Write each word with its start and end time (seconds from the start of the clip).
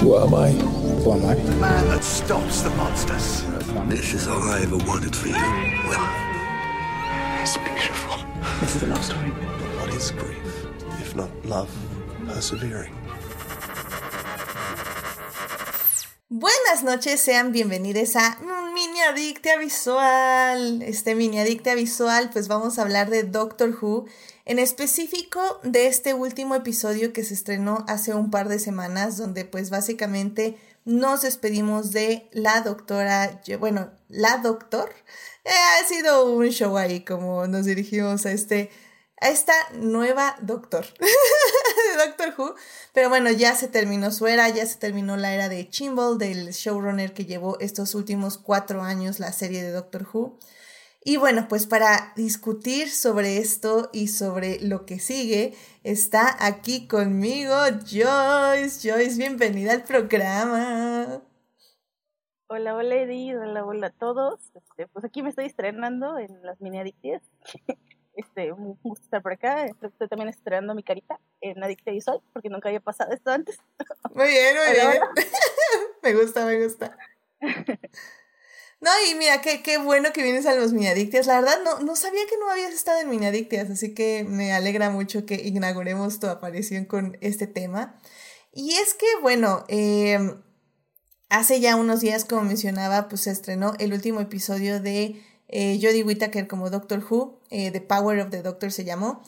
Who 0.00 0.16
am 0.16 0.34
I? 0.34 0.48
Who 0.52 1.12
am 1.12 1.26
I? 1.26 1.34
The 1.34 1.56
man 1.56 1.88
that 1.88 2.02
stops 2.02 2.62
the 2.62 2.70
monsters. 2.70 3.44
This 3.86 4.14
is 4.14 4.28
all 4.28 4.42
I 4.48 4.62
ever 4.62 4.78
wanted 4.78 5.14
for 5.14 5.28
you. 5.28 5.34
Well, 5.34 6.00
it's 7.42 7.58
beautiful. 7.58 8.16
This 8.60 8.76
is 8.76 8.82
a 8.82 8.86
love 8.86 9.04
story. 9.04 9.28
What 9.76 9.92
is 9.92 10.10
grief, 10.12 10.66
if 11.02 11.14
not 11.14 11.28
love 11.44 11.68
persevering? 12.26 12.94
Buenas 16.30 16.82
noches, 16.82 17.22
sean 17.22 17.52
bienvenidos 17.52 18.16
a 18.16 18.38
Mini 18.72 19.00
Adictia 19.02 19.58
Visual. 19.58 20.80
Este 20.80 21.14
Mini 21.14 21.40
Adictia 21.40 21.74
Visual, 21.74 22.30
pues 22.32 22.48
vamos 22.48 22.78
a 22.78 22.82
hablar 22.82 23.10
de 23.10 23.24
Doctor 23.24 23.76
Who, 23.82 24.06
en 24.50 24.58
específico 24.58 25.60
de 25.62 25.86
este 25.86 26.12
último 26.12 26.56
episodio 26.56 27.12
que 27.12 27.22
se 27.22 27.34
estrenó 27.34 27.84
hace 27.86 28.14
un 28.14 28.32
par 28.32 28.48
de 28.48 28.58
semanas, 28.58 29.16
donde 29.16 29.44
pues 29.44 29.70
básicamente 29.70 30.58
nos 30.84 31.22
despedimos 31.22 31.92
de 31.92 32.28
la 32.32 32.60
doctora, 32.62 33.40
bueno, 33.60 33.92
la 34.08 34.38
doctor. 34.38 34.92
Eh, 35.44 35.50
ha 35.50 35.86
sido 35.86 36.34
un 36.34 36.48
show 36.48 36.76
ahí 36.76 37.04
como 37.04 37.46
nos 37.46 37.64
dirigimos 37.64 38.26
a 38.26 38.32
este 38.32 38.70
a 39.20 39.28
esta 39.28 39.52
nueva 39.74 40.34
Doctor, 40.40 40.84
Doctor 42.04 42.34
Who. 42.36 42.56
Pero 42.92 43.08
bueno, 43.08 43.30
ya 43.30 43.54
se 43.54 43.68
terminó 43.68 44.10
su 44.10 44.26
era, 44.26 44.48
ya 44.48 44.66
se 44.66 44.78
terminó 44.78 45.16
la 45.16 45.32
era 45.32 45.48
de 45.48 45.68
Chimbal, 45.68 46.18
del 46.18 46.50
showrunner 46.50 47.14
que 47.14 47.24
llevó 47.24 47.56
estos 47.60 47.94
últimos 47.94 48.36
cuatro 48.36 48.82
años 48.82 49.20
la 49.20 49.32
serie 49.32 49.62
de 49.62 49.70
Doctor 49.70 50.08
Who. 50.12 50.40
Y 51.02 51.16
bueno, 51.16 51.46
pues 51.48 51.66
para 51.66 52.12
discutir 52.14 52.90
sobre 52.90 53.38
esto 53.38 53.88
y 53.90 54.08
sobre 54.08 54.60
lo 54.60 54.84
que 54.84 54.98
sigue, 54.98 55.54
está 55.82 56.36
aquí 56.44 56.86
conmigo 56.86 57.54
Joyce. 57.90 58.86
Joyce, 58.86 59.16
bienvenida 59.16 59.72
al 59.72 59.84
programa. 59.84 61.22
Hola, 62.48 62.74
hola 62.74 62.96
Edith, 62.96 63.34
hola, 63.34 63.64
hola 63.64 63.86
a 63.86 63.90
todos. 63.90 64.40
Este, 64.54 64.88
pues 64.88 65.02
aquí 65.06 65.22
me 65.22 65.30
estoy 65.30 65.46
estrenando 65.46 66.18
en 66.18 66.42
las 66.42 66.60
mini 66.60 66.78
adictias. 66.78 67.22
Este, 68.12 68.52
un 68.52 68.76
gusto 68.82 69.04
estar 69.04 69.22
por 69.22 69.32
acá. 69.32 69.64
Estoy 69.64 70.08
también 70.08 70.28
estrenando 70.28 70.74
mi 70.74 70.82
carita 70.82 71.18
en 71.40 71.62
Adicta 71.62 71.92
Visual, 71.92 72.20
porque 72.34 72.50
nunca 72.50 72.68
había 72.68 72.80
pasado 72.80 73.12
esto 73.12 73.30
antes. 73.30 73.58
Muy 74.12 74.26
bien, 74.26 74.56
muy 74.56 74.74
bien. 74.74 75.02
me 76.02 76.14
gusta, 76.14 76.44
me 76.44 76.62
gusta. 76.62 76.98
No, 78.80 78.90
y 79.10 79.14
mira, 79.14 79.42
qué, 79.42 79.62
qué 79.62 79.76
bueno 79.76 80.12
que 80.12 80.22
vienes 80.22 80.46
a 80.46 80.54
los 80.54 80.72
Miniadictias. 80.72 81.26
La 81.26 81.40
verdad, 81.40 81.58
no, 81.62 81.80
no 81.80 81.96
sabía 81.96 82.22
que 82.26 82.38
no 82.38 82.50
habías 82.50 82.72
estado 82.72 83.00
en 83.00 83.10
Miniadictias, 83.10 83.68
así 83.70 83.92
que 83.94 84.24
me 84.26 84.52
alegra 84.52 84.88
mucho 84.88 85.26
que 85.26 85.34
inauguremos 85.34 86.18
tu 86.18 86.28
aparición 86.28 86.86
con 86.86 87.18
este 87.20 87.46
tema. 87.46 88.00
Y 88.52 88.72
es 88.72 88.94
que, 88.94 89.06
bueno, 89.20 89.64
eh, 89.68 90.18
hace 91.28 91.60
ya 91.60 91.76
unos 91.76 92.00
días, 92.00 92.24
como 92.24 92.42
mencionaba, 92.42 93.08
pues 93.08 93.22
se 93.22 93.30
estrenó 93.30 93.74
el 93.78 93.92
último 93.92 94.20
episodio 94.20 94.80
de 94.80 95.22
eh, 95.48 95.78
Jodie 95.82 96.02
Whittaker 96.02 96.48
como 96.48 96.70
Doctor 96.70 97.04
Who, 97.08 97.42
eh, 97.50 97.70
The 97.70 97.82
Power 97.82 98.18
of 98.20 98.30
the 98.30 98.42
Doctor 98.42 98.72
se 98.72 98.84
llamó. 98.84 99.22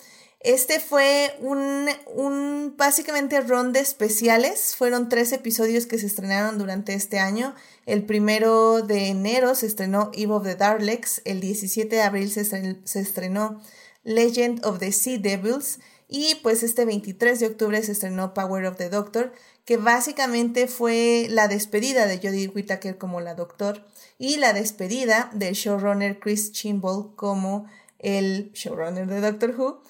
Este 0.45 0.81
fue 0.81 1.37
un, 1.41 1.87
un 2.15 2.75
básicamente 2.77 3.41
ron 3.41 3.73
de 3.73 3.79
especiales. 3.79 4.75
Fueron 4.75 5.09
tres 5.09 5.33
episodios 5.33 5.87
que 5.87 5.99
se 5.99 6.07
estrenaron 6.07 6.59
durante 6.59 6.95
este 6.95 7.21
año. 7.21 7.55
El 7.87 8.05
primero 8.05 8.83
de 8.83 9.09
enero 9.09 9.55
se 9.55 9.67
estrenó 9.67 10.11
Eve 10.15 10.33
of 10.33 10.43
the 10.43 10.57
Daleks. 10.57 11.23
El 11.25 11.41
17 11.41 11.95
de 11.95 12.03
abril 12.03 12.29
se 12.29 12.41
estrenó, 12.41 12.77
se 12.84 13.01
estrenó 13.01 13.61
Legend 14.03 14.65
of 14.67 14.81
the 14.81 14.91
Sea 14.91 15.19
Devils. 15.19 15.79
Y 16.09 16.34
pues 16.43 16.65
este 16.65 16.84
23 16.84 17.39
de 17.39 17.47
octubre 17.47 17.83
se 17.83 17.93
estrenó 17.93 18.34
Power 18.34 18.67
of 18.67 18.77
the 18.77 18.91
Doctor, 18.91 19.33
que 19.65 19.77
básicamente 19.77 20.67
fue 20.67 21.29
la 21.31 21.49
despedida 21.49 22.06
de 22.06 22.19
Jodie 22.19 22.49
Whittaker 22.49 22.99
como 22.99 23.21
la 23.21 23.34
Doctor 23.34 23.87
y 24.19 24.37
la 24.37 24.53
despedida 24.53 25.31
del 25.33 25.55
showrunner 25.55 26.19
Chris 26.19 26.53
Chimble 26.53 27.15
como 27.17 27.67
el 27.99 28.53
showrunner 28.53 29.06
de 29.06 29.21
Doctor 29.21 29.55
Who. 29.59 29.83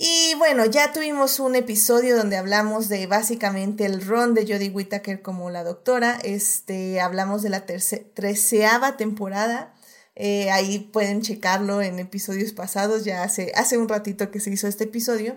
Y 0.00 0.34
bueno, 0.38 0.64
ya 0.64 0.92
tuvimos 0.92 1.40
un 1.40 1.56
episodio 1.56 2.16
donde 2.16 2.36
hablamos 2.36 2.88
de 2.88 3.08
básicamente 3.08 3.84
el 3.84 4.00
run 4.00 4.32
de 4.32 4.42
Jodie 4.42 4.70
Whittaker 4.70 5.22
como 5.22 5.50
la 5.50 5.64
doctora. 5.64 6.20
Este, 6.22 7.00
hablamos 7.00 7.42
de 7.42 7.48
la 7.48 7.66
treceava 7.66 8.96
temporada. 8.96 9.74
Eh, 10.14 10.52
ahí 10.52 10.78
pueden 10.78 11.22
checarlo 11.22 11.82
en 11.82 11.98
episodios 11.98 12.52
pasados. 12.52 13.04
Ya 13.04 13.24
hace, 13.24 13.50
hace 13.56 13.76
un 13.76 13.88
ratito 13.88 14.30
que 14.30 14.38
se 14.38 14.50
hizo 14.50 14.68
este 14.68 14.84
episodio. 14.84 15.36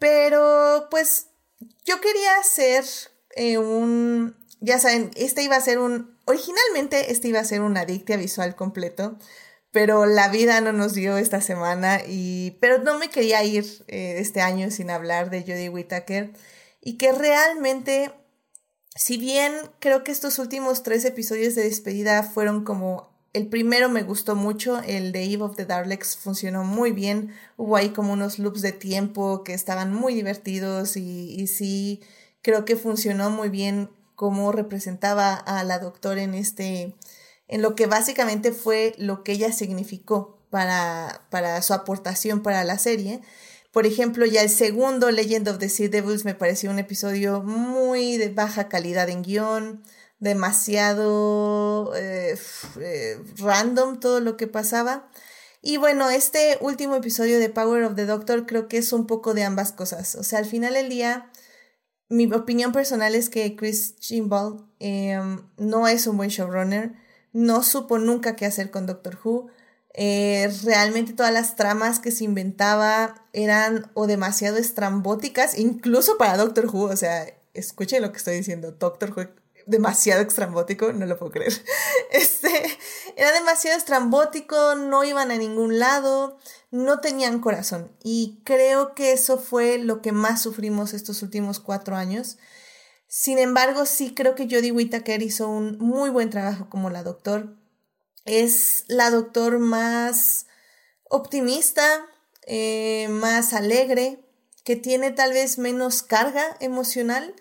Pero 0.00 0.88
pues 0.90 1.28
yo 1.84 2.00
quería 2.00 2.38
hacer 2.40 2.84
eh, 3.36 3.58
un... 3.58 4.34
Ya 4.60 4.80
saben, 4.80 5.12
este 5.14 5.44
iba 5.44 5.54
a 5.54 5.60
ser 5.60 5.78
un... 5.78 6.18
Originalmente 6.24 7.12
este 7.12 7.28
iba 7.28 7.38
a 7.38 7.44
ser 7.44 7.60
un 7.60 7.76
adictia 7.76 8.16
visual 8.16 8.56
completo 8.56 9.16
pero 9.76 10.06
la 10.06 10.30
vida 10.30 10.62
no 10.62 10.72
nos 10.72 10.94
dio 10.94 11.18
esta 11.18 11.42
semana 11.42 12.00
y 12.08 12.56
pero 12.60 12.78
no 12.82 12.98
me 12.98 13.10
quería 13.10 13.44
ir 13.44 13.66
eh, 13.88 14.14
este 14.20 14.40
año 14.40 14.70
sin 14.70 14.88
hablar 14.88 15.28
de 15.28 15.42
Jodie 15.42 15.68
Whittaker 15.68 16.32
y 16.80 16.96
que 16.96 17.12
realmente 17.12 18.10
si 18.94 19.18
bien 19.18 19.52
creo 19.78 20.02
que 20.02 20.12
estos 20.12 20.38
últimos 20.38 20.82
tres 20.82 21.04
episodios 21.04 21.54
de 21.56 21.64
despedida 21.64 22.22
fueron 22.22 22.64
como 22.64 23.10
el 23.34 23.48
primero 23.48 23.90
me 23.90 24.02
gustó 24.02 24.34
mucho, 24.34 24.80
el 24.80 25.12
de 25.12 25.24
Eve 25.24 25.42
of 25.42 25.56
the 25.56 25.66
Daleks 25.66 26.16
funcionó 26.16 26.64
muy 26.64 26.92
bien, 26.92 27.34
hubo 27.58 27.76
ahí 27.76 27.90
como 27.90 28.14
unos 28.14 28.38
loops 28.38 28.62
de 28.62 28.72
tiempo 28.72 29.44
que 29.44 29.52
estaban 29.52 29.92
muy 29.92 30.14
divertidos 30.14 30.96
y, 30.96 31.34
y 31.38 31.48
sí 31.48 32.00
creo 32.40 32.64
que 32.64 32.76
funcionó 32.76 33.28
muy 33.28 33.50
bien 33.50 33.90
cómo 34.14 34.52
representaba 34.52 35.34
a 35.34 35.62
la 35.64 35.78
doctora 35.80 36.22
en 36.22 36.32
este 36.32 36.94
en 37.48 37.62
lo 37.62 37.74
que 37.74 37.86
básicamente 37.86 38.52
fue 38.52 38.94
lo 38.98 39.22
que 39.22 39.32
ella 39.32 39.52
significó 39.52 40.38
para, 40.50 41.26
para 41.30 41.62
su 41.62 41.74
aportación 41.74 42.42
para 42.42 42.64
la 42.64 42.78
serie. 42.78 43.20
Por 43.72 43.86
ejemplo, 43.86 44.24
ya 44.24 44.42
el 44.42 44.50
segundo 44.50 45.10
Legend 45.10 45.48
of 45.48 45.58
the 45.58 45.68
Sea 45.68 45.88
Devils 45.88 46.24
me 46.24 46.34
pareció 46.34 46.70
un 46.70 46.78
episodio 46.78 47.42
muy 47.42 48.16
de 48.16 48.30
baja 48.30 48.68
calidad 48.68 49.08
en 49.10 49.22
guion, 49.22 49.82
demasiado 50.18 51.92
eh, 51.94 52.38
eh, 52.80 53.18
random 53.36 54.00
todo 54.00 54.20
lo 54.20 54.36
que 54.36 54.46
pasaba. 54.46 55.10
Y 55.60 55.76
bueno, 55.76 56.08
este 56.10 56.58
último 56.60 56.96
episodio 56.96 57.38
de 57.38 57.50
Power 57.50 57.84
of 57.84 57.96
the 57.96 58.06
Doctor 58.06 58.46
creo 58.46 58.68
que 58.68 58.78
es 58.78 58.92
un 58.92 59.06
poco 59.06 59.34
de 59.34 59.44
ambas 59.44 59.72
cosas. 59.72 60.14
O 60.14 60.22
sea, 60.22 60.38
al 60.38 60.46
final 60.46 60.74
del 60.74 60.88
día, 60.88 61.30
mi 62.08 62.32
opinión 62.32 62.72
personal 62.72 63.14
es 63.14 63.28
que 63.28 63.56
Chris 63.56 63.96
Chimbal 63.96 64.64
em, 64.78 65.50
no 65.58 65.88
es 65.88 66.06
un 66.06 66.16
buen 66.16 66.30
showrunner 66.30 66.94
no 67.36 67.62
supo 67.62 67.98
nunca 67.98 68.34
qué 68.34 68.46
hacer 68.46 68.70
con 68.70 68.86
Doctor 68.86 69.18
Who. 69.22 69.48
Eh, 69.92 70.50
realmente 70.64 71.12
todas 71.12 71.32
las 71.32 71.54
tramas 71.54 72.00
que 72.00 72.10
se 72.10 72.24
inventaba 72.24 73.26
eran 73.32 73.90
o 73.94 74.06
demasiado 74.06 74.56
estrambóticas, 74.56 75.58
incluso 75.58 76.16
para 76.16 76.38
Doctor 76.38 76.66
Who, 76.66 76.84
o 76.84 76.96
sea, 76.96 77.26
escuchen 77.52 78.02
lo 78.02 78.10
que 78.10 78.18
estoy 78.18 78.36
diciendo, 78.36 78.72
Doctor 78.72 79.12
Who 79.16 79.28
demasiado 79.66 80.22
estrambótico, 80.22 80.92
no 80.92 81.04
lo 81.06 81.18
puedo 81.18 81.32
creer. 81.32 81.52
Este, 82.10 82.48
era 83.16 83.32
demasiado 83.32 83.76
estrambótico, 83.76 84.76
no 84.76 85.04
iban 85.04 85.30
a 85.30 85.36
ningún 85.36 85.78
lado, 85.78 86.38
no 86.70 87.00
tenían 87.00 87.40
corazón. 87.40 87.92
Y 88.02 88.40
creo 88.44 88.94
que 88.94 89.12
eso 89.12 89.38
fue 89.38 89.78
lo 89.78 90.00
que 90.00 90.12
más 90.12 90.40
sufrimos 90.40 90.94
estos 90.94 91.22
últimos 91.22 91.60
cuatro 91.60 91.96
años. 91.96 92.38
Sin 93.18 93.38
embargo, 93.38 93.86
sí 93.86 94.12
creo 94.12 94.34
que 94.34 94.44
Jodie 94.44 94.72
Whittaker 94.72 95.22
hizo 95.22 95.48
un 95.48 95.78
muy 95.78 96.10
buen 96.10 96.28
trabajo 96.28 96.68
como 96.68 96.90
la 96.90 97.02
doctor. 97.02 97.56
Es 98.26 98.84
la 98.88 99.08
doctor 99.10 99.58
más 99.58 100.44
optimista, 101.08 101.82
eh, 102.46 103.08
más 103.08 103.54
alegre, 103.54 104.20
que 104.64 104.76
tiene 104.76 105.12
tal 105.12 105.32
vez 105.32 105.56
menos 105.56 106.02
carga 106.02 106.58
emocional 106.60 107.34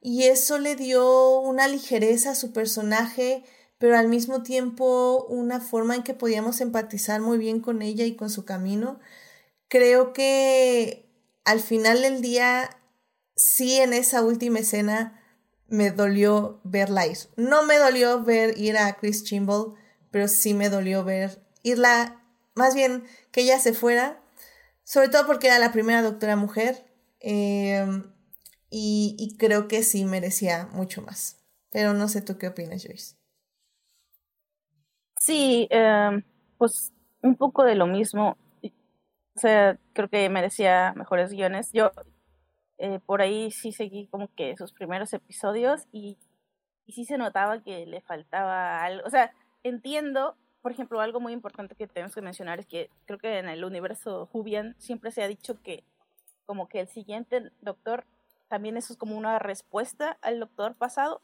y 0.00 0.22
eso 0.24 0.56
le 0.56 0.76
dio 0.76 1.40
una 1.40 1.68
ligereza 1.68 2.30
a 2.30 2.34
su 2.34 2.54
personaje, 2.54 3.44
pero 3.76 3.98
al 3.98 4.08
mismo 4.08 4.42
tiempo 4.42 5.26
una 5.28 5.60
forma 5.60 5.94
en 5.94 6.04
que 6.04 6.14
podíamos 6.14 6.62
empatizar 6.62 7.20
muy 7.20 7.36
bien 7.36 7.60
con 7.60 7.82
ella 7.82 8.06
y 8.06 8.16
con 8.16 8.30
su 8.30 8.46
camino. 8.46 8.98
Creo 9.68 10.14
que 10.14 11.06
al 11.44 11.60
final 11.60 12.00
del 12.00 12.22
día 12.22 12.77
sí 13.38 13.76
en 13.76 13.92
esa 13.92 14.22
última 14.22 14.58
escena 14.58 15.22
me 15.68 15.90
dolió 15.90 16.60
verla 16.64 17.06
ir. 17.06 17.18
No 17.36 17.62
me 17.62 17.78
dolió 17.78 18.22
ver 18.22 18.58
ir 18.58 18.76
a 18.76 18.92
Chris 18.94 19.24
Chimble, 19.24 19.74
pero 20.10 20.28
sí 20.28 20.54
me 20.54 20.68
dolió 20.68 21.04
ver 21.04 21.40
irla, 21.62 22.22
más 22.54 22.74
bien 22.74 23.04
que 23.30 23.42
ella 23.42 23.58
se 23.58 23.72
fuera, 23.72 24.20
sobre 24.82 25.08
todo 25.08 25.26
porque 25.26 25.46
era 25.46 25.58
la 25.58 25.72
primera 25.72 26.02
doctora 26.02 26.34
mujer 26.34 26.84
em, 27.20 28.12
y, 28.70 29.36
creo 29.38 29.68
que 29.68 29.82
sí 29.82 30.04
merecía 30.04 30.68
mucho 30.72 31.02
más. 31.02 31.38
Pero 31.70 31.94
no 31.94 32.08
sé 32.08 32.22
tú 32.22 32.38
qué 32.38 32.48
opinas, 32.48 32.82
Joyce. 32.84 33.16
Sí, 35.20 35.68
em, 35.70 36.22
pues 36.56 36.92
un 37.22 37.36
poco 37.36 37.64
de 37.64 37.74
lo 37.74 37.86
mismo. 37.86 38.36
O 38.62 39.40
sea, 39.40 39.78
creo 39.92 40.08
que 40.08 40.28
merecía 40.28 40.92
mejores 40.96 41.30
guiones. 41.30 41.70
Yo 41.72 41.92
Eh, 42.78 43.00
por 43.04 43.20
ahí 43.20 43.50
sí 43.50 43.72
seguí 43.72 44.06
como 44.06 44.32
que 44.34 44.56
sus 44.56 44.72
primeros 44.72 45.12
episodios 45.12 45.86
y, 45.90 46.16
y 46.86 46.92
sí 46.92 47.04
se 47.04 47.18
notaba 47.18 47.60
que 47.62 47.86
le 47.86 48.00
faltaba 48.00 48.84
algo. 48.84 49.06
O 49.06 49.10
sea, 49.10 49.32
entiendo, 49.64 50.36
por 50.62 50.72
ejemplo, 50.72 51.00
algo 51.00 51.20
muy 51.20 51.32
importante 51.32 51.74
que 51.74 51.88
tenemos 51.88 52.14
que 52.14 52.22
mencionar 52.22 52.60
es 52.60 52.66
que 52.66 52.90
creo 53.04 53.18
que 53.18 53.38
en 53.38 53.48
el 53.48 53.64
universo 53.64 54.26
Jubian 54.26 54.76
siempre 54.78 55.10
se 55.10 55.22
ha 55.22 55.28
dicho 55.28 55.60
que 55.62 55.82
como 56.46 56.68
que 56.68 56.80
el 56.80 56.88
siguiente 56.88 57.50
doctor 57.60 58.06
también 58.48 58.76
eso 58.76 58.92
es 58.92 58.98
como 58.98 59.16
una 59.16 59.38
respuesta 59.38 60.16
al 60.22 60.40
doctor 60.40 60.74
pasado. 60.74 61.20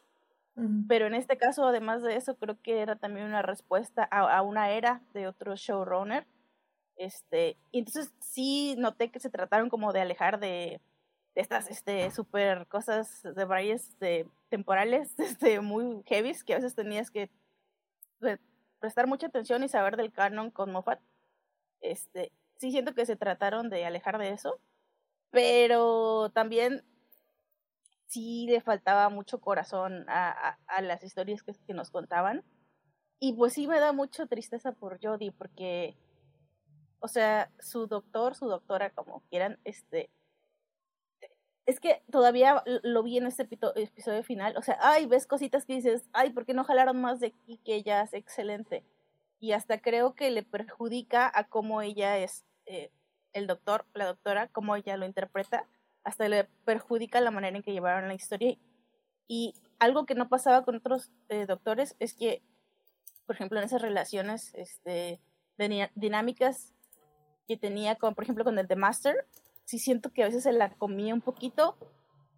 Pero 0.87 1.09
en 1.09 1.15
este 1.15 1.37
caso, 1.37 1.67
además 1.67 2.03
de 2.05 2.15
eso, 2.15 2.37
creo 2.37 2.57
que 2.63 2.81
era 2.81 2.95
también 2.95 3.27
una 3.27 3.43
respuesta 3.43 4.07
a, 4.09 4.21
a 4.21 4.43
una 4.43 4.71
era 4.71 5.03
de 5.13 5.27
otro 5.27 5.57
showrunner. 5.57 6.29
Este, 6.97 7.57
y 7.73 7.81
entonces 7.81 8.13
sí 8.21 8.77
noté 8.79 9.11
que 9.11 9.19
se 9.19 9.31
trataron 9.31 9.69
como 9.69 9.93
de 9.93 10.01
alejar 10.01 10.39
de, 10.39 10.81
de 10.85 10.94
estas 11.35 11.69
este, 11.69 12.11
super 12.11 12.67
cosas 12.69 13.23
de 13.23 13.45
varias 13.45 13.89
este, 13.89 14.27
temporales 14.49 15.19
este, 15.19 15.61
muy 15.61 16.03
heavy 16.07 16.33
que 16.47 16.55
a 16.55 16.57
veces 16.57 16.75
tenías 16.75 17.11
que 17.11 17.31
prestar 18.79 19.07
mucha 19.07 19.27
atención 19.27 19.63
y 19.65 19.69
saber 19.69 19.97
del 19.97 20.13
canon 20.13 20.51
con 20.51 20.73
Moffat. 20.73 21.01
Este, 21.81 22.33
sí 22.57 22.71
siento 22.71 22.95
que 22.95 23.07
se 23.07 23.17
trataron 23.17 23.69
de 23.69 23.85
alejar 23.85 24.19
de 24.19 24.31
eso, 24.31 24.61
pero 25.31 26.31
también 26.31 26.85
sí 28.07 28.47
le 28.49 28.61
faltaba 28.61 29.09
mucho 29.09 29.41
corazón 29.41 30.05
a, 30.09 30.57
a, 30.67 30.83
las 30.83 31.03
historias 31.03 31.43
que, 31.43 31.55
que, 31.67 31.75
nos 31.75 31.91
contaban. 31.91 32.45
Y 33.19 33.33
pues 33.35 33.55
sí 33.55 33.67
me 33.67 33.81
da 33.81 33.93
mucha 33.93 34.27
tristeza 34.27 34.73
por 34.73 34.99
Jodie, 35.03 35.33
porque, 35.33 35.97
o 37.01 37.09
sea, 37.09 37.51
su 37.59 37.87
doctor, 37.87 38.35
su 38.35 38.47
doctora, 38.47 38.91
como 38.91 39.23
quieran, 39.31 39.59
este, 39.65 40.11
es 41.67 41.81
que 41.81 42.03
todavía 42.11 42.63
lo 42.83 43.03
vi 43.03 43.19
en 43.19 43.27
este 43.27 43.43
episodio 43.43 44.23
final, 44.23 44.57
o 44.57 44.63
sea, 44.63 44.79
ay, 44.81 45.07
ves 45.07 45.27
cositas 45.27 45.65
que 45.65 45.75
dices, 45.75 46.09
ay, 46.13 46.31
¿por 46.31 46.45
qué 46.45 46.53
no 46.53 46.65
jalaron 46.65 47.01
más 47.01 47.21
de 47.21 47.29
aquí 47.29 47.59
que 47.65 47.75
ella 47.75 48.03
es 48.03 48.13
excelente? 48.13 48.85
Y 49.41 49.53
hasta 49.53 49.81
creo 49.81 50.15
que 50.15 50.31
le 50.31 50.43
perjudica 50.43 51.31
a 51.35 51.45
cómo 51.45 51.81
ella 51.81 52.19
es, 52.19 52.45
eh, 52.67 52.91
el 53.33 53.47
doctor, 53.47 53.87
la 53.95 54.07
doctora, 54.07 54.49
cómo 54.49 54.77
ella 54.77 54.97
lo 54.97 55.07
interpreta, 55.07 55.67
hasta 56.05 56.29
le 56.29 56.45
perjudica 56.65 57.21
la 57.21 57.31
manera 57.31 57.57
en 57.57 57.63
que 57.63 57.73
llevaron 57.73 58.09
la 58.09 58.15
historia. 58.15 58.57
Y 59.27 59.55
algo 59.79 60.05
que 60.05 60.15
no 60.15 60.29
pasaba 60.29 60.65
con 60.65 60.77
otros 60.77 61.11
eh, 61.29 61.47
doctores 61.47 61.97
es 61.99 62.15
que, 62.15 62.43
por 63.27 63.37
ejemplo, 63.37 63.59
en 63.59 63.65
esas 63.65 63.81
relaciones 63.81 64.53
este, 64.55 65.21
de 65.57 65.91
dinámicas 65.95 66.75
que 67.49 67.57
tenía 67.57 67.97
con, 67.97 68.15
por 68.15 68.25
ejemplo, 68.25 68.45
con 68.45 68.59
el 68.59 68.69
The 68.69 68.77
Master, 68.77 69.27
sí 69.65 69.79
siento 69.79 70.11
que 70.13 70.23
a 70.23 70.27
veces 70.27 70.43
se 70.43 70.53
la 70.53 70.71
comía 70.71 71.15
un 71.15 71.21
poquito, 71.21 71.77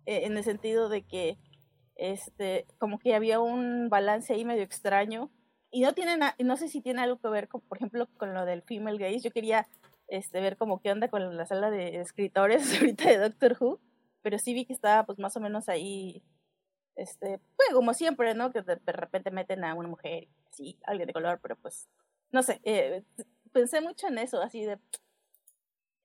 eh, 0.06 0.24
en 0.24 0.36
el 0.36 0.44
sentido 0.44 0.88
de 0.88 1.02
que, 1.02 1.38
este, 1.96 2.66
como 2.78 2.98
que 2.98 3.14
había 3.14 3.40
un 3.40 3.88
balance 3.88 4.32
ahí 4.32 4.44
medio 4.44 4.62
extraño. 4.62 5.30
Y 5.70 5.82
no 5.82 5.92
tiene 5.94 6.16
no 6.38 6.56
sé 6.56 6.68
si 6.68 6.80
tiene 6.80 7.02
algo 7.02 7.18
que 7.20 7.28
ver 7.28 7.48
con, 7.48 7.60
por 7.62 7.78
ejemplo, 7.78 8.06
con 8.16 8.32
lo 8.32 8.44
del 8.46 8.62
female 8.62 8.98
gaze. 8.98 9.20
Yo 9.20 9.30
quería 9.32 9.66
este, 10.08 10.40
ver 10.40 10.56
como 10.56 10.80
qué 10.80 10.92
onda 10.92 11.08
con 11.08 11.36
la 11.36 11.46
sala 11.46 11.70
de 11.70 12.00
escritores 12.00 12.62
ahorita 12.80 13.08
de 13.08 13.18
Doctor 13.18 13.56
Who, 13.58 13.80
pero 14.22 14.38
sí 14.38 14.54
vi 14.54 14.64
que 14.64 14.72
estaba 14.72 15.04
pues 15.04 15.18
más 15.18 15.36
o 15.36 15.40
menos 15.40 15.68
ahí, 15.68 16.22
este, 16.94 17.40
pues 17.56 17.68
como 17.72 17.94
siempre, 17.94 18.34
¿no? 18.34 18.52
Que 18.52 18.62
de, 18.62 18.76
repente 18.86 19.30
meten 19.30 19.64
a 19.64 19.74
una 19.74 19.88
mujer, 19.88 20.28
sí, 20.50 20.78
alguien 20.84 21.08
de 21.08 21.12
color, 21.12 21.40
pero 21.42 21.56
pues, 21.56 21.88
no 22.30 22.42
sé, 22.42 22.60
eh, 22.64 23.04
pensé 23.52 23.80
mucho 23.80 24.08
en 24.08 24.18
eso, 24.18 24.40
así 24.40 24.64
de, 24.64 24.78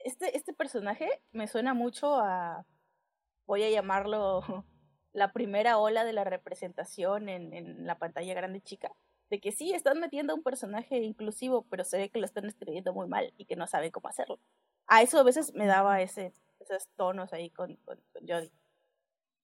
este, 0.06 0.36
este 0.38 0.54
personaje 0.54 1.22
me 1.32 1.48
suena 1.48 1.74
mucho 1.74 2.16
a, 2.16 2.66
voy 3.46 3.64
a 3.64 3.70
llamarlo 3.70 4.42
la 5.14 5.34
primera 5.34 5.78
ola 5.78 6.04
de 6.06 6.14
la 6.14 6.24
representación 6.24 7.30
en, 7.30 7.54
en 7.54 7.86
la 7.86 7.98
pantalla 7.98 8.34
grande 8.34 8.62
chica, 8.62 8.92
de 9.30 9.40
que 9.40 9.52
sí, 9.52 9.74
están 9.74 10.00
metiendo 10.00 10.34
a 10.34 10.36
un 10.36 10.44
personaje 10.44 10.98
inclusivo, 10.98 11.66
pero 11.70 11.84
se 11.84 11.98
ve 11.98 12.10
que 12.10 12.20
lo 12.20 12.26
están 12.26 12.46
escribiendo 12.46 12.94
muy 12.94 13.08
mal 13.08 13.34
y 13.38 13.46
que 13.46 13.56
no 13.56 13.68
saben 13.68 13.92
cómo 13.92 14.10
hacerlo. 14.10 14.40
A 14.88 15.02
eso 15.02 15.20
a 15.20 15.24
veces 15.24 15.54
me 15.54 15.68
daba 15.68 16.02
ese, 16.02 16.34
esos 16.60 16.88
tonos 16.96 17.34
ahí 17.34 17.50
con, 17.50 17.76
con, 17.78 18.00
Jodie. 18.28 18.52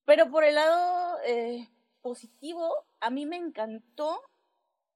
Pero 0.06 0.30
por 0.30 0.44
el 0.44 0.56
lado 0.56 1.18
eh, 1.25 1.69
positivo, 2.01 2.86
a 3.00 3.09
mí 3.09 3.25
me 3.25 3.38
encantó, 3.38 4.21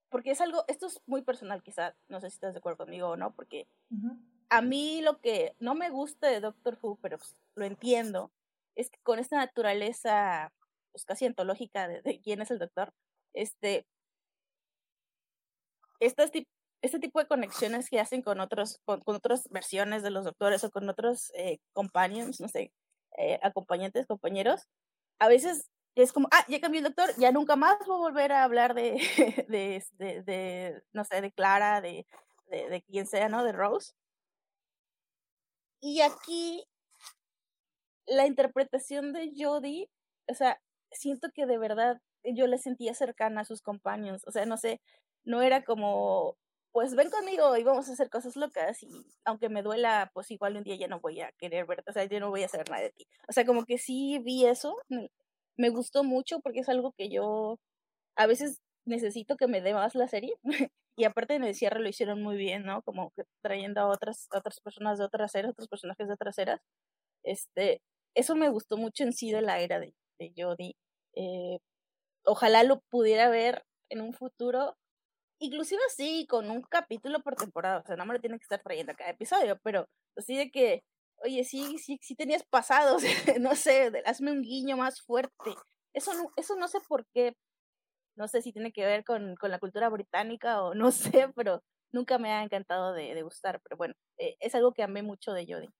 porque 0.09 0.31
es 0.31 0.41
algo, 0.41 0.63
esto 0.67 0.87
es 0.87 1.01
muy 1.05 1.21
personal 1.21 1.63
quizá, 1.63 1.95
no 2.07 2.19
sé 2.19 2.29
si 2.29 2.35
estás 2.35 2.53
de 2.53 2.59
acuerdo 2.59 2.77
conmigo 2.77 3.09
o 3.09 3.17
no, 3.17 3.33
porque 3.33 3.67
a 4.51 4.61
mí 4.61 5.01
lo 5.01 5.19
que 5.21 5.55
no 5.59 5.75
me 5.75 5.89
gusta 5.89 6.27
de 6.27 6.41
Doctor 6.41 6.77
Who, 6.81 6.99
pero 7.01 7.17
pues, 7.17 7.35
lo 7.55 7.65
entiendo, 7.65 8.31
es 8.75 8.89
que 8.89 8.99
con 9.01 9.17
esta 9.17 9.37
naturaleza 9.37 10.51
pues 10.91 11.05
casi 11.05 11.25
antológica 11.25 11.87
de, 11.87 12.19
quién 12.21 12.41
es 12.41 12.51
el 12.51 12.59
doctor, 12.59 12.93
este, 13.33 13.87
este, 16.01 16.47
este 16.81 16.99
tipo 16.99 17.19
de 17.19 17.27
conexiones 17.27 17.89
que 17.89 18.01
hacen 18.01 18.21
con 18.21 18.41
otros, 18.41 18.79
con, 18.83 19.01
otras 19.05 19.47
versiones 19.49 20.03
de 20.03 20.11
los 20.11 20.25
doctores 20.25 20.65
o 20.65 20.71
con 20.71 20.89
otros 20.89 21.31
eh, 21.35 21.59
companions, 21.71 22.41
no 22.41 22.49
sé, 22.49 22.73
eh, 23.17 23.39
acompañantes, 23.43 24.05
compañeros, 24.05 24.67
a 25.19 25.29
veces 25.29 25.69
es 25.95 26.11
como, 26.11 26.27
ah, 26.31 26.45
ya 26.49 26.59
cambió 26.59 26.79
el 26.79 26.85
doctor, 26.85 27.09
ya 27.17 27.31
nunca 27.31 27.55
más 27.55 27.77
voy 27.87 27.95
a 27.95 27.99
volver 27.99 28.31
a 28.33 28.43
hablar 28.43 28.73
de, 28.73 28.95
de, 29.47 29.81
de, 30.25 30.83
no 30.91 31.05
sé, 31.05 31.21
de 31.21 31.31
Clara, 31.31 31.79
de, 31.79 32.05
de, 32.49 32.83
de 32.85 33.05
sea, 33.05 33.29
¿no? 33.29 33.45
De 33.45 33.53
Rose. 33.53 33.93
Y 35.81 36.01
aquí 36.01 36.63
la 38.07 38.27
interpretación 38.27 39.13
de 39.13 39.31
Jodie, 39.35 39.89
o 40.29 40.33
sea, 40.33 40.59
siento 40.91 41.29
que 41.33 41.45
de 41.45 41.57
verdad 41.57 41.99
yo 42.23 42.47
le 42.47 42.57
sentía 42.57 42.93
cercana 42.93 43.41
a 43.41 43.45
sus 43.45 43.61
compañeros, 43.61 44.23
o 44.27 44.31
sea, 44.31 44.45
no 44.45 44.57
sé, 44.57 44.81
no 45.23 45.41
era 45.41 45.63
como, 45.63 46.37
pues 46.71 46.95
ven 46.95 47.09
conmigo 47.09 47.57
y 47.57 47.63
vamos 47.63 47.89
a 47.89 47.93
hacer 47.93 48.09
cosas 48.09 48.35
locas 48.35 48.83
y 48.83 48.89
aunque 49.25 49.49
me 49.49 49.63
duela, 49.63 50.11
pues 50.13 50.31
igual 50.31 50.57
un 50.57 50.63
día 50.63 50.75
ya 50.75 50.87
no 50.87 50.99
voy 50.99 51.21
a 51.21 51.31
querer 51.33 51.65
verte, 51.65 51.91
o 51.91 51.93
sea, 51.93 52.05
yo 52.05 52.19
no 52.19 52.29
voy 52.29 52.43
a 52.43 52.49
saber 52.49 52.69
nada 52.69 52.83
de 52.83 52.91
ti. 52.91 53.07
O 53.27 53.33
sea, 53.33 53.45
como 53.45 53.65
que 53.65 53.77
sí 53.77 54.19
vi 54.19 54.45
eso, 54.45 54.75
me 55.57 55.69
gustó 55.69 56.03
mucho 56.03 56.39
porque 56.41 56.59
es 56.61 56.69
algo 56.69 56.93
que 56.93 57.09
yo 57.09 57.59
a 58.15 58.27
veces 58.27 58.59
necesito 58.85 59.37
que 59.37 59.47
me 59.47 59.61
dé 59.61 59.73
más 59.73 59.95
la 59.95 60.07
serie 60.07 60.35
y 60.97 61.03
aparte 61.05 61.35
en 61.35 61.43
el 61.43 61.55
cierre 61.55 61.79
lo 61.79 61.89
hicieron 61.89 62.21
muy 62.21 62.37
bien, 62.37 62.63
¿no? 62.63 62.81
Como 62.83 63.11
que 63.11 63.23
trayendo 63.41 63.81
a 63.81 63.87
otras, 63.87 64.27
otras 64.35 64.59
personas 64.61 64.99
de 64.99 65.05
otras 65.05 65.33
eras, 65.35 65.51
otros 65.51 65.67
personajes 65.67 66.07
de 66.07 66.13
otras 66.13 66.37
eras. 66.37 66.61
Este, 67.23 67.81
eso 68.15 68.35
me 68.35 68.49
gustó 68.49 68.77
mucho 68.77 69.03
en 69.03 69.13
sí 69.13 69.31
de 69.31 69.41
la 69.41 69.59
era 69.59 69.79
de, 69.79 69.93
de 70.19 70.33
Jodie. 70.35 70.75
Eh, 71.15 71.59
ojalá 72.25 72.63
lo 72.63 72.81
pudiera 72.89 73.29
ver 73.29 73.63
en 73.89 74.01
un 74.01 74.13
futuro, 74.13 74.77
inclusive 75.39 75.81
así, 75.87 76.27
con 76.27 76.49
un 76.51 76.61
capítulo 76.63 77.21
por 77.21 77.35
temporada. 77.35 77.79
O 77.79 77.85
sea, 77.85 77.95
no 77.95 78.05
me 78.05 78.13
lo 78.13 78.21
tiene 78.21 78.37
que 78.37 78.43
estar 78.43 78.61
trayendo 78.61 78.93
a 78.93 78.95
cada 78.95 79.11
episodio, 79.11 79.59
pero 79.63 79.87
así 80.17 80.37
de 80.37 80.51
que, 80.51 80.83
oye, 81.23 81.43
sí, 81.43 81.77
sí, 81.79 81.99
sí 82.01 82.15
tenías 82.15 82.43
pasados, 82.43 83.03
no 83.41 83.55
sé, 83.55 83.91
hazme 84.05 84.31
un 84.31 84.41
guiño 84.41 84.77
más 84.77 85.01
fuerte. 85.01 85.33
Eso 85.93 86.13
no, 86.13 86.31
eso 86.37 86.55
no 86.55 86.67
sé 86.67 86.79
por 86.87 87.05
qué 87.13 87.35
no 88.21 88.27
sé 88.27 88.43
si 88.43 88.53
tiene 88.53 88.71
que 88.71 88.85
ver 88.85 89.03
con, 89.03 89.35
con 89.35 89.49
la 89.49 89.59
cultura 89.59 89.89
británica 89.89 90.61
o 90.61 90.75
no 90.75 90.91
sé, 90.91 91.27
pero 91.35 91.61
nunca 91.91 92.19
me 92.19 92.31
ha 92.31 92.43
encantado 92.43 92.93
de, 92.93 93.21
gustar. 93.23 93.59
Pero 93.63 93.77
bueno, 93.77 93.95
eh, 94.17 94.37
es 94.39 94.55
algo 94.55 94.73
que 94.73 94.83
amé 94.83 95.01
mucho 95.01 95.33
de 95.33 95.45
Jodie. 95.45 95.71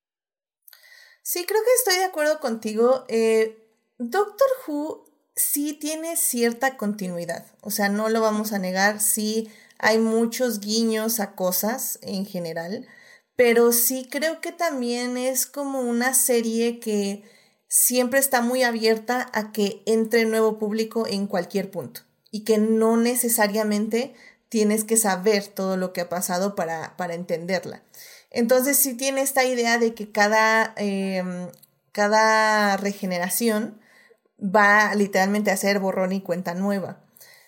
Sí, 1.22 1.46
creo 1.46 1.62
que 1.62 1.74
estoy 1.78 1.98
de 1.98 2.06
acuerdo 2.06 2.40
contigo. 2.40 3.06
Eh, 3.08 3.58
Doctor 4.00 4.48
Who 4.66 5.06
sí 5.36 5.74
tiene 5.74 6.18
cierta 6.18 6.78
continuidad, 6.78 7.46
o 7.62 7.70
sea, 7.70 7.90
no 7.90 8.10
lo 8.10 8.20
vamos 8.20 8.52
a 8.52 8.60
negar, 8.60 9.00
sí 9.00 9.50
hay 9.78 9.98
muchos 9.98 10.60
guiños 10.60 11.20
a 11.20 11.36
cosas 11.36 12.00
en 12.02 12.26
general, 12.26 12.88
pero 13.36 13.72
sí 13.72 14.08
creo 14.12 14.42
que 14.42 14.52
también 14.52 15.18
es 15.18 15.46
como 15.46 15.80
una 15.82 16.14
serie 16.16 16.80
que 16.80 17.24
siempre 17.68 18.20
está 18.20 18.42
muy 18.42 18.64
abierta 18.64 19.30
a 19.34 19.52
que 19.52 19.84
entre 19.86 20.26
nuevo 20.26 20.60
público 20.60 21.08
en 21.08 21.28
cualquier 21.28 21.72
punto 21.72 22.02
y 22.32 22.44
que 22.44 22.58
no 22.58 22.98
necesariamente 22.98 24.14
tienes 24.50 24.84
que 24.84 24.98
saber 24.98 25.48
todo 25.48 25.78
lo 25.78 25.94
que 25.94 26.02
ha 26.02 26.10
pasado 26.10 26.56
para, 26.56 26.96
para 26.98 27.14
entenderla. 27.14 27.84
Entonces 28.32 28.78
sí 28.78 28.96
tiene 28.96 29.22
esta 29.22 29.44
idea 29.44 29.78
de 29.78 29.94
que 29.94 30.12
cada, 30.12 30.74
em, 30.78 31.50
cada 31.92 32.78
regeneración 32.78 33.80
va 34.40 34.96
literalmente 34.96 35.52
a 35.52 35.58
ser 35.58 35.80
borrón 35.80 36.14
y 36.14 36.22
cuenta 36.22 36.54
nueva. 36.54 37.00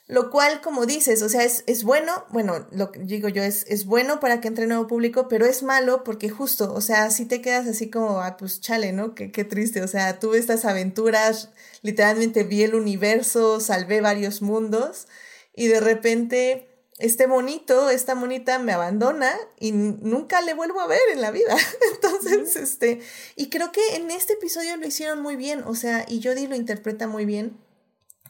Lo 0.07 0.29
cual, 0.31 0.59
como 0.61 0.85
dices, 0.85 1.21
o 1.21 1.29
sea, 1.29 1.43
es, 1.43 1.63
es 1.65 1.85
bueno, 1.85 2.25
bueno, 2.29 2.67
lo 2.71 2.91
que 2.91 2.99
digo 2.99 3.29
yo 3.29 3.41
es, 3.41 3.65
es 3.69 3.85
bueno 3.85 4.19
para 4.19 4.41
que 4.41 4.49
entre 4.49 4.67
nuevo 4.67 4.85
público, 4.85 5.29
pero 5.29 5.45
es 5.45 5.63
malo 5.63 6.03
porque 6.03 6.29
justo, 6.29 6.73
o 6.73 6.81
sea, 6.81 7.09
si 7.09 7.25
te 7.25 7.41
quedas 7.41 7.67
así 7.67 7.89
como, 7.89 8.19
ah, 8.19 8.35
pues 8.35 8.59
chale, 8.59 8.91
¿no? 8.91 9.15
Qué, 9.15 9.31
qué 9.31 9.45
triste, 9.45 9.81
o 9.81 9.87
sea, 9.87 10.19
tuve 10.19 10.39
estas 10.39 10.65
aventuras, 10.65 11.51
literalmente 11.83 12.43
vi 12.43 12.63
el 12.63 12.75
universo, 12.75 13.61
salvé 13.61 14.01
varios 14.01 14.41
mundos 14.41 15.07
y 15.55 15.67
de 15.67 15.79
repente 15.79 16.67
este 16.99 17.27
monito, 17.27 17.89
esta 17.89 18.13
monita 18.13 18.59
me 18.59 18.71
abandona 18.71 19.33
y 19.59 19.71
nunca 19.71 20.41
le 20.41 20.53
vuelvo 20.53 20.79
a 20.79 20.87
ver 20.87 21.01
en 21.11 21.21
la 21.21 21.31
vida. 21.31 21.55
Entonces, 21.95 22.55
este, 22.55 23.01
y 23.35 23.49
creo 23.49 23.71
que 23.71 23.95
en 23.95 24.11
este 24.11 24.33
episodio 24.33 24.75
lo 24.77 24.85
hicieron 24.85 25.21
muy 25.21 25.35
bien, 25.35 25.63
o 25.65 25.75
sea, 25.75 26.05
y 26.07 26.21
Jodie 26.21 26.47
lo 26.47 26.55
interpreta 26.55 27.07
muy 27.07 27.25
bien. 27.25 27.57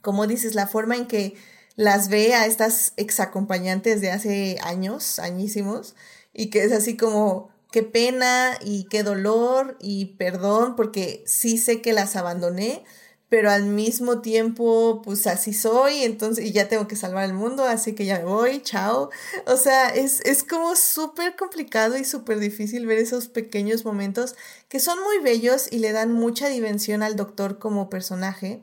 Como 0.02 0.28
dices, 0.28 0.56
la 0.56 0.68
forma 0.68 0.96
en 0.96 1.08
que 1.08 1.36
las 1.76 2.10
ve 2.10 2.34
a 2.36 2.46
estas 2.46 2.94
exacompañantes 2.98 4.02
de 4.02 4.12
hace 4.12 4.58
años, 4.64 5.20
añísimos, 5.20 5.96
y 6.34 6.50
que 6.50 6.64
es 6.64 6.72
así 6.72 6.98
como, 6.98 7.50
qué 7.72 7.84
pena 7.84 8.58
y 8.62 8.86
qué 8.86 9.04
dolor 9.04 9.78
y 9.80 10.06
perdón, 10.18 10.76
porque 10.76 11.24
sí 11.26 11.58
sé 11.58 11.82
que 11.82 11.94
las 11.94 12.16
abandoné, 12.16 12.84
pero 13.30 13.50
al 13.50 13.66
mismo 13.66 14.22
tiempo, 14.22 15.02
pues 15.04 15.26
así 15.26 15.54
soy, 15.54 16.04
entonces, 16.04 16.46
y 16.46 16.52
ya 16.52 16.68
tengo 16.68 16.88
que 16.88 16.96
salvar 16.96 17.26
el 17.26 17.34
mundo, 17.34 17.64
así 17.64 17.94
que 17.94 18.06
ya 18.06 18.20
voy, 18.20 18.62
chao. 18.62 19.10
O 19.48 19.58
sea, 19.58 19.90
es, 19.90 20.22
es 20.22 20.44
como 20.44 20.76
súper 20.76 21.36
complicado 21.36 21.98
y 21.98 22.06
súper 22.06 22.38
difícil 22.38 22.86
ver 22.86 23.00
esos 23.00 23.30
pequeños 23.30 23.86
momentos 23.86 24.36
que 24.70 24.80
son 24.80 25.02
muy 25.02 25.18
bellos 25.18 25.68
y 25.72 25.80
le 25.80 25.94
dan 25.94 26.12
mucha 26.14 26.48
dimensión 26.48 27.02
al 27.02 27.16
doctor 27.16 27.58
como 27.58 27.90
personaje, 27.90 28.62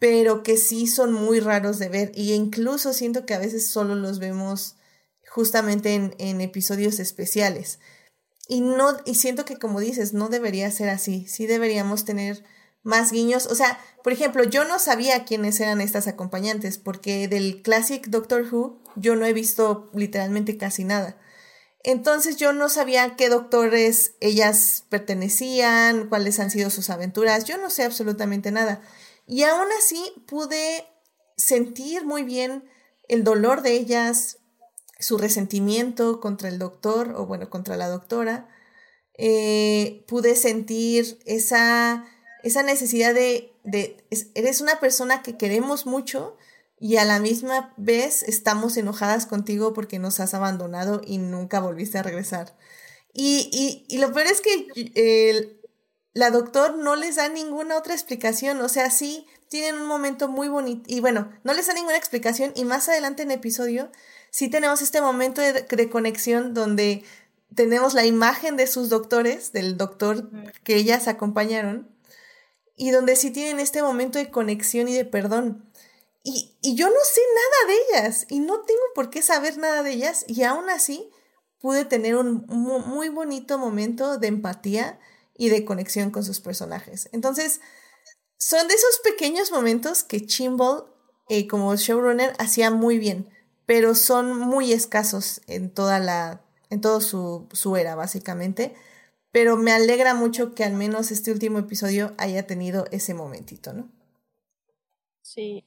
pero 0.00 0.42
que 0.42 0.56
sí 0.56 0.86
son 0.86 1.12
muy 1.12 1.38
raros 1.40 1.78
de 1.78 1.90
ver, 1.90 2.10
y 2.16 2.32
incluso 2.32 2.92
siento 2.94 3.26
que 3.26 3.34
a 3.34 3.38
veces 3.38 3.68
solo 3.68 3.94
los 3.94 4.18
vemos 4.18 4.76
justamente 5.28 5.94
en, 5.94 6.40
episodios 6.40 6.98
especiales. 6.98 7.78
Y 8.48 8.62
no, 8.62 8.96
y 9.04 9.14
siento 9.14 9.44
que 9.44 9.58
como 9.58 9.78
dices, 9.78 10.14
no 10.14 10.30
debería 10.30 10.70
ser 10.72 10.88
así, 10.88 11.26
sí 11.28 11.46
deberíamos 11.46 12.06
tener 12.06 12.42
más 12.82 13.12
guiños. 13.12 13.46
O 13.46 13.54
sea, 13.54 13.78
por 14.02 14.14
ejemplo, 14.14 14.42
yo 14.42 14.64
no 14.64 14.78
sabía 14.78 15.24
quiénes 15.24 15.60
eran 15.60 15.82
estas 15.82 16.08
acompañantes, 16.08 16.78
porque 16.78 17.28
del 17.28 17.60
Classic 17.60 18.04
Doctor 18.08 18.46
Who 18.50 18.82
yo 18.96 19.16
no 19.16 19.26
he 19.26 19.34
visto 19.34 19.90
literalmente 19.94 20.56
casi 20.56 20.82
nada. 20.82 21.18
Entonces 21.82 22.38
yo 22.38 22.54
no 22.54 22.70
sabía 22.70 23.16
qué 23.16 23.28
doctores 23.28 24.14
ellas 24.20 24.84
pertenecían, 24.88 26.08
cuáles 26.08 26.40
han 26.40 26.50
sido 26.50 26.70
sus 26.70 26.88
aventuras, 26.88 27.44
yo 27.44 27.58
no 27.58 27.68
sé 27.68 27.84
absolutamente 27.84 28.50
nada. 28.50 28.80
Y 29.30 29.44
aún 29.44 29.68
así 29.78 30.12
pude 30.26 30.84
sentir 31.36 32.04
muy 32.04 32.24
bien 32.24 32.64
el 33.08 33.22
dolor 33.22 33.62
de 33.62 33.74
ellas, 33.74 34.38
su 34.98 35.18
resentimiento 35.18 36.20
contra 36.20 36.48
el 36.48 36.58
doctor, 36.58 37.14
o 37.16 37.26
bueno, 37.26 37.48
contra 37.48 37.76
la 37.76 37.88
doctora. 37.88 38.48
Eh, 39.16 40.04
pude 40.08 40.34
sentir 40.34 41.20
esa 41.26 42.04
esa 42.42 42.62
necesidad 42.62 43.14
de, 43.14 43.52
de, 43.64 44.04
eres 44.34 44.60
una 44.60 44.80
persona 44.80 45.22
que 45.22 45.36
queremos 45.36 45.86
mucho 45.86 46.36
y 46.80 46.96
a 46.96 47.04
la 47.04 47.20
misma 47.20 47.72
vez 47.76 48.24
estamos 48.24 48.76
enojadas 48.76 49.26
contigo 49.26 49.74
porque 49.74 50.00
nos 50.00 50.18
has 50.18 50.34
abandonado 50.34 51.02
y 51.06 51.18
nunca 51.18 51.60
volviste 51.60 51.98
a 51.98 52.02
regresar. 52.02 52.56
Y, 53.12 53.48
y, 53.52 53.94
y 53.94 53.98
lo 53.98 54.12
peor 54.12 54.26
es 54.26 54.40
que 54.40 54.66
el, 54.94 55.59
la 56.12 56.30
doctor 56.30 56.76
no 56.76 56.96
les 56.96 57.16
da 57.16 57.28
ninguna 57.28 57.76
otra 57.76 57.94
explicación, 57.94 58.60
o 58.60 58.68
sea, 58.68 58.90
sí 58.90 59.26
tienen 59.48 59.80
un 59.80 59.86
momento 59.86 60.28
muy 60.28 60.48
bonito 60.48 60.82
y 60.86 61.00
bueno, 61.00 61.30
no 61.44 61.54
les 61.54 61.66
da 61.66 61.74
ninguna 61.74 61.96
explicación 61.96 62.52
y 62.54 62.64
más 62.64 62.88
adelante 62.88 63.22
en 63.22 63.30
el 63.30 63.38
episodio 63.38 63.90
sí 64.30 64.48
tenemos 64.48 64.82
este 64.82 65.00
momento 65.00 65.40
de, 65.40 65.52
de 65.52 65.90
conexión 65.90 66.54
donde 66.54 67.04
tenemos 67.54 67.94
la 67.94 68.06
imagen 68.06 68.56
de 68.56 68.66
sus 68.66 68.88
doctores, 68.88 69.52
del 69.52 69.76
doctor 69.76 70.30
que 70.62 70.76
ellas 70.76 71.08
acompañaron 71.08 71.90
y 72.76 72.90
donde 72.90 73.16
sí 73.16 73.30
tienen 73.30 73.60
este 73.60 73.82
momento 73.82 74.18
de 74.18 74.30
conexión 74.30 74.88
y 74.88 74.94
de 74.94 75.04
perdón. 75.04 75.70
Y, 76.22 76.56
y, 76.60 76.74
yo 76.74 76.86
no 76.88 77.00
sé 77.02 77.20
nada 77.34 77.74
de 77.74 78.02
ellas 78.02 78.26
y 78.28 78.40
no 78.40 78.60
tengo 78.60 78.82
por 78.94 79.08
qué 79.08 79.22
saber 79.22 79.56
nada 79.56 79.82
de 79.82 79.92
ellas 79.92 80.24
y 80.28 80.42
aún 80.42 80.68
así 80.68 81.08
pude 81.60 81.86
tener 81.86 82.14
un 82.16 82.44
muy 82.46 83.08
bonito 83.08 83.58
momento 83.58 84.18
de 84.18 84.28
empatía 84.28 84.98
y 85.40 85.48
de 85.48 85.64
conexión 85.64 86.10
con 86.10 86.22
sus 86.22 86.40
personajes. 86.40 87.08
Entonces, 87.12 87.60
son 88.38 88.68
de 88.68 88.74
esos 88.74 89.00
pequeños 89.02 89.50
momentos 89.50 90.04
que 90.04 90.26
Chimbal, 90.26 90.84
eh, 91.28 91.48
como 91.48 91.74
showrunner, 91.74 92.34
hacía 92.38 92.70
muy 92.70 92.98
bien, 92.98 93.28
pero 93.66 93.94
son 93.94 94.36
muy 94.36 94.72
escasos 94.72 95.40
en 95.46 95.70
toda 95.70 95.98
la, 95.98 96.42
en 96.68 96.80
todo 96.80 97.00
su, 97.00 97.48
su 97.52 97.76
era, 97.76 97.94
básicamente 97.94 98.74
pero 99.32 99.56
me 99.56 99.72
alegra 99.72 100.14
mucho 100.14 100.54
que 100.54 100.64
al 100.64 100.74
menos 100.74 101.10
este 101.12 101.30
último 101.30 101.58
episodio 101.58 102.14
haya 102.18 102.46
tenido 102.46 102.86
ese 102.90 103.14
momentito, 103.14 103.72
¿no? 103.72 103.88
Sí, 105.22 105.64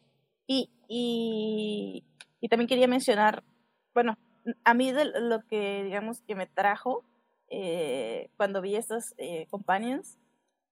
y, 0.48 0.70
y, 0.90 2.04
y 2.42 2.50
también 2.50 2.68
quería 2.68 2.88
mencionar, 2.88 3.44
bueno, 3.94 4.18
a 4.66 4.74
mí 4.74 4.92
lo 4.92 5.46
que 5.48 5.84
digamos 5.86 6.22
que 6.28 6.36
me 6.36 6.48
trajo 6.48 7.06
eh, 7.56 8.32
cuando 8.36 8.62
vi 8.62 8.76
estos 8.76 9.14
eh, 9.18 9.46
companions 9.52 10.18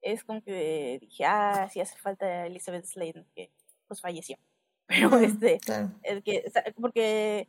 es 0.01 0.23
como 0.23 0.41
que 0.41 0.97
dije, 0.99 1.25
ah, 1.25 1.69
sí 1.71 1.79
hace 1.79 1.95
falta 1.95 2.47
Elizabeth 2.47 2.85
Slade, 2.85 3.23
que 3.35 3.51
pues 3.87 4.01
falleció. 4.01 4.37
Pero 4.87 5.15
este, 5.19 5.59
es 6.01 6.23
que, 6.23 6.51
porque, 6.79 7.47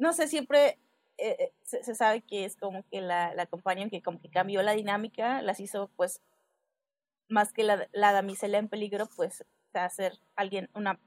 no 0.00 0.12
sé, 0.12 0.26
siempre 0.26 0.78
eh, 1.16 1.36
eh, 1.38 1.52
se, 1.62 1.94
sabe 1.94 2.22
que 2.22 2.44
es 2.44 2.56
como 2.56 2.84
que 2.90 3.00
la, 3.00 3.34
la 3.34 3.46
compañía 3.46 3.88
que 3.88 4.02
como 4.02 4.20
que 4.20 4.30
cambió 4.30 4.62
la 4.62 4.72
dinámica, 4.72 5.42
las 5.42 5.60
hizo 5.60 5.88
pues 5.96 6.20
más 7.28 7.52
que 7.52 7.62
la, 7.62 7.88
la 7.92 8.12
damisela 8.12 8.58
en 8.58 8.68
peligro, 8.68 9.08
pues 9.14 9.44
hacer 9.72 10.18
alguien, 10.34 10.68
una, 10.74 10.98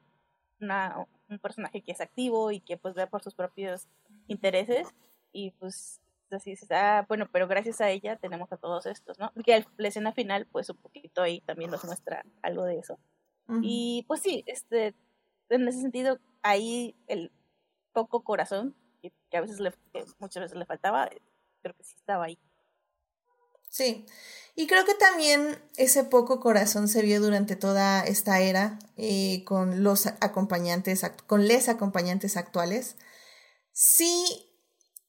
una, 0.62 1.06
un 1.28 1.40
personaje 1.40 1.82
que 1.82 1.92
es 1.92 2.02
activo 2.02 2.52
y 2.52 2.62
que 2.62 2.78
pues 2.78 2.96
ve 2.96 3.06
por 3.06 3.22
sus 3.22 3.36
propios 3.36 3.88
intereses 4.28 4.88
y 5.32 5.52
pues 5.52 6.00
así 6.32 6.54
ah, 6.72 7.06
bueno, 7.08 7.28
pero 7.32 7.48
gracias 7.48 7.82
a 7.82 7.90
ella 7.90 8.16
tenemos 8.18 8.52
a 8.52 8.58
todos 8.58 8.86
estos, 8.86 9.20
¿no? 9.20 9.32
Que 9.44 9.66
la 9.78 9.88
escena 9.88 10.12
final 10.14 10.48
pues 10.52 10.70
un 10.70 10.78
poquito 10.78 11.22
ahí 11.22 11.42
también 11.42 11.72
nos 11.72 11.84
muestra 11.86 12.26
algo 12.42 12.64
de 12.64 12.80
eso. 12.80 13.00
Y 13.64 14.06
pues 14.08 14.22
sí, 14.22 14.44
este, 14.46 14.94
en 15.50 15.68
ese 15.68 15.82
sentido, 15.82 16.20
ahí 16.44 16.96
el 17.08 17.32
poco 17.94 18.24
corazón 18.24 18.76
que, 19.02 19.12
a 19.38 19.42
veces 19.42 19.60
le, 19.60 19.74
muchas 20.20 20.44
veces 20.44 20.58
le 20.58 20.66
faltaba, 20.66 21.10
creo 21.62 21.76
que 21.76 21.84
sí 21.84 21.96
estaba 21.96 22.26
ahí. 22.26 22.38
Sí, 23.70 24.06
y 24.56 24.68
creo 24.68 24.84
que 24.84 24.96
también 24.96 25.58
ese 25.78 26.04
poco 26.04 26.40
corazón 26.40 26.88
se 26.88 27.02
vio 27.02 27.22
durante 27.22 27.56
toda 27.56 28.04
esta 28.04 28.40
era 28.40 28.80
eh, 28.98 29.44
con 29.46 29.84
los 29.84 30.08
acompañantes, 30.08 31.04
con 31.28 31.48
les 31.48 31.70
acompañantes 31.70 32.36
actuales. 32.36 32.98
Sí, 33.72 34.49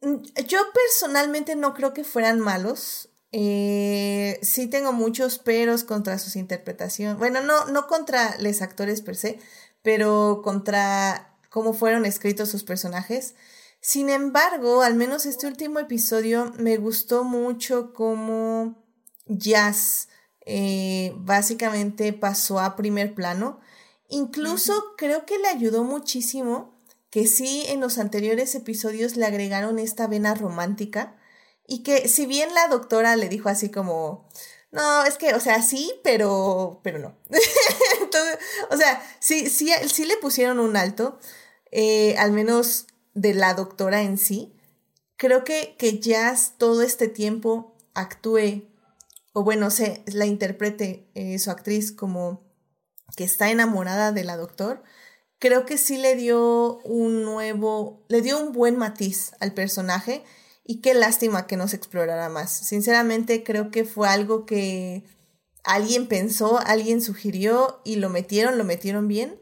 yo 0.02 0.58
personalmente 0.72 1.56
no 1.56 1.74
creo 1.74 1.92
que 1.92 2.04
fueran 2.04 2.40
malos. 2.40 3.08
Eh, 3.32 4.38
sí 4.42 4.66
tengo 4.66 4.92
muchos 4.92 5.38
peros 5.38 5.84
contra 5.84 6.18
sus 6.18 6.36
interpretaciones. 6.36 7.18
Bueno, 7.18 7.40
no, 7.42 7.66
no 7.66 7.86
contra 7.86 8.36
los 8.38 8.62
actores 8.62 9.02
per 9.02 9.16
se, 9.16 9.38
pero 9.82 10.40
contra 10.42 11.36
cómo 11.48 11.74
fueron 11.74 12.06
escritos 12.06 12.48
sus 12.48 12.64
personajes. 12.64 13.34
Sin 13.80 14.10
embargo, 14.10 14.82
al 14.82 14.94
menos 14.94 15.26
este 15.26 15.46
último 15.46 15.78
episodio 15.78 16.52
me 16.58 16.76
gustó 16.76 17.24
mucho 17.24 17.92
cómo 17.94 18.84
Jazz 19.26 20.08
eh, 20.44 21.12
básicamente 21.16 22.12
pasó 22.12 22.60
a 22.60 22.76
primer 22.76 23.14
plano. 23.14 23.60
Incluso 24.08 24.94
creo 24.96 25.24
que 25.24 25.38
le 25.38 25.48
ayudó 25.48 25.84
muchísimo 25.84 26.79
que 27.10 27.26
sí 27.26 27.64
en 27.66 27.80
los 27.80 27.98
anteriores 27.98 28.54
episodios 28.54 29.16
le 29.16 29.26
agregaron 29.26 29.78
esta 29.78 30.06
vena 30.06 30.34
romántica 30.34 31.16
y 31.66 31.82
que 31.82 32.08
si 32.08 32.26
bien 32.26 32.54
la 32.54 32.68
doctora 32.68 33.16
le 33.16 33.28
dijo 33.28 33.48
así 33.48 33.68
como, 33.68 34.28
no, 34.72 35.04
es 35.04 35.18
que, 35.18 35.34
o 35.34 35.40
sea, 35.40 35.62
sí, 35.62 35.92
pero, 36.04 36.80
pero 36.82 36.98
no. 36.98 37.16
Entonces, 38.00 38.38
o 38.70 38.76
sea, 38.76 39.02
sí, 39.18 39.48
sí, 39.48 39.70
sí 39.88 40.04
le 40.04 40.16
pusieron 40.16 40.60
un 40.60 40.76
alto, 40.76 41.18
eh, 41.72 42.16
al 42.18 42.32
menos 42.32 42.86
de 43.14 43.34
la 43.34 43.54
doctora 43.54 44.02
en 44.02 44.18
sí, 44.18 44.54
creo 45.16 45.44
que, 45.44 45.76
que 45.78 45.98
Jazz 45.98 46.54
todo 46.58 46.82
este 46.82 47.08
tiempo 47.08 47.76
actúe, 47.94 48.68
o 49.32 49.44
bueno, 49.44 49.70
se 49.70 50.02
la 50.06 50.26
interprete 50.26 51.08
eh, 51.14 51.38
su 51.38 51.50
actriz 51.50 51.92
como 51.92 52.42
que 53.16 53.24
está 53.24 53.50
enamorada 53.50 54.12
de 54.12 54.24
la 54.24 54.36
doctor, 54.36 54.82
creo 55.40 55.66
que 55.66 55.76
sí 55.76 55.98
le 55.98 56.14
dio 56.14 56.78
un 56.84 57.24
nuevo, 57.24 58.04
le 58.06 58.22
dio 58.22 58.38
un 58.38 58.52
buen 58.52 58.76
matiz 58.76 59.32
al 59.40 59.52
personaje 59.52 60.22
y 60.64 60.80
qué 60.80 60.94
lástima 60.94 61.48
que 61.48 61.56
no 61.56 61.66
se 61.66 61.74
explorara 61.74 62.28
más. 62.28 62.52
Sinceramente 62.52 63.42
creo 63.42 63.72
que 63.72 63.84
fue 63.84 64.08
algo 64.08 64.46
que 64.46 65.02
alguien 65.64 66.06
pensó, 66.06 66.60
alguien 66.60 67.02
sugirió 67.02 67.80
y 67.84 67.96
lo 67.96 68.08
metieron, 68.10 68.56
lo 68.58 68.64
metieron 68.64 69.08
bien 69.08 69.40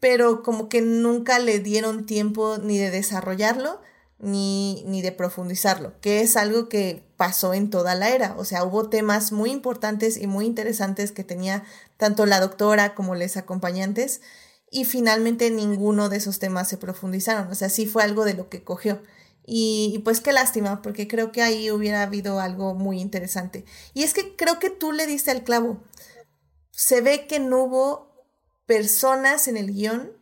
pero 0.00 0.42
como 0.42 0.68
que 0.68 0.82
nunca 0.82 1.38
le 1.38 1.58
dieron 1.58 2.06
tiempo 2.06 2.58
ni 2.58 2.78
de 2.78 2.90
desarrollarlo 2.90 3.80
ni, 4.18 4.82
ni 4.86 5.02
de 5.02 5.12
profundizarlo, 5.12 6.00
que 6.00 6.20
es 6.20 6.36
algo 6.36 6.68
que 6.68 7.04
pasó 7.16 7.54
en 7.54 7.70
toda 7.70 7.94
la 7.94 8.10
era. 8.10 8.34
O 8.38 8.44
sea, 8.44 8.64
hubo 8.64 8.88
temas 8.88 9.32
muy 9.32 9.50
importantes 9.50 10.16
y 10.16 10.26
muy 10.26 10.46
interesantes 10.46 11.12
que 11.12 11.24
tenía 11.24 11.64
tanto 11.96 12.24
la 12.24 12.40
doctora 12.40 12.94
como 12.94 13.14
los 13.14 13.36
acompañantes 13.36 14.20
y 14.76 14.84
finalmente 14.84 15.50
ninguno 15.50 16.10
de 16.10 16.18
esos 16.18 16.38
temas 16.38 16.68
se 16.68 16.76
profundizaron. 16.76 17.48
O 17.50 17.54
sea, 17.54 17.70
sí 17.70 17.86
fue 17.86 18.02
algo 18.02 18.26
de 18.26 18.34
lo 18.34 18.50
que 18.50 18.62
cogió. 18.62 19.02
Y, 19.46 20.02
pues 20.04 20.20
qué 20.20 20.34
lástima, 20.34 20.82
porque 20.82 21.08
creo 21.08 21.32
que 21.32 21.40
ahí 21.40 21.70
hubiera 21.70 22.02
habido 22.02 22.40
algo 22.40 22.74
muy 22.74 23.00
interesante. 23.00 23.64
Y 23.94 24.02
es 24.02 24.12
que 24.12 24.36
creo 24.36 24.58
que 24.58 24.68
tú 24.68 24.92
le 24.92 25.06
diste 25.06 25.30
al 25.30 25.44
clavo. 25.44 25.82
Se 26.72 27.00
ve 27.00 27.26
que 27.26 27.38
no 27.38 27.64
hubo 27.64 28.26
personas 28.66 29.48
en 29.48 29.56
el 29.56 29.72
guion 29.72 30.12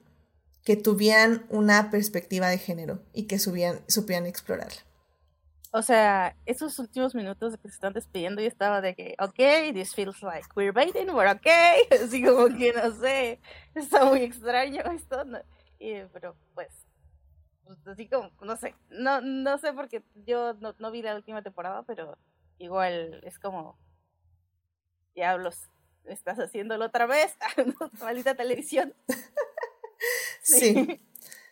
que 0.62 0.76
tuvieran 0.76 1.46
una 1.50 1.90
perspectiva 1.90 2.49
de 2.49 2.58
género 2.58 3.02
y 3.12 3.25
que 3.25 3.40
supieran 3.40 4.26
explorarla. 4.26 4.82
O 5.76 5.82
sea, 5.82 6.36
esos 6.46 6.78
últimos 6.78 7.16
minutos 7.16 7.50
de 7.50 7.58
que 7.58 7.66
se 7.66 7.74
están 7.74 7.92
despidiendo, 7.92 8.40
yo 8.40 8.46
estaba 8.46 8.80
de 8.80 8.94
que, 8.94 9.16
ok, 9.18 9.74
this 9.74 9.92
feels 9.92 10.22
like 10.22 10.46
queerbaiting, 10.54 11.10
we're 11.10 11.28
okay. 11.28 11.82
Así 12.04 12.22
como 12.22 12.46
que 12.56 12.72
no 12.72 12.92
sé, 12.92 13.40
está 13.74 14.04
muy 14.04 14.20
extraño 14.22 14.82
esto. 14.92 15.24
No, 15.24 15.40
y, 15.80 15.94
pero 16.12 16.36
pues, 16.54 16.68
pues, 17.64 17.78
así 17.88 18.08
como, 18.08 18.30
no 18.40 18.56
sé, 18.56 18.76
no, 18.88 19.20
no 19.20 19.58
sé 19.58 19.72
porque 19.72 20.04
yo 20.14 20.54
no, 20.60 20.76
no 20.78 20.92
vi 20.92 21.02
la 21.02 21.16
última 21.16 21.42
temporada, 21.42 21.82
pero 21.82 22.16
igual 22.58 23.20
es 23.24 23.40
como, 23.40 23.76
diablos, 25.16 25.70
estás 26.04 26.38
haciéndolo 26.38 26.84
otra 26.84 27.06
vez, 27.06 27.36
maldita 28.00 28.36
televisión. 28.36 28.94
Sí. 30.46 31.00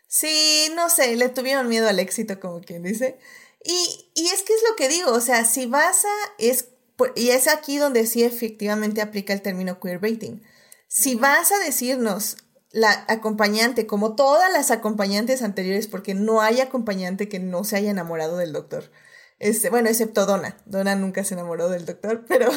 sí. 0.06 0.70
no 0.76 0.90
sé, 0.90 1.16
le 1.16 1.30
tuvieron 1.30 1.66
miedo 1.66 1.88
al 1.88 1.98
éxito, 1.98 2.38
como 2.38 2.60
quien 2.60 2.82
dice. 2.82 3.18
Y, 3.64 4.11
y 4.14 4.26
es 4.26 4.42
que 4.42 4.54
es 4.54 4.62
lo 4.69 4.76
que 4.76 4.88
digo, 4.88 5.12
o 5.12 5.21
sea, 5.21 5.45
si 5.45 5.66
vas 5.66 6.04
a, 6.04 6.14
es, 6.38 6.69
y 7.14 7.31
es 7.31 7.49
aquí 7.49 7.78
donde 7.78 8.07
sí 8.07 8.23
efectivamente 8.23 9.00
aplica 9.00 9.33
el 9.33 9.42
término 9.42 9.81
queerbaiting. 9.81 10.42
Si 10.88 11.14
vas 11.14 11.52
a 11.52 11.59
decirnos 11.59 12.37
la 12.73 13.04
acompañante, 13.09 13.87
como 13.87 14.16
todas 14.16 14.50
las 14.52 14.71
acompañantes 14.71 15.42
anteriores, 15.42 15.87
porque 15.87 16.14
no 16.14 16.40
hay 16.40 16.61
acompañante 16.61 17.28
que 17.28 17.38
no 17.38 17.64
se 17.64 17.76
haya 17.76 17.90
enamorado 17.90 18.38
del 18.38 18.52
doctor. 18.52 18.90
Este, 19.38 19.71
bueno, 19.71 19.88
excepto 19.88 20.25
Donna. 20.25 20.57
Donna 20.66 20.95
nunca 20.95 21.25
se 21.25 21.35
enamoró 21.35 21.69
del 21.69 21.85
doctor, 21.85 22.25
pero, 22.28 22.50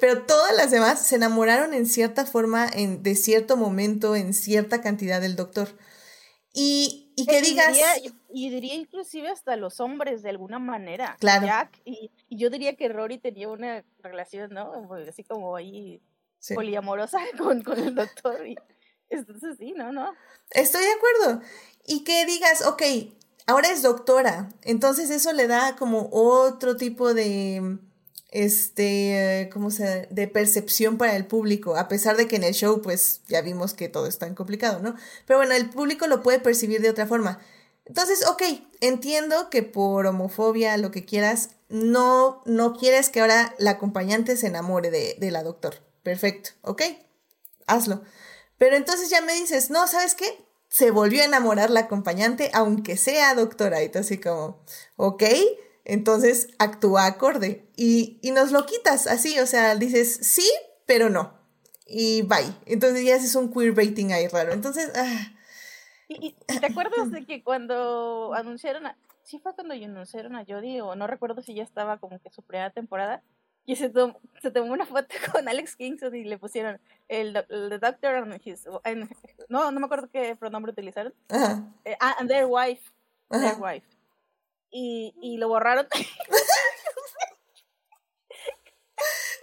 pero 0.00 0.22
todas 0.22 0.56
las 0.56 0.70
demás 0.70 1.04
se 1.04 1.16
enamoraron 1.16 1.74
en 1.74 1.86
cierta 1.86 2.24
forma, 2.24 2.68
en, 2.72 3.02
de 3.02 3.14
cierto 3.16 3.56
momento, 3.56 4.16
en 4.16 4.32
cierta 4.32 4.80
cantidad 4.80 5.20
del 5.20 5.36
doctor. 5.36 5.68
Y, 6.52 7.07
y 7.22 7.26
que 7.26 7.40
digas... 7.40 7.76
y 8.32 8.50
diría 8.50 8.74
inclusive 8.74 9.28
hasta 9.28 9.56
los 9.56 9.80
hombres 9.80 10.22
de 10.22 10.30
alguna 10.30 10.58
manera. 10.58 11.16
Claro. 11.18 11.46
Jack, 11.46 11.80
y, 11.84 12.10
y, 12.28 12.36
yo 12.36 12.48
diría 12.50 12.76
que 12.76 12.88
Rory 12.88 13.18
tenía 13.18 13.48
una 13.48 13.84
relación, 13.98 14.52
¿no? 14.52 14.72
Así 15.08 15.24
como 15.24 15.56
ahí 15.56 16.00
sí. 16.38 16.54
poliamorosa 16.54 17.18
con, 17.38 17.62
con 17.62 17.78
el 17.78 17.94
doctor. 17.94 18.46
Y, 18.46 18.56
entonces 19.10 19.56
sí, 19.58 19.72
¿no? 19.72 19.92
¿no? 19.92 20.14
Estoy 20.50 20.82
de 20.84 20.92
acuerdo. 20.92 21.42
Y 21.86 22.04
que 22.04 22.24
digas, 22.26 22.64
ok, 22.64 22.82
ahora 23.46 23.70
es 23.70 23.82
doctora, 23.82 24.50
entonces 24.62 25.10
eso 25.10 25.32
le 25.32 25.46
da 25.46 25.74
como 25.76 26.08
otro 26.12 26.76
tipo 26.76 27.14
de, 27.14 27.78
este, 28.30 29.48
¿cómo 29.52 29.70
se 29.70 30.06
de 30.10 30.28
percepción 30.28 30.98
para 30.98 31.16
el 31.16 31.26
público, 31.26 31.76
a 31.76 31.88
pesar 31.88 32.16
de 32.16 32.28
que 32.28 32.36
en 32.36 32.44
el 32.44 32.54
show 32.54 32.82
pues 32.82 33.22
ya 33.26 33.40
vimos 33.40 33.74
que 33.74 33.88
todo 33.88 34.06
es 34.06 34.18
tan 34.18 34.34
complicado, 34.34 34.80
¿no? 34.80 34.94
Pero 35.26 35.38
bueno, 35.38 35.54
el 35.54 35.70
público 35.70 36.06
lo 36.06 36.22
puede 36.22 36.38
percibir 36.38 36.80
de 36.82 36.90
otra 36.90 37.06
forma. 37.06 37.40
Entonces, 37.86 38.26
ok, 38.26 38.42
entiendo 38.80 39.48
que 39.48 39.62
por 39.62 40.06
homofobia, 40.06 40.76
lo 40.76 40.90
que 40.90 41.06
quieras, 41.06 41.50
no, 41.70 42.42
no 42.44 42.74
quieres 42.74 43.08
que 43.08 43.20
ahora 43.20 43.54
la 43.58 43.72
acompañante 43.72 44.36
se 44.36 44.46
enamore 44.46 44.90
de, 44.90 45.16
de 45.18 45.30
la 45.30 45.42
doctor. 45.42 45.76
Perfecto, 46.02 46.50
ok, 46.62 46.82
hazlo. 47.66 48.02
Pero 48.58 48.76
entonces 48.76 49.08
ya 49.08 49.22
me 49.22 49.34
dices, 49.34 49.70
no, 49.70 49.86
¿sabes 49.86 50.14
qué? 50.14 50.26
Se 50.68 50.90
volvió 50.90 51.22
a 51.22 51.26
enamorar 51.26 51.70
la 51.70 51.80
acompañante, 51.80 52.50
aunque 52.52 52.98
sea 52.98 53.34
doctora. 53.34 53.82
Y 53.82 53.88
tú 53.88 54.00
así 54.00 54.18
como, 54.18 54.60
ok, 54.96 55.22
entonces 55.88 56.48
actúa 56.58 57.06
acorde. 57.06 57.68
Y, 57.76 58.18
y 58.22 58.30
nos 58.30 58.52
lo 58.52 58.66
quitas 58.66 59.06
así, 59.06 59.38
o 59.40 59.46
sea, 59.46 59.74
dices 59.74 60.18
sí, 60.22 60.48
pero 60.86 61.10
no. 61.10 61.36
Y 61.86 62.22
bye. 62.22 62.54
Entonces 62.66 63.04
ya 63.04 63.16
haces 63.16 63.34
un 63.34 63.52
queerbaiting 63.52 64.12
ahí 64.12 64.28
raro. 64.28 64.52
Entonces, 64.52 64.92
ah. 64.94 65.32
¿Y, 66.06 66.28
y 66.28 66.58
te 66.60 66.66
acuerdas 66.66 67.10
de 67.10 67.24
que 67.26 67.42
cuando 67.42 68.32
anunciaron 68.34 68.86
a, 68.86 68.96
sí 69.24 69.38
fue 69.38 69.54
cuando 69.54 69.74
anunciaron 69.74 70.36
a 70.36 70.44
Jodie 70.44 70.80
o 70.80 70.94
no 70.94 71.06
recuerdo 71.06 71.42
si 71.42 71.54
ya 71.54 71.62
estaba 71.62 71.98
como 71.98 72.20
que 72.20 72.30
su 72.30 72.42
primera 72.42 72.70
temporada 72.70 73.22
y 73.66 73.76
se 73.76 73.90
tomó, 73.90 74.18
se 74.40 74.50
tomó 74.50 74.72
una 74.72 74.86
foto 74.86 75.08
con 75.32 75.46
Alex 75.46 75.76
Kingston 75.76 76.14
y 76.16 76.24
le 76.24 76.38
pusieron 76.38 76.80
el, 77.08 77.44
el 77.50 77.80
doctor 77.80 78.14
and 78.14 78.40
his 78.42 78.66
and, 78.84 79.10
no 79.50 79.70
no 79.70 79.80
me 79.80 79.84
acuerdo 79.86 80.08
qué 80.10 80.34
pronombre 80.36 80.72
utilizaron 80.72 81.12
Ajá. 81.28 81.62
Eh, 81.84 81.96
and 82.00 82.30
their 82.30 82.46
wife 82.46 82.90
Ajá. 83.28 83.40
their 83.40 83.58
wife 83.60 83.86
y, 84.70 85.14
y 85.20 85.36
lo 85.38 85.48
borraron 85.48 85.88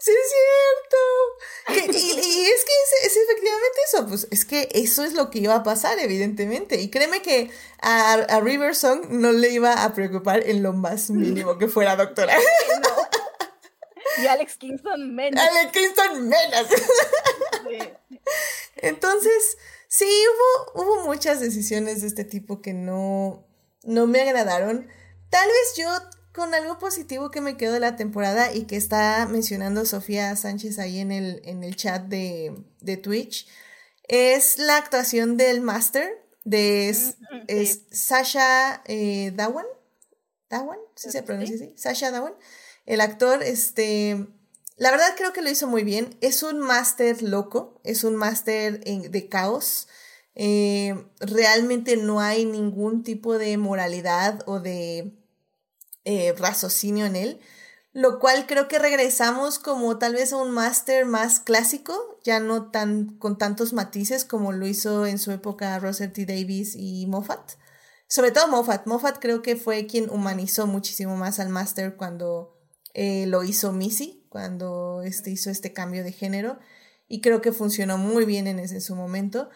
Sí, 0.06 0.12
es 0.12 0.32
cierto. 1.66 1.92
Que, 1.92 1.98
y, 1.98 2.02
y, 2.02 2.46
es 2.46 2.64
que 2.64 2.72
es, 2.72 3.06
es, 3.06 3.18
efectivamente 3.18 3.78
eso, 3.88 4.08
pues 4.08 4.28
es 4.30 4.46
que 4.46 4.70
eso 4.74 5.04
es 5.04 5.14
lo 5.14 5.32
que 5.32 5.40
iba 5.40 5.56
a 5.56 5.64
pasar, 5.64 5.98
evidentemente. 5.98 6.80
Y 6.80 6.92
créeme 6.92 7.24
que 7.24 7.50
a, 7.82 8.14
a 8.14 8.40
River 8.40 8.76
Song 8.76 9.08
no 9.10 9.32
le 9.32 9.50
iba 9.50 9.84
a 9.84 9.94
preocupar 9.96 10.48
en 10.48 10.62
lo 10.62 10.74
más 10.74 11.10
mínimo 11.10 11.58
que 11.58 11.68
fuera 11.68 11.96
doctora. 11.96 12.38
No. 14.18 14.24
Y 14.24 14.28
Alex 14.28 14.58
Kingston 14.58 15.16
menos. 15.16 15.42
Alex 15.42 15.72
Kingston 15.72 16.30
menos. 16.30 16.68
Sí. 17.68 17.80
Entonces, 18.76 19.58
sí, 19.88 20.06
hubo, 20.06 20.84
hubo 20.84 21.06
muchas 21.06 21.40
decisiones 21.40 22.02
de 22.02 22.08
este 22.08 22.24
tipo 22.24 22.62
que 22.62 22.74
no, 22.74 23.44
no 23.84 24.06
me 24.06 24.22
agradaron. 24.22 24.88
Tal 25.30 25.48
vez 25.48 25.76
yo 25.78 25.90
con 26.34 26.54
algo 26.54 26.78
positivo 26.80 27.32
que 27.32 27.42
me 27.42 27.58
quedo 27.58 27.74
de 27.74 27.80
la 27.80 27.96
temporada 27.96 28.54
y 28.54 28.66
que 28.66 28.76
está 28.76 29.26
mencionando 29.26 29.86
Sofía 29.86 30.36
Sánchez 30.36 30.80
ahí 30.80 31.00
en 31.00 31.12
el, 31.12 31.42
en 31.46 31.64
el 31.64 31.76
chat 31.76 32.04
de, 32.04 32.54
de 32.82 32.98
Twitch, 32.98 33.48
es 34.08 34.58
la 34.58 34.78
actuación 34.78 35.38
del 35.38 35.62
Master 35.62 36.26
de 36.46 36.90
es, 36.90 37.18
es 37.48 37.82
Sasha 37.92 38.82
eh, 38.86 39.32
Dawan. 39.36 39.66
¿Dawan? 40.50 40.78
¿Sí 40.96 41.12
se 41.12 41.24
pronuncia 41.24 41.56
así? 41.56 41.74
Sasha 41.76 42.12
Dawan. 42.12 42.36
El 42.86 43.02
actor, 43.02 43.42
este, 43.42 44.28
la 44.78 44.92
verdad 44.92 45.16
creo 45.18 45.34
que 45.34 45.42
lo 45.42 45.50
hizo 45.50 45.68
muy 45.68 45.84
bien. 45.84 46.18
Es 46.22 46.44
un 46.44 46.60
máster 46.60 47.24
loco, 47.24 47.82
es 47.84 48.04
un 48.04 48.16
máster 48.16 48.84
de 48.84 49.28
caos. 49.28 49.88
Eh, 50.36 51.08
realmente 51.20 51.98
no 51.98 52.20
hay 52.20 52.46
ningún 52.46 53.04
tipo 53.04 53.38
de 53.38 53.58
moralidad 53.58 54.44
o 54.46 54.60
de 54.60 55.18
eh, 56.04 56.34
raciocinio 56.38 57.06
en 57.06 57.16
él, 57.16 57.40
lo 57.94 58.20
cual 58.20 58.46
creo 58.46 58.68
que 58.68 58.78
regresamos 58.78 59.58
como 59.58 59.98
tal 59.98 60.14
vez 60.14 60.34
a 60.34 60.38
un 60.38 60.52
máster 60.52 61.06
más 61.06 61.40
clásico, 61.40 62.20
ya 62.24 62.42
no 62.42 62.70
tan 62.70 63.18
con 63.18 63.38
tantos 63.38 63.72
matices 63.72 64.26
como 64.26 64.52
lo 64.52 64.68
hizo 64.68 65.06
en 65.06 65.18
su 65.18 65.32
época 65.32 65.80
Russell 65.80 66.12
T. 66.12 66.26
Davis 66.26 66.76
y 66.76 67.06
Moffat. 67.08 67.54
Sobre 68.08 68.32
todo 68.32 68.48
Moffat. 68.50 68.86
Moffat 68.86 69.20
creo 69.20 69.42
que 69.42 69.56
fue 69.56 69.88
quien 69.88 70.10
humanizó 70.10 70.68
muchísimo 70.68 71.16
más 71.16 71.40
al 71.40 71.50
máster 71.50 71.96
cuando 71.96 72.60
eh, 72.94 73.26
lo 73.28 73.44
hizo 73.44 73.72
Missy, 73.72 74.26
cuando 74.30 75.02
este, 75.04 75.32
hizo 75.32 75.50
este 75.50 75.74
cambio 75.74 76.04
de 76.04 76.12
género. 76.12 76.60
Y 77.08 77.22
creo 77.22 77.42
que 77.42 77.52
funcionó 77.52 77.98
muy 77.98 78.26
bien 78.26 78.48
en 78.48 78.60
ese 78.60 78.76
en 78.76 78.82
su 78.82 78.96
momento. 78.96 79.50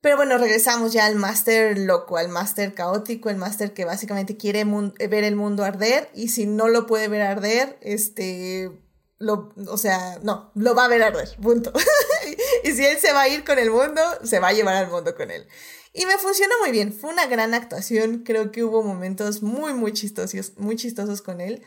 Pero 0.00 0.16
bueno, 0.16 0.38
regresamos 0.38 0.92
ya 0.92 1.04
al 1.04 1.16
máster 1.16 1.78
loco, 1.78 2.16
al 2.16 2.28
máster 2.28 2.72
caótico, 2.72 3.28
el 3.28 3.36
máster 3.36 3.74
que 3.74 3.84
básicamente 3.84 4.36
quiere 4.36 4.64
ver 4.64 5.24
el 5.24 5.36
mundo 5.36 5.62
arder 5.62 6.10
y 6.14 6.28
si 6.28 6.46
no 6.46 6.68
lo 6.68 6.86
puede 6.86 7.08
ver 7.08 7.20
arder, 7.20 7.78
este, 7.82 8.70
lo, 9.18 9.52
o 9.68 9.76
sea, 9.76 10.18
no, 10.22 10.50
lo 10.54 10.74
va 10.74 10.86
a 10.86 10.88
ver 10.88 11.02
arder, 11.02 11.28
punto. 11.42 11.70
y 12.64 12.72
si 12.72 12.84
él 12.86 12.98
se 12.98 13.12
va 13.12 13.22
a 13.22 13.28
ir 13.28 13.44
con 13.44 13.58
el 13.58 13.70
mundo, 13.70 14.00
se 14.24 14.40
va 14.40 14.48
a 14.48 14.52
llevar 14.54 14.76
al 14.76 14.90
mundo 14.90 15.14
con 15.14 15.30
él. 15.30 15.46
Y 15.92 16.06
me 16.06 16.16
funcionó 16.16 16.54
muy 16.62 16.70
bien, 16.70 16.94
fue 16.94 17.10
una 17.10 17.26
gran 17.26 17.52
actuación, 17.52 18.22
creo 18.24 18.52
que 18.52 18.64
hubo 18.64 18.82
momentos 18.82 19.42
muy, 19.42 19.74
muy 19.74 19.92
chistosos, 19.92 20.52
muy 20.56 20.76
chistosos 20.76 21.20
con 21.20 21.42
él. 21.42 21.62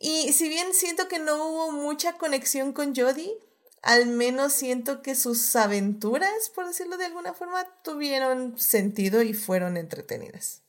Y 0.00 0.32
si 0.32 0.48
bien 0.48 0.74
siento 0.74 1.06
que 1.06 1.20
no 1.20 1.36
hubo 1.36 1.70
mucha 1.70 2.14
conexión 2.14 2.72
con 2.72 2.94
Jodie, 2.94 3.36
al 3.82 4.06
menos 4.06 4.52
siento 4.52 5.02
que 5.02 5.14
sus 5.14 5.54
aventuras, 5.56 6.50
por 6.54 6.66
decirlo 6.66 6.96
de 6.96 7.06
alguna 7.06 7.34
forma, 7.34 7.64
tuvieron 7.82 8.58
sentido 8.58 9.22
y 9.22 9.34
fueron 9.34 9.76
entretenidas. 9.76 10.62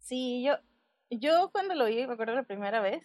Sí, 0.00 0.42
yo, 0.42 0.54
yo 1.10 1.50
cuando 1.52 1.74
lo 1.74 1.86
vi, 1.86 2.06
me 2.06 2.14
acuerdo 2.14 2.34
la 2.34 2.42
primera 2.42 2.80
vez, 2.80 3.04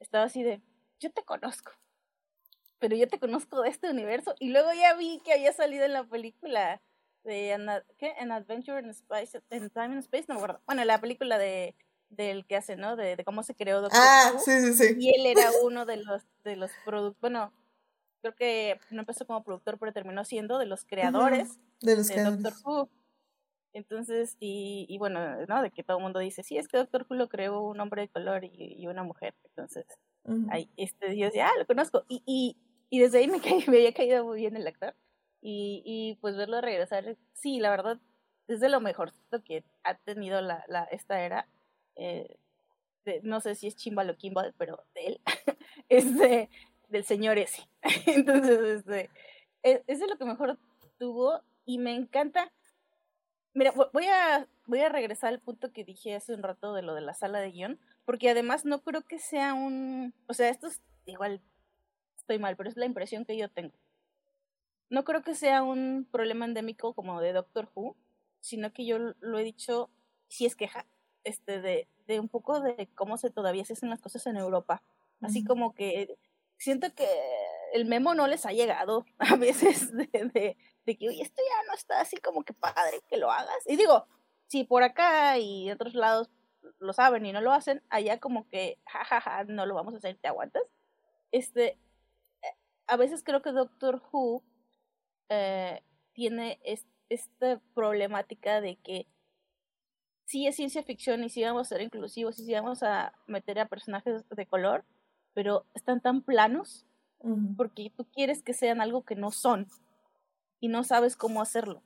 estaba 0.00 0.24
así 0.24 0.42
de, 0.42 0.60
yo 1.00 1.10
te 1.10 1.22
conozco, 1.24 1.72
pero 2.78 2.96
yo 2.96 3.08
te 3.08 3.18
conozco 3.18 3.62
de 3.62 3.70
este 3.70 3.90
universo, 3.90 4.34
y 4.38 4.50
luego 4.50 4.72
ya 4.72 4.94
vi 4.94 5.20
que 5.24 5.32
había 5.32 5.52
salido 5.52 5.84
en 5.84 5.92
la 5.92 6.04
película 6.04 6.80
de 7.24 7.52
An, 7.52 7.68
¿qué? 7.98 8.14
An 8.18 8.32
Adventure 8.32 8.80
in, 8.80 8.90
Space, 8.90 9.40
in 9.50 9.70
Time 9.70 9.86
and 9.86 9.98
Space, 9.98 10.26
no 10.28 10.34
me 10.34 10.40
acuerdo, 10.40 10.62
bueno, 10.66 10.84
la 10.84 11.00
película 11.00 11.38
de 11.38 11.74
del 12.10 12.46
que 12.46 12.56
hace, 12.56 12.76
¿no? 12.76 12.96
De, 12.96 13.16
de 13.16 13.24
cómo 13.24 13.42
se 13.42 13.54
creó 13.54 13.80
Doctor 13.82 14.00
Ah, 14.02 14.32
Who, 14.34 14.40
sí, 14.40 14.60
sí, 14.60 14.74
sí. 14.74 14.96
Y 14.98 15.14
él 15.14 15.26
era 15.26 15.50
uno 15.62 15.84
de 15.84 15.98
los, 15.98 16.22
de 16.44 16.56
los 16.56 16.70
productos, 16.84 17.20
bueno, 17.20 17.52
creo 18.20 18.34
que 18.34 18.80
no 18.90 19.00
empezó 19.00 19.26
como 19.26 19.42
productor, 19.42 19.78
pero 19.78 19.92
terminó 19.92 20.24
siendo 20.24 20.58
de 20.58 20.66
los 20.66 20.84
creadores 20.84 21.58
de, 21.80 21.96
los 21.96 22.08
de 22.08 22.22
Doctor 22.22 22.52
Who. 22.64 22.88
Entonces, 23.72 24.36
y, 24.40 24.86
y, 24.88 24.98
bueno, 24.98 25.46
¿no? 25.46 25.62
De 25.62 25.70
que 25.70 25.84
todo 25.84 25.98
el 25.98 26.02
mundo 26.02 26.18
dice, 26.18 26.42
sí, 26.42 26.56
es 26.56 26.68
que 26.68 26.78
Doctor 26.78 27.06
Who 27.08 27.16
lo 27.16 27.28
creó 27.28 27.60
un 27.62 27.78
hombre 27.80 28.02
de 28.02 28.08
color 28.08 28.44
y, 28.44 28.50
y 28.52 28.86
una 28.86 29.02
mujer. 29.02 29.34
Entonces, 29.44 29.86
ahí, 30.50 30.70
este, 30.76 31.16
yo 31.16 31.26
decía, 31.26 31.48
ah, 31.48 31.58
lo 31.58 31.66
conozco. 31.66 32.04
Y, 32.08 32.22
y, 32.26 32.56
y 32.90 33.00
desde 33.00 33.18
ahí 33.18 33.28
me, 33.28 33.38
me 33.68 33.76
había 33.76 33.92
caído 33.92 34.24
muy 34.24 34.38
bien 34.38 34.56
el 34.56 34.66
actor. 34.66 34.94
Y, 35.40 35.82
y 35.84 36.18
pues 36.20 36.36
verlo 36.36 36.60
regresar, 36.60 37.16
sí, 37.32 37.60
la 37.60 37.70
verdad, 37.70 38.00
es 38.48 38.60
de 38.60 38.68
lo 38.68 38.80
mejorcito 38.80 39.42
que 39.44 39.64
ha 39.84 39.94
tenido 39.94 40.40
la, 40.40 40.64
la, 40.68 40.84
esta 40.84 41.20
era. 41.20 41.46
Eh, 41.96 42.36
de, 43.04 43.20
no 43.22 43.40
sé 43.40 43.54
si 43.54 43.66
es 43.68 43.76
Chimbal 43.76 44.10
o 44.10 44.16
Kimball, 44.16 44.54
pero 44.58 44.84
de 44.94 45.06
él. 45.06 45.20
es 45.88 46.18
de, 46.18 46.48
del 46.88 47.04
señor 47.04 47.38
ese. 47.38 47.68
Entonces, 48.06 48.60
este, 48.60 49.10
es, 49.62 49.82
es 49.86 50.00
de 50.00 50.08
lo 50.08 50.18
que 50.18 50.24
mejor 50.24 50.58
tuvo 50.98 51.42
y 51.64 51.78
me 51.78 51.94
encanta 51.94 52.50
Mira, 53.58 53.72
voy 53.92 54.06
a, 54.06 54.46
voy 54.66 54.78
a 54.82 54.88
regresar 54.88 55.30
al 55.30 55.40
punto 55.40 55.72
que 55.72 55.82
dije 55.82 56.14
hace 56.14 56.32
un 56.32 56.44
rato 56.44 56.74
de 56.74 56.82
lo 56.82 56.94
de 56.94 57.00
la 57.00 57.12
sala 57.12 57.40
de 57.40 57.50
guion, 57.50 57.80
porque 58.04 58.30
además 58.30 58.64
no 58.64 58.82
creo 58.82 59.02
que 59.02 59.18
sea 59.18 59.52
un... 59.52 60.14
O 60.28 60.32
sea, 60.32 60.48
esto 60.48 60.68
es 60.68 60.80
igual, 61.06 61.42
estoy 62.16 62.38
mal, 62.38 62.56
pero 62.56 62.68
es 62.68 62.76
la 62.76 62.86
impresión 62.86 63.24
que 63.24 63.36
yo 63.36 63.48
tengo. 63.50 63.74
No 64.90 65.02
creo 65.02 65.22
que 65.22 65.34
sea 65.34 65.64
un 65.64 66.06
problema 66.08 66.44
endémico 66.44 66.94
como 66.94 67.20
de 67.20 67.32
Doctor 67.32 67.68
Who, 67.74 67.96
sino 68.38 68.72
que 68.72 68.86
yo 68.86 68.98
lo 68.98 69.38
he 69.40 69.42
dicho, 69.42 69.90
si 70.28 70.46
es 70.46 70.54
queja, 70.54 70.86
este, 71.24 71.60
de, 71.60 71.88
de 72.06 72.20
un 72.20 72.28
poco 72.28 72.60
de 72.60 72.88
cómo 72.94 73.18
se 73.18 73.30
todavía 73.30 73.64
se 73.64 73.72
hacen 73.72 73.90
las 73.90 74.00
cosas 74.00 74.24
en 74.28 74.36
Europa. 74.36 74.84
Así 75.20 75.42
como 75.42 75.74
que 75.74 76.16
siento 76.58 76.94
que 76.94 77.08
el 77.72 77.86
memo 77.86 78.14
no 78.14 78.26
les 78.26 78.44
ha 78.46 78.52
llegado 78.52 79.06
a 79.18 79.36
veces 79.36 79.92
de, 79.96 80.56
que, 80.84 81.08
oye, 81.08 81.22
esto 81.22 81.42
ya 81.42 81.66
no 81.68 81.74
está 81.74 82.00
así 82.00 82.16
como 82.18 82.44
que 82.44 82.52
padre 82.52 83.00
que 83.08 83.16
lo 83.16 83.30
hagas. 83.30 83.58
Y 83.66 83.76
digo, 83.76 84.06
si 84.46 84.64
por 84.64 84.82
acá 84.82 85.38
y 85.38 85.70
otros 85.70 85.94
lados 85.94 86.30
lo 86.78 86.92
saben 86.92 87.24
y 87.26 87.32
no 87.32 87.40
lo 87.40 87.52
hacen, 87.52 87.82
allá 87.88 88.18
como 88.18 88.48
que, 88.48 88.78
jajaja, 88.86 89.20
ja, 89.20 89.36
ja, 89.38 89.44
no 89.44 89.66
lo 89.66 89.74
vamos 89.74 89.94
a 89.94 89.98
hacer, 89.98 90.18
¿te 90.18 90.28
aguantas? 90.28 90.62
Este, 91.30 91.78
eh, 92.42 92.56
a 92.86 92.96
veces 92.96 93.22
creo 93.22 93.42
que 93.42 93.52
Doctor 93.52 94.02
Who 94.12 94.42
eh, 95.28 95.82
tiene 96.12 96.58
es, 96.64 96.86
esta 97.08 97.60
problemática 97.74 98.60
de 98.60 98.76
que 98.76 99.06
sí 100.24 100.46
es 100.46 100.56
ciencia 100.56 100.82
ficción 100.82 101.24
y 101.24 101.30
sí 101.30 101.42
vamos 101.42 101.66
a 101.66 101.68
ser 101.68 101.82
inclusivos 101.82 102.38
y 102.38 102.44
sí 102.44 102.52
vamos 102.52 102.82
a 102.82 103.14
meter 103.26 103.58
a 103.58 103.68
personajes 103.68 104.28
de 104.28 104.46
color, 104.46 104.84
pero 105.38 105.64
están 105.72 106.00
tan 106.00 106.20
planos 106.22 106.84
porque 107.56 107.92
tú 107.96 108.04
quieres 108.12 108.42
que 108.42 108.54
sean 108.54 108.80
algo 108.80 109.04
que 109.04 109.14
no 109.14 109.30
son 109.30 109.68
y 110.58 110.66
no 110.66 110.82
sabes 110.82 111.14
cómo 111.14 111.40
hacerlo. 111.40 111.80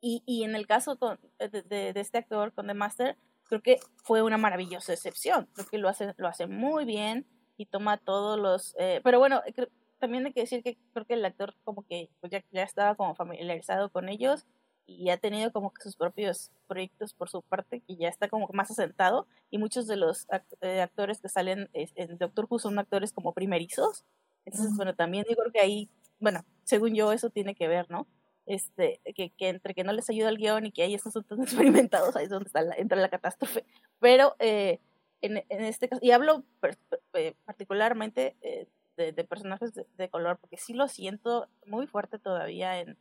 Y, 0.00 0.22
y 0.24 0.44
en 0.44 0.54
el 0.54 0.68
caso 0.68 1.00
con, 1.00 1.18
de, 1.40 1.62
de, 1.62 1.92
de, 1.92 2.00
este 2.00 2.18
actor 2.18 2.52
con 2.52 2.68
The 2.68 2.74
Master, 2.74 3.16
creo 3.42 3.60
que 3.60 3.80
fue 4.04 4.22
una 4.22 4.38
maravillosa 4.38 4.92
excepción. 4.92 5.48
Creo 5.52 5.66
que 5.66 5.78
lo 5.78 5.88
hace, 5.88 6.14
lo 6.16 6.28
hace 6.28 6.46
muy 6.46 6.84
bien 6.84 7.26
y 7.56 7.66
toma 7.66 7.96
todos 7.96 8.38
los... 8.38 8.76
Eh, 8.78 9.00
pero 9.02 9.18
bueno, 9.18 9.42
creo, 9.52 9.66
también 9.98 10.24
hay 10.24 10.32
que 10.32 10.42
decir 10.42 10.62
que 10.62 10.78
creo 10.92 11.06
que 11.06 11.14
el 11.14 11.24
actor 11.24 11.56
como 11.64 11.84
que 11.88 12.08
pues 12.20 12.30
ya, 12.30 12.44
ya 12.52 12.62
estaba 12.62 12.94
como 12.94 13.16
familiarizado 13.16 13.90
con 13.90 14.08
ellos 14.08 14.46
y 14.88 15.10
ha 15.10 15.18
tenido 15.18 15.52
como 15.52 15.70
que 15.70 15.82
sus 15.82 15.96
propios 15.96 16.50
proyectos 16.66 17.12
por 17.12 17.28
su 17.28 17.42
parte 17.42 17.82
que 17.86 17.96
ya 17.96 18.08
está 18.08 18.28
como 18.28 18.48
más 18.54 18.70
asentado 18.70 19.26
y 19.50 19.58
muchos 19.58 19.86
de 19.86 19.96
los 19.96 20.26
act 20.30 20.50
eh, 20.62 20.80
actores 20.80 21.20
que 21.20 21.28
salen 21.28 21.68
en 21.74 22.16
Doctor 22.16 22.46
Who 22.48 22.58
son 22.58 22.78
actores 22.78 23.12
como 23.12 23.34
primerizos. 23.34 24.04
Entonces 24.46 24.74
bueno 24.76 24.94
también 24.94 25.26
digo 25.28 25.42
que 25.52 25.60
ahí 25.60 25.90
bueno 26.18 26.44
según 26.64 26.94
yo 26.94 27.12
eso 27.12 27.28
tiene 27.28 27.54
que 27.54 27.68
ver 27.68 27.90
no 27.90 28.06
este 28.46 29.02
que, 29.14 29.30
que 29.30 29.50
entre 29.50 29.74
que 29.74 29.84
no 29.84 29.92
les 29.92 30.08
ayuda 30.08 30.30
el 30.30 30.38
guion 30.38 30.64
y 30.64 30.72
que 30.72 30.88
no 30.88 31.10
son 31.10 31.24
tan 31.24 31.42
experimentados 31.42 32.16
ahí 32.16 32.24
es 32.24 32.30
donde 32.30 32.46
está 32.46 32.62
la, 32.62 32.74
entra 32.74 32.98
la 32.98 33.10
catástrofe. 33.10 33.66
Pero 34.00 34.36
eh, 34.38 34.80
en, 35.20 35.44
en, 35.50 35.64
este 35.64 35.90
caso 35.90 36.00
y 36.02 36.12
hablo 36.12 36.44
per, 36.60 36.78
per, 37.12 37.36
particularmente 37.44 38.36
eh, 38.40 38.66
de, 38.96 39.12
de, 39.12 39.24
personajes 39.24 39.74
de, 39.74 39.86
de 39.98 40.08
color 40.08 40.38
porque 40.38 40.56
sí 40.56 40.72
lo 40.72 40.88
siento 40.88 41.46
muy 41.66 41.86
fuerte 41.86 42.18
todavía 42.18 42.80
en 42.80 42.96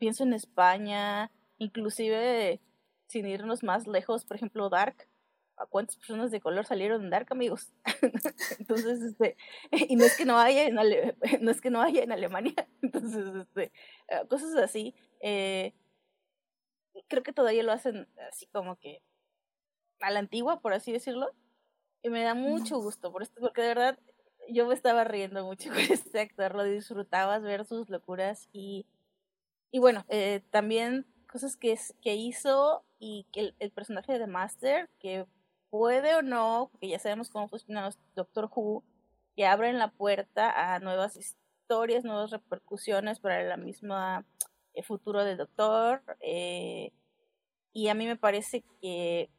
pienso 0.00 0.24
en 0.24 0.32
España, 0.32 1.30
inclusive 1.58 2.60
sin 3.06 3.26
irnos 3.26 3.62
más 3.62 3.86
lejos, 3.86 4.24
por 4.24 4.36
ejemplo, 4.36 4.68
Dark. 4.68 5.06
¿A 5.56 5.66
cuántas 5.66 5.96
personas 5.96 6.30
de 6.30 6.40
color 6.40 6.64
salieron 6.64 7.04
en 7.04 7.10
Dark, 7.10 7.26
amigos? 7.30 7.70
Entonces, 8.58 9.02
este, 9.02 9.36
y 9.70 9.94
no 9.94 10.06
es 10.06 10.16
que 10.16 10.24
no 10.24 10.38
haya 10.38 10.64
en, 10.64 10.78
Ale 10.78 11.16
no 11.42 11.50
es 11.50 11.60
que 11.60 11.68
no 11.68 11.82
haya 11.82 12.02
en 12.02 12.12
Alemania, 12.12 12.66
entonces, 12.82 13.26
este, 13.36 13.70
eh, 14.08 14.26
cosas 14.28 14.56
así. 14.56 14.94
Eh, 15.20 15.74
creo 17.08 17.22
que 17.22 17.34
todavía 17.34 17.62
lo 17.62 17.72
hacen 17.72 18.08
así 18.26 18.46
como 18.46 18.76
que 18.76 19.02
a 20.00 20.10
la 20.10 20.20
antigua, 20.20 20.60
por 20.60 20.72
así 20.72 20.92
decirlo. 20.92 21.30
Y 22.02 22.08
me 22.08 22.22
da 22.22 22.32
mucho 22.34 22.80
gusto, 22.80 23.12
por 23.12 23.22
esto, 23.22 23.38
porque 23.42 23.60
de 23.60 23.68
verdad 23.68 23.98
yo 24.48 24.66
me 24.66 24.72
estaba 24.72 25.04
riendo 25.04 25.44
mucho 25.44 25.68
con 25.68 25.78
este 25.78 26.20
actor, 26.20 26.54
lo 26.54 26.64
disfrutabas 26.64 27.42
ver 27.42 27.66
sus 27.66 27.90
locuras 27.90 28.48
y 28.52 28.86
y 29.72 29.78
bueno, 29.78 30.04
eh, 30.08 30.42
también 30.50 31.06
cosas 31.30 31.56
que, 31.56 31.78
que 32.02 32.14
hizo 32.16 32.84
y 32.98 33.26
que 33.32 33.54
el, 33.58 33.70
personaje 33.70 34.18
de 34.18 34.26
Master, 34.26 34.90
que 34.98 35.26
puede 35.70 36.14
o 36.16 36.22
no, 36.22 36.68
porque 36.72 36.88
ya 36.88 36.98
sabemos 36.98 37.30
cómo 37.30 37.48
funciona 37.48 37.88
Doctor 38.16 38.50
Who, 38.54 38.82
que 39.36 39.46
abren 39.46 39.78
la 39.78 39.92
puerta 39.92 40.74
a 40.74 40.80
nuevas 40.80 41.16
historias, 41.16 42.04
nuevas 42.04 42.30
repercusiones 42.30 43.20
para 43.20 43.42
la 43.44 43.56
misma 43.56 44.26
el 44.74 44.84
futuro 44.84 45.24
del 45.24 45.38
Doctor. 45.38 46.02
Eh, 46.20 46.92
y 47.72 47.88
a 47.88 47.94
mí 47.94 48.06
me 48.06 48.16
parece 48.16 48.64
que 48.80 49.30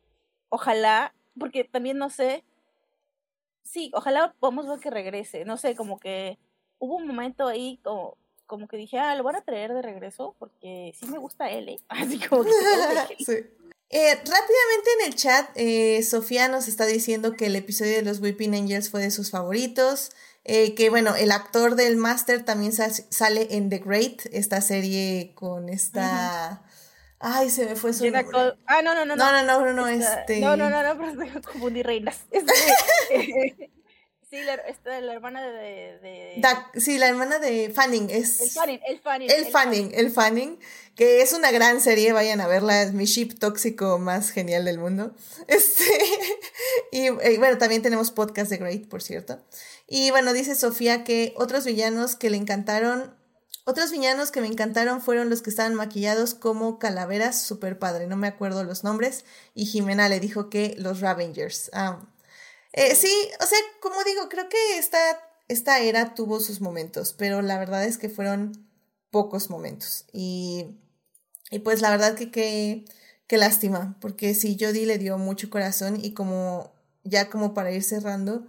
ojalá, 0.50 1.14
porque 1.38 1.66
también 1.66 1.98
no 1.98 2.10
sé, 2.10 2.46
sí, 3.64 3.92
ojalá 3.94 4.34
podamos 4.40 4.68
ver 4.68 4.80
que 4.80 4.90
regrese, 4.90 5.46
no 5.46 5.58
sé, 5.58 5.76
como 5.76 6.00
que 6.00 6.40
hubo 6.80 6.96
un 6.96 7.08
momento 7.08 7.48
ahí 7.48 7.80
como 7.84 8.18
como 8.52 8.68
que 8.68 8.76
dije, 8.76 9.00
ah, 9.00 9.16
lo 9.16 9.24
van 9.24 9.38
a 9.38 9.42
traer 9.46 9.74
de 9.74 9.82
regreso 9.82 10.36
porque 10.38 10.94
sí 11.00 11.06
me 11.06 11.18
gusta 11.18 11.50
él, 11.50 11.70
¿eh? 11.70 11.80
Así 11.88 12.20
como 12.20 12.44
que... 12.44 12.52
sí. 13.26 13.38
Eh, 13.94 14.16
rápidamente 14.16 14.90
en 15.00 15.08
el 15.08 15.16
chat, 15.16 15.50
eh, 15.56 16.04
Sofía 16.04 16.50
nos 16.50 16.68
está 16.68 16.86
diciendo 16.86 17.34
que 17.38 17.46
el 17.46 17.56
episodio 17.56 17.96
de 17.96 18.02
los 18.02 18.20
Weeping 18.20 18.54
Angels 18.54 18.90
fue 18.90 19.02
de 19.04 19.12
sus 19.12 19.32
favoritos. 19.32 20.12
Eh, 20.44 20.76
que 20.76 20.90
bueno, 20.90 21.16
el 21.16 21.32
actor 21.32 21.76
del 21.76 21.96
Master 21.96 22.44
también 22.44 22.74
sa 22.74 22.90
sale 22.90 23.48
en 23.52 23.70
The 23.70 23.78
Great, 23.78 24.26
esta 24.34 24.60
serie 24.60 25.32
con 25.34 25.70
esta. 25.70 26.02
Uh 26.02 26.66
-huh. 26.66 26.72
Ay, 27.20 27.50
se 27.50 27.66
me 27.66 27.76
fue 27.76 27.94
su 27.94 28.04
nombre. 28.10 28.56
Ah, 28.66 28.82
no, 28.82 28.96
no, 28.96 29.06
no. 29.06 29.16
No, 29.16 29.32
no, 29.32 29.44
no, 29.44 29.66
no, 29.66 29.74
no, 29.74 29.88
este. 29.88 30.40
No, 30.40 30.58
no, 30.58 30.70
no, 30.70 30.84
no, 30.84 30.98
pero 31.16 31.24
estoy 31.24 31.42
confundí 31.42 31.84
reinas. 31.84 32.22
Este, 32.32 33.72
Sí, 34.32 34.42
la, 34.44 34.54
esta, 34.54 35.02
la 35.02 35.12
hermana 35.12 35.42
de... 35.42 35.52
de, 35.52 36.00
de... 36.00 36.36
Da, 36.38 36.72
sí, 36.76 36.98
la 36.98 37.10
hermana 37.10 37.38
de 37.38 37.70
Fanning 37.70 38.10
es... 38.10 38.40
El 38.40 38.50
Fanning, 38.50 38.80
el 38.88 39.00
Fanning. 39.02 39.30
El, 39.30 39.36
el 39.36 39.52
Fanning, 39.52 39.52
Fanning, 39.52 39.92
el 39.94 40.12
Fanning, 40.12 40.60
que 40.96 41.22
es 41.22 41.34
una 41.34 41.52
gran 41.52 41.82
serie, 41.82 42.14
vayan 42.14 42.40
a 42.40 42.48
verla, 42.48 42.82
es 42.82 42.94
mi 42.94 43.04
ship 43.04 43.38
tóxico 43.38 44.00
más 44.00 44.30
genial 44.30 44.64
del 44.64 44.80
mundo. 44.80 45.14
Este, 45.50 45.84
y, 46.94 47.08
y, 47.08 47.38
bueno, 47.40 47.58
también 47.58 47.82
tenemos 47.82 48.12
podcast 48.12 48.50
de 48.50 48.56
Great, 48.56 48.88
por 48.88 49.02
cierto. 49.02 49.38
Y 49.86 50.12
bueno, 50.12 50.32
dice 50.32 50.56
Sofía 50.56 51.04
que 51.04 51.34
otros 51.36 51.66
villanos 51.66 52.16
que 52.16 52.30
le 52.30 52.38
encantaron, 52.38 53.14
otros 53.66 53.92
villanos 53.92 54.32
que 54.32 54.40
me 54.40 54.48
encantaron 54.48 55.02
fueron 55.02 55.30
los 55.30 55.42
que 55.42 55.50
estaban 55.50 55.76
maquillados 55.76 56.36
como 56.36 56.80
calaveras, 56.80 57.42
super 57.42 57.78
padre, 57.80 58.08
no 58.08 58.16
me 58.16 58.28
acuerdo 58.28 58.64
los 58.64 58.86
nombres, 58.86 59.26
y 59.54 59.66
Jimena 59.66 60.08
le 60.08 60.22
dijo 60.22 60.50
que 60.50 60.74
los 60.78 61.02
Ravengers. 61.02 61.70
Ah, 61.74 62.00
eh, 62.74 62.96
sí, 62.96 63.12
o 63.42 63.46
sea, 63.46 63.58
como 63.82 64.04
digo, 64.04 64.30
creo 64.30 64.50
que 64.50 64.78
esta, 64.78 65.00
esta 65.48 65.80
era 65.80 66.14
tuvo 66.14 66.40
sus 66.40 66.62
momentos, 66.62 67.14
pero 67.18 67.42
la 67.42 67.58
verdad 67.60 67.86
es 67.86 67.98
que 67.98 68.10
fueron 68.10 68.68
pocos 69.10 69.50
momentos. 69.50 70.06
Y, 70.14 70.78
y 71.50 71.60
pues 71.60 71.82
la 71.82 71.92
verdad 71.92 72.16
que 72.16 72.32
qué 72.32 73.38
lástima, 73.38 73.98
porque 74.02 74.34
sí, 74.36 74.58
Jodie 74.60 74.86
le 74.86 74.98
dio 74.98 75.18
mucho 75.18 75.50
corazón 75.50 75.98
y 76.04 76.14
como 76.14 76.74
ya 77.04 77.30
como 77.30 77.54
para 77.54 77.72
ir 77.72 77.84
cerrando, 77.84 78.46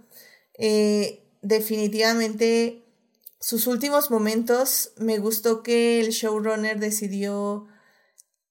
eh, 0.57 1.23
definitivamente 1.41 2.83
sus 3.39 3.67
últimos 3.67 4.11
momentos 4.11 4.91
me 4.97 5.17
gustó 5.19 5.63
que 5.63 5.99
el 5.99 6.09
showrunner 6.09 6.79
decidió 6.79 7.67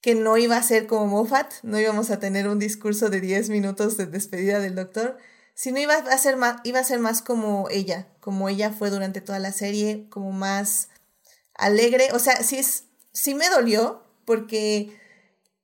que 0.01 0.15
no 0.15 0.37
iba 0.37 0.57
a 0.57 0.63
ser 0.63 0.87
como 0.87 1.07
Moffat, 1.07 1.53
no 1.63 1.79
íbamos 1.79 2.11
a 2.11 2.19
tener 2.19 2.49
un 2.49 2.59
discurso 2.59 3.09
de 3.09 3.21
10 3.21 3.49
minutos 3.51 3.97
de 3.97 4.07
despedida 4.07 4.59
del 4.59 4.75
doctor, 4.75 5.17
sino 5.55 5.79
iba 5.79 5.95
a 5.95 6.19
ser 6.19 6.37
más, 6.37 6.61
iba 6.65 6.81
a 6.81 6.85
ser 6.85 6.99
más 6.99 7.23
como 7.23 7.69
ella, 7.71 8.09
como 8.21 8.49
ella 8.49 8.73
fue 8.73 8.91
durante 8.91 9.21
toda 9.21 9.39
la 9.39 9.53
serie, 9.53 10.09
como 10.11 10.33
más 10.33 10.89
alegre. 11.55 12.09
O 12.13 12.19
sea, 12.19 12.43
sí, 12.43 12.61
sí 13.13 13.35
me 13.35 13.49
dolió 13.49 14.03
porque 14.25 14.97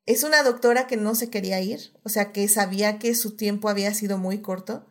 es 0.06 0.22
una 0.22 0.42
doctora 0.42 0.86
que 0.86 0.96
no 0.96 1.14
se 1.14 1.30
quería 1.30 1.60
ir, 1.60 1.92
o 2.02 2.08
sea, 2.08 2.32
que 2.32 2.48
sabía 2.48 2.98
que 2.98 3.14
su 3.14 3.36
tiempo 3.36 3.68
había 3.68 3.92
sido 3.94 4.18
muy 4.18 4.40
corto. 4.40 4.86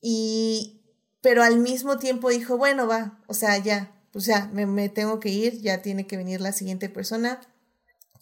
Y, 0.00 0.80
pero 1.20 1.42
al 1.42 1.58
mismo 1.58 1.98
tiempo 1.98 2.30
dijo, 2.30 2.56
bueno, 2.56 2.86
va, 2.86 3.20
o 3.26 3.34
sea, 3.34 3.58
ya, 3.58 3.94
o 4.14 4.20
sea, 4.20 4.46
me, 4.52 4.66
me 4.66 4.88
tengo 4.88 5.20
que 5.20 5.28
ir, 5.28 5.60
ya 5.60 5.82
tiene 5.82 6.06
que 6.06 6.16
venir 6.16 6.40
la 6.40 6.52
siguiente 6.52 6.88
persona, 6.88 7.40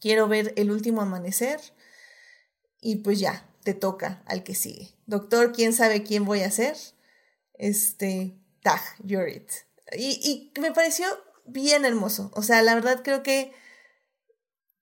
quiero 0.01 0.29
ver 0.29 0.53
el 0.57 0.71
último 0.71 1.01
amanecer 1.01 1.61
y 2.81 2.97
pues 2.97 3.21
ya, 3.21 3.47
te 3.73 3.79
toca 3.79 4.21
al 4.27 4.43
que 4.43 4.57
sigue. 4.57 4.89
Doctor, 5.07 5.53
¿quién 5.53 5.73
sabe 5.73 6.03
quién 6.03 6.25
voy 6.25 6.41
a 6.41 6.51
ser? 6.51 6.77
Este, 7.55 8.37
tag, 8.63 8.81
you're 9.05 9.31
it. 9.31 9.49
Y, 9.97 10.51
y 10.57 10.61
me 10.61 10.73
pareció 10.73 11.07
bien 11.45 11.85
hermoso. 11.85 12.33
O 12.35 12.43
sea, 12.43 12.63
la 12.63 12.75
verdad 12.75 13.03
creo 13.05 13.23
que 13.23 13.53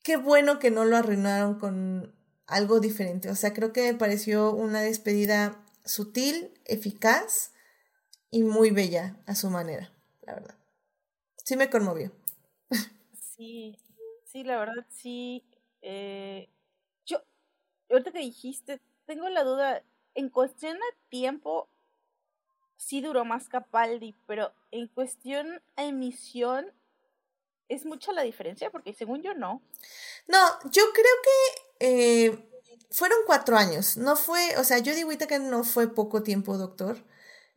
qué 0.03 0.17
bueno 0.17 0.59
que 0.59 0.71
no 0.71 0.87
lo 0.87 0.97
arruinaron 0.97 1.59
con 1.59 2.15
algo 2.47 2.81
diferente. 2.81 3.31
O 3.31 3.35
sea, 3.35 3.53
creo 3.53 3.75
que 3.75 3.93
me 3.93 3.99
pareció 3.99 4.53
una 4.53 4.81
despedida 4.81 5.63
sutil, 5.85 6.55
eficaz 6.65 7.53
y 8.31 8.43
muy 8.43 8.71
bella 8.71 9.19
a 9.27 9.35
su 9.35 9.51
manera, 9.51 9.93
la 10.23 10.33
verdad. 10.33 10.55
Sí 11.45 11.57
me 11.57 11.69
conmovió. 11.69 12.11
Sí, 13.37 13.77
sí, 14.25 14.45
la 14.45 14.59
verdad 14.59 14.87
sí. 14.91 15.45
Eh, 15.83 16.49
ahorita 17.91 18.13
que 18.13 18.19
dijiste, 18.21 18.81
tengo 19.07 19.29
la 19.29 19.45
duda, 19.45 19.83
en 20.15 20.29
cuestión 20.29 20.75
de 20.75 20.97
tiempo, 21.09 21.69
sí 22.77 23.01
duró 23.01 23.25
más 23.25 23.49
Capaldi, 23.49 24.15
pero 24.27 24.53
en 24.71 24.89
cuestión 24.89 25.63
a 25.77 25.85
emisión, 25.85 26.73
¿es 27.69 27.85
mucha 27.85 28.13
la 28.13 28.23
diferencia? 28.23 28.71
Porque 28.71 28.95
según 28.95 29.23
yo 29.23 29.35
no. 29.35 29.63
No, 30.27 30.39
yo 30.71 30.83
creo 30.93 31.15
que 31.23 31.87
eh, 31.87 32.51
fueron 32.91 33.19
cuatro 33.27 33.57
años. 33.57 33.97
No 33.97 34.17
fue, 34.17 34.57
o 34.57 34.65
sea, 34.65 34.79
Jodie 34.79 35.05
Whittaker 35.05 35.41
no 35.41 35.65
fue 35.65 35.93
poco 35.95 36.23
tiempo 36.23 36.57
doctor. 36.57 37.05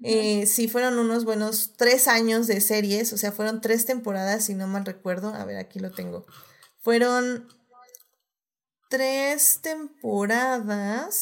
Eh, 0.04 0.48
sí, 0.48 0.68
fueron 0.68 0.98
unos 0.98 1.26
buenos 1.26 1.74
tres 1.78 2.08
años 2.08 2.48
de 2.48 2.60
series, 2.60 3.14
o 3.14 3.18
sea, 3.18 3.32
fueron 3.32 3.62
tres 3.62 3.86
temporadas, 3.86 4.46
si 4.46 4.56
no 4.56 4.66
mal 4.68 4.84
recuerdo. 4.84 5.30
A 5.34 5.46
ver, 5.46 5.58
aquí 5.58 5.80
lo 5.80 5.92
tengo. 5.92 6.26
Fueron 6.80 7.48
tres 8.92 9.60
temporadas. 9.62 11.16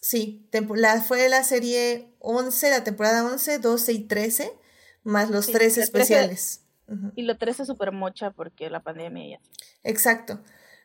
Sí, 0.00 0.48
la, 0.74 1.02
fue 1.02 1.28
la 1.28 1.44
serie 1.44 2.14
11, 2.20 2.70
la 2.70 2.84
temporada 2.84 3.24
11, 3.24 3.58
12 3.58 3.92
y 3.92 4.04
13, 4.04 4.52
más 5.02 5.28
los 5.28 5.48
tres 5.48 5.76
especiales. 5.76 6.60
Y 7.16 7.22
lo 7.22 7.36
13 7.38 7.66
super 7.66 7.90
mocha 7.92 8.30
porque 8.30 8.70
la 8.70 8.82
pandemia 8.82 9.38
ya. 9.38 9.40
Exacto. 9.82 10.40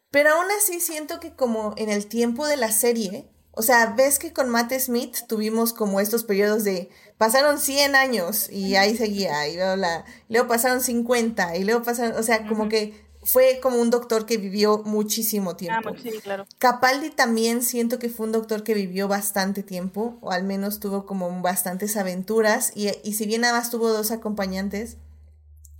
Pero 0.10 0.32
aún 0.32 0.48
así 0.58 0.80
siento 0.80 1.20
que 1.20 1.36
como 1.36 1.74
en 1.78 1.90
el 1.90 2.08
tiempo 2.08 2.48
de 2.48 2.58
la 2.58 2.72
serie, 2.72 3.30
o 3.52 3.62
sea, 3.62 3.94
ves 3.98 4.18
que 4.18 4.34
con 4.34 4.50
Matt 4.50 4.72
Smith 4.74 5.18
tuvimos 5.28 5.74
como 5.74 6.00
estos 6.00 6.24
periodos 6.24 6.64
de 6.64 6.90
pasaron 7.18 7.60
100 7.60 7.96
años 7.96 8.50
y 8.50 8.76
ahí 8.76 8.96
seguía, 8.96 9.48
y 9.48 9.56
luego, 9.56 9.76
la, 9.76 10.06
luego 10.30 10.48
pasaron 10.48 10.82
50 10.82 11.58
y 11.58 11.64
luego 11.64 11.84
pasaron, 11.84 12.18
o 12.18 12.24
sea, 12.24 12.48
como 12.48 12.70
que 12.70 13.07
fue 13.28 13.60
como 13.62 13.78
un 13.78 13.90
doctor 13.90 14.26
que 14.26 14.38
vivió 14.38 14.84
muchísimo 14.86 15.52
ah, 15.52 15.58
tiempo. 15.58 15.90
Ah, 15.90 15.98
sí, 16.02 16.12
claro. 16.24 16.46
Capaldi 16.58 17.10
también 17.10 17.62
siento 17.62 18.00
que 18.00 18.10
fue 18.10 18.26
un 18.26 18.32
doctor 18.32 18.64
que 18.64 18.74
vivió 18.74 19.08
bastante 19.08 19.64
tiempo, 19.64 20.18
o 20.22 20.32
al 20.32 20.44
menos 20.44 20.80
tuvo 20.80 21.06
como 21.06 21.42
bastantes 21.42 21.98
aventuras, 21.98 22.72
y, 22.74 22.90
y 23.04 23.14
si 23.14 23.26
bien 23.26 23.42
nada 23.42 23.58
más 23.58 23.70
tuvo 23.70 23.90
dos 23.90 24.12
acompañantes, 24.12 24.98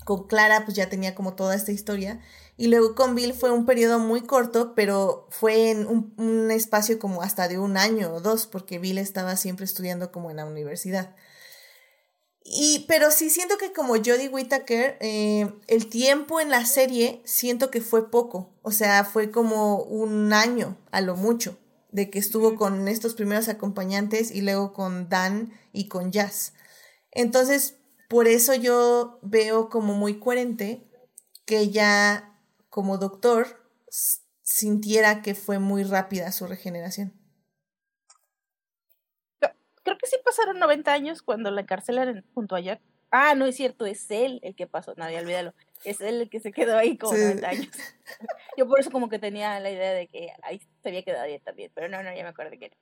con 0.04 0.28
Clara 0.28 0.66
pues 0.66 0.76
ya 0.76 0.90
tenía 0.90 1.16
como 1.16 1.34
toda 1.36 1.56
esta 1.56 1.72
historia, 1.72 2.22
y 2.58 2.68
luego 2.68 2.96
con 2.96 3.14
Bill 3.14 3.34
fue 3.34 3.52
un 3.52 3.68
periodo 3.68 4.00
muy 4.00 4.22
corto, 4.22 4.74
pero 4.76 5.28
fue 5.30 5.70
en 5.70 5.86
un, 5.86 6.50
espacio 6.50 6.98
como 6.98 7.22
hasta 7.22 7.48
de 7.48 7.60
un 7.60 7.78
año 7.78 8.12
o 8.12 8.20
dos, 8.20 8.48
porque 8.48 8.80
Bill 8.80 8.98
estaba 8.98 9.36
siempre 9.36 9.64
estudiando 9.66 10.12
como 10.12 10.32
en 10.32 10.38
la 10.38 10.46
universidad. 10.46 11.16
Y, 12.50 12.86
pero 12.88 13.12
sí 13.12 13.30
siento 13.30 13.58
que 13.58 13.74
como 13.74 13.96
Jodie 13.96 14.30
Whittaker, 14.30 14.98
eh, 15.02 15.52
el 15.68 15.88
tiempo 15.88 16.40
en 16.40 16.50
la 16.50 16.66
serie 16.66 17.22
siento 17.26 17.70
que 17.70 17.82
fue 17.82 18.10
poco. 18.10 18.54
O 18.62 18.72
sea, 18.72 19.04
fue 19.04 19.32
como 19.32 19.84
un 19.84 20.32
año 20.32 20.78
a 20.92 21.02
lo 21.02 21.18
mucho 21.18 21.58
de 21.92 22.10
que 22.10 22.20
estuvo 22.20 22.56
con 22.56 22.88
estos 22.88 23.16
primeros 23.16 23.50
acompañantes 23.50 24.32
y 24.32 24.42
luego 24.42 24.72
con 24.72 25.10
Dan 25.10 25.52
y 25.74 25.90
con 25.90 26.14
Jazz. 26.14 26.54
Entonces, 27.12 27.76
por 28.08 28.30
eso 28.30 28.54
yo 28.56 29.20
veo 29.24 29.68
como 29.68 29.94
muy 29.94 30.18
coherente 30.18 30.90
que 31.46 31.70
ya 31.70 32.40
como 32.70 32.98
doctor 32.98 33.62
sintiera 34.44 35.22
que 35.22 35.36
fue 35.36 35.60
muy 35.60 35.84
rápida 35.84 36.32
su 36.32 36.48
regeneración. 36.48 37.17
Creo 39.88 39.98
que 39.98 40.08
sí 40.08 40.18
pasaron 40.22 40.60
90 40.60 40.92
años 40.92 41.22
cuando 41.22 41.50
la 41.50 41.62
encarcelaron 41.62 42.26
junto 42.34 42.58
a 42.58 42.60
Jack. 42.60 42.82
Ah, 43.10 43.36
no 43.36 43.46
es 43.46 43.56
cierto, 43.56 43.86
es 43.86 44.12
él 44.12 44.42
el 44.44 44.54
que 44.54 44.68
pasó, 44.68 44.94
nadie 44.98 45.18
olvídalo. 45.18 45.54
Es 45.86 46.02
él 46.02 46.20
el 46.20 46.30
que 46.30 46.42
se 46.42 46.52
quedó 46.52 46.78
ahí 46.78 46.98
como 46.98 47.14
90 47.14 47.48
años. 47.48 47.70
Yo 48.58 48.68
por 48.68 48.82
eso 48.82 48.92
como 48.92 49.08
que 49.08 49.18
tenía 49.18 49.58
la 49.62 49.72
idea 49.72 49.94
de 49.94 50.10
que 50.10 50.34
ahí 50.44 50.60
se 50.84 50.90
había 50.90 51.04
quedado 51.04 51.24
ahí 51.24 51.40
también, 51.40 51.72
pero 51.74 51.88
no, 51.88 52.04
no, 52.04 52.14
ya 52.14 52.22
me 52.22 52.28
acuerdo 52.28 52.52
de 52.52 52.60
que 52.60 52.66
era. 52.66 52.78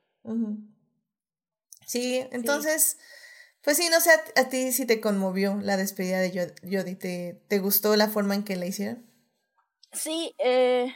Sí, 1.85 2.25
entonces, 2.31 2.97
pues 3.61 3.77
sí, 3.77 3.87
no 3.91 4.01
sé, 4.01 4.09
a, 4.35 4.49
ti 4.49 4.71
sí 4.71 4.87
te 4.87 4.99
conmovió 4.99 5.59
la 5.61 5.77
despedida 5.77 6.17
de 6.17 6.55
Jodie, 6.63 6.95
¿Te, 6.95 7.39
¿te 7.47 7.59
gustó 7.59 7.95
la 7.95 8.09
forma 8.09 8.33
en 8.33 8.43
que 8.43 8.55
la 8.55 8.65
hicieron? 8.65 9.05
Sí, 9.91 10.33
eh, 10.39 10.91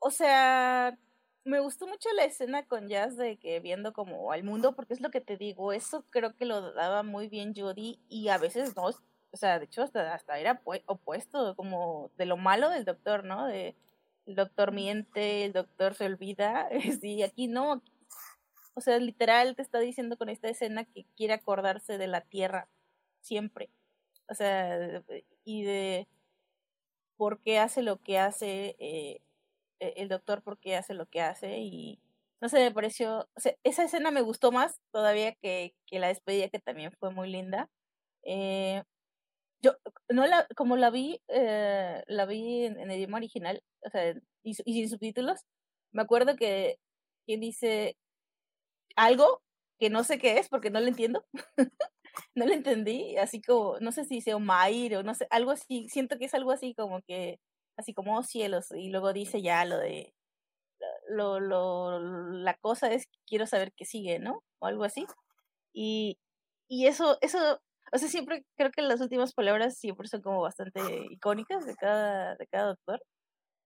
o 0.00 0.10
sea, 0.10 0.98
me 1.44 1.60
gustó 1.60 1.86
mucho 1.86 2.08
la 2.16 2.24
escena 2.24 2.66
con 2.66 2.88
Jazz 2.88 3.16
de 3.16 3.36
que 3.38 3.60
viendo 3.60 3.92
como 3.92 4.32
al 4.32 4.44
mundo, 4.44 4.74
porque 4.74 4.94
es 4.94 5.00
lo 5.00 5.10
que 5.10 5.20
te 5.20 5.36
digo, 5.36 5.72
eso 5.72 6.04
creo 6.10 6.34
que 6.34 6.46
lo 6.46 6.72
daba 6.72 7.02
muy 7.02 7.28
bien 7.28 7.54
Jodie 7.54 7.98
y 8.08 8.28
a 8.28 8.38
veces 8.38 8.74
no, 8.76 8.84
o 8.86 9.36
sea, 9.36 9.58
de 9.58 9.66
hecho 9.66 9.82
hasta, 9.82 10.14
hasta 10.14 10.38
era 10.38 10.62
opuesto, 10.86 11.54
como 11.56 12.10
de 12.16 12.26
lo 12.26 12.36
malo 12.36 12.70
del 12.70 12.84
doctor, 12.84 13.24
¿no? 13.24 13.46
De 13.46 13.76
el 14.26 14.36
doctor 14.36 14.72
miente, 14.72 15.44
el 15.44 15.52
doctor 15.52 15.94
se 15.94 16.06
olvida, 16.06 16.68
sí, 17.00 17.22
aquí 17.22 17.46
no, 17.46 17.82
o 18.74 18.80
sea, 18.80 18.98
literal 18.98 19.54
te 19.54 19.62
está 19.62 19.80
diciendo 19.80 20.16
con 20.16 20.28
esta 20.30 20.48
escena 20.48 20.84
que 20.84 21.04
quiere 21.16 21.34
acordarse 21.34 21.98
de 21.98 22.06
la 22.06 22.22
tierra 22.22 22.68
siempre, 23.20 23.70
o 24.28 24.34
sea, 24.34 25.02
y 25.44 25.64
de 25.64 26.08
por 27.16 27.40
qué 27.40 27.58
hace 27.58 27.82
lo 27.82 28.00
que 28.00 28.18
hace 28.18 28.76
eh, 28.78 29.20
el 29.80 30.08
doctor, 30.08 30.42
por 30.42 30.58
qué 30.58 30.76
hace 30.76 30.94
lo 30.94 31.06
que 31.06 31.20
hace 31.20 31.58
y 31.58 32.00
no 32.40 32.48
sé, 32.50 32.58
me 32.58 32.72
pareció, 32.72 33.26
esa 33.62 33.84
escena 33.84 34.10
me 34.10 34.20
gustó 34.20 34.52
más 34.52 34.78
todavía 34.92 35.34
que, 35.36 35.74
que 35.86 35.98
la 35.98 36.08
despedida 36.08 36.50
que 36.50 36.58
también 36.58 36.92
fue 37.00 37.10
muy 37.10 37.30
linda. 37.30 37.70
Eh, 38.22 38.82
yo, 39.62 39.76
no 40.10 40.26
la, 40.26 40.46
como 40.56 40.76
la 40.76 40.90
vi, 40.90 41.22
eh, 41.28 42.02
la 42.06 42.26
vi 42.26 42.66
en, 42.66 42.78
el 42.78 42.98
idioma 42.98 43.16
original, 43.18 43.62
o 43.82 43.90
sea, 43.90 44.14
y, 44.42 44.54
sin 44.54 44.90
subtítulos, 44.90 45.40
me 45.92 46.02
acuerdo 46.02 46.36
que, 46.36 46.78
que 47.26 47.38
dice 47.38 47.96
algo 48.96 49.42
que 49.78 49.90
no 49.90 50.04
sé 50.04 50.18
qué 50.18 50.38
es 50.38 50.48
porque 50.50 50.70
no 50.70 50.80
lo 50.80 50.88
entiendo. 50.88 51.24
no 52.34 52.46
lo 52.46 52.52
entendí, 52.52 53.16
así 53.16 53.40
como, 53.42 53.78
no 53.80 53.92
sé 53.92 54.04
si 54.04 54.20
sea 54.20 54.36
Omair 54.36 54.96
o 54.96 55.02
no 55.02 55.14
sé, 55.14 55.26
algo 55.30 55.50
así, 55.52 55.88
siento 55.88 56.18
que 56.18 56.26
es 56.26 56.34
algo 56.34 56.52
así 56.52 56.74
como 56.74 57.02
que, 57.02 57.40
así 57.76 57.94
como 57.94 58.18
oh, 58.18 58.22
cielos, 58.22 58.66
y 58.72 58.90
luego 58.90 59.12
dice 59.12 59.42
ya 59.42 59.64
lo 59.64 59.78
de, 59.78 60.14
lo, 61.08 61.40
lo, 61.40 61.98
la 62.00 62.54
cosa 62.58 62.92
es 62.92 63.06
quiero 63.26 63.46
saber 63.46 63.72
qué 63.76 63.84
sigue, 63.84 64.18
¿no? 64.18 64.42
O 64.60 64.66
algo 64.66 64.84
así. 64.84 65.06
Y, 65.74 66.18
y 66.68 66.86
eso, 66.86 67.18
eso, 67.20 67.60
o 67.92 67.98
sea, 67.98 68.08
siempre 68.08 68.44
creo 68.56 68.70
que 68.72 68.82
las 68.82 69.00
últimas 69.00 69.34
palabras 69.34 69.78
siempre 69.78 70.08
son 70.08 70.22
como 70.22 70.40
bastante 70.42 70.80
icónicas 71.10 71.66
de 71.66 71.74
cada, 71.76 72.36
de 72.36 72.46
cada 72.48 72.68
doctor. 72.68 73.02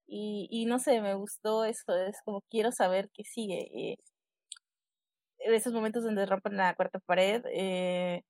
Y, 0.06 0.48
y 0.50 0.66
no 0.66 0.78
sé, 0.78 1.00
me 1.02 1.14
gustó 1.14 1.64
eso, 1.64 1.94
es 1.96 2.22
como 2.24 2.42
quiero 2.50 2.72
saber 2.72 3.10
qué 3.14 3.24
sigue. 3.24 3.68
Eh, 3.92 3.96
esos 5.38 5.72
momentos 5.72 6.04
donde 6.04 6.26
rompen 6.26 6.56
la 6.56 6.74
cuarta 6.74 6.98
pared, 7.00 7.42
eh, 7.52 8.22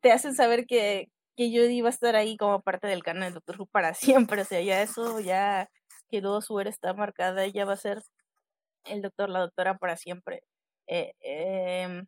te 0.00 0.12
hacen 0.12 0.34
saber 0.34 0.66
que, 0.66 1.08
que 1.36 1.50
yo 1.50 1.64
iba 1.64 1.88
a 1.88 1.90
estar 1.90 2.16
ahí 2.16 2.36
como 2.36 2.60
parte 2.62 2.86
del 2.86 3.02
canal 3.02 3.30
de 3.30 3.34
Doctor 3.34 3.60
Who 3.60 3.66
para 3.66 3.94
siempre. 4.30 4.42
O 4.42 4.44
sea, 4.44 4.60
ya 4.62 4.82
eso 4.82 5.20
ya 5.20 5.68
quedó, 6.10 6.40
su 6.40 6.58
era 6.60 6.70
está 6.70 6.94
marcada, 6.94 7.44
ella 7.44 7.64
va 7.64 7.74
a 7.74 7.76
ser 7.76 8.02
el 8.84 9.02
doctor, 9.02 9.30
la 9.30 9.40
doctora 9.40 9.76
para 9.78 9.96
siempre. 9.96 10.42
Eh, 10.86 11.12
em, 11.20 12.06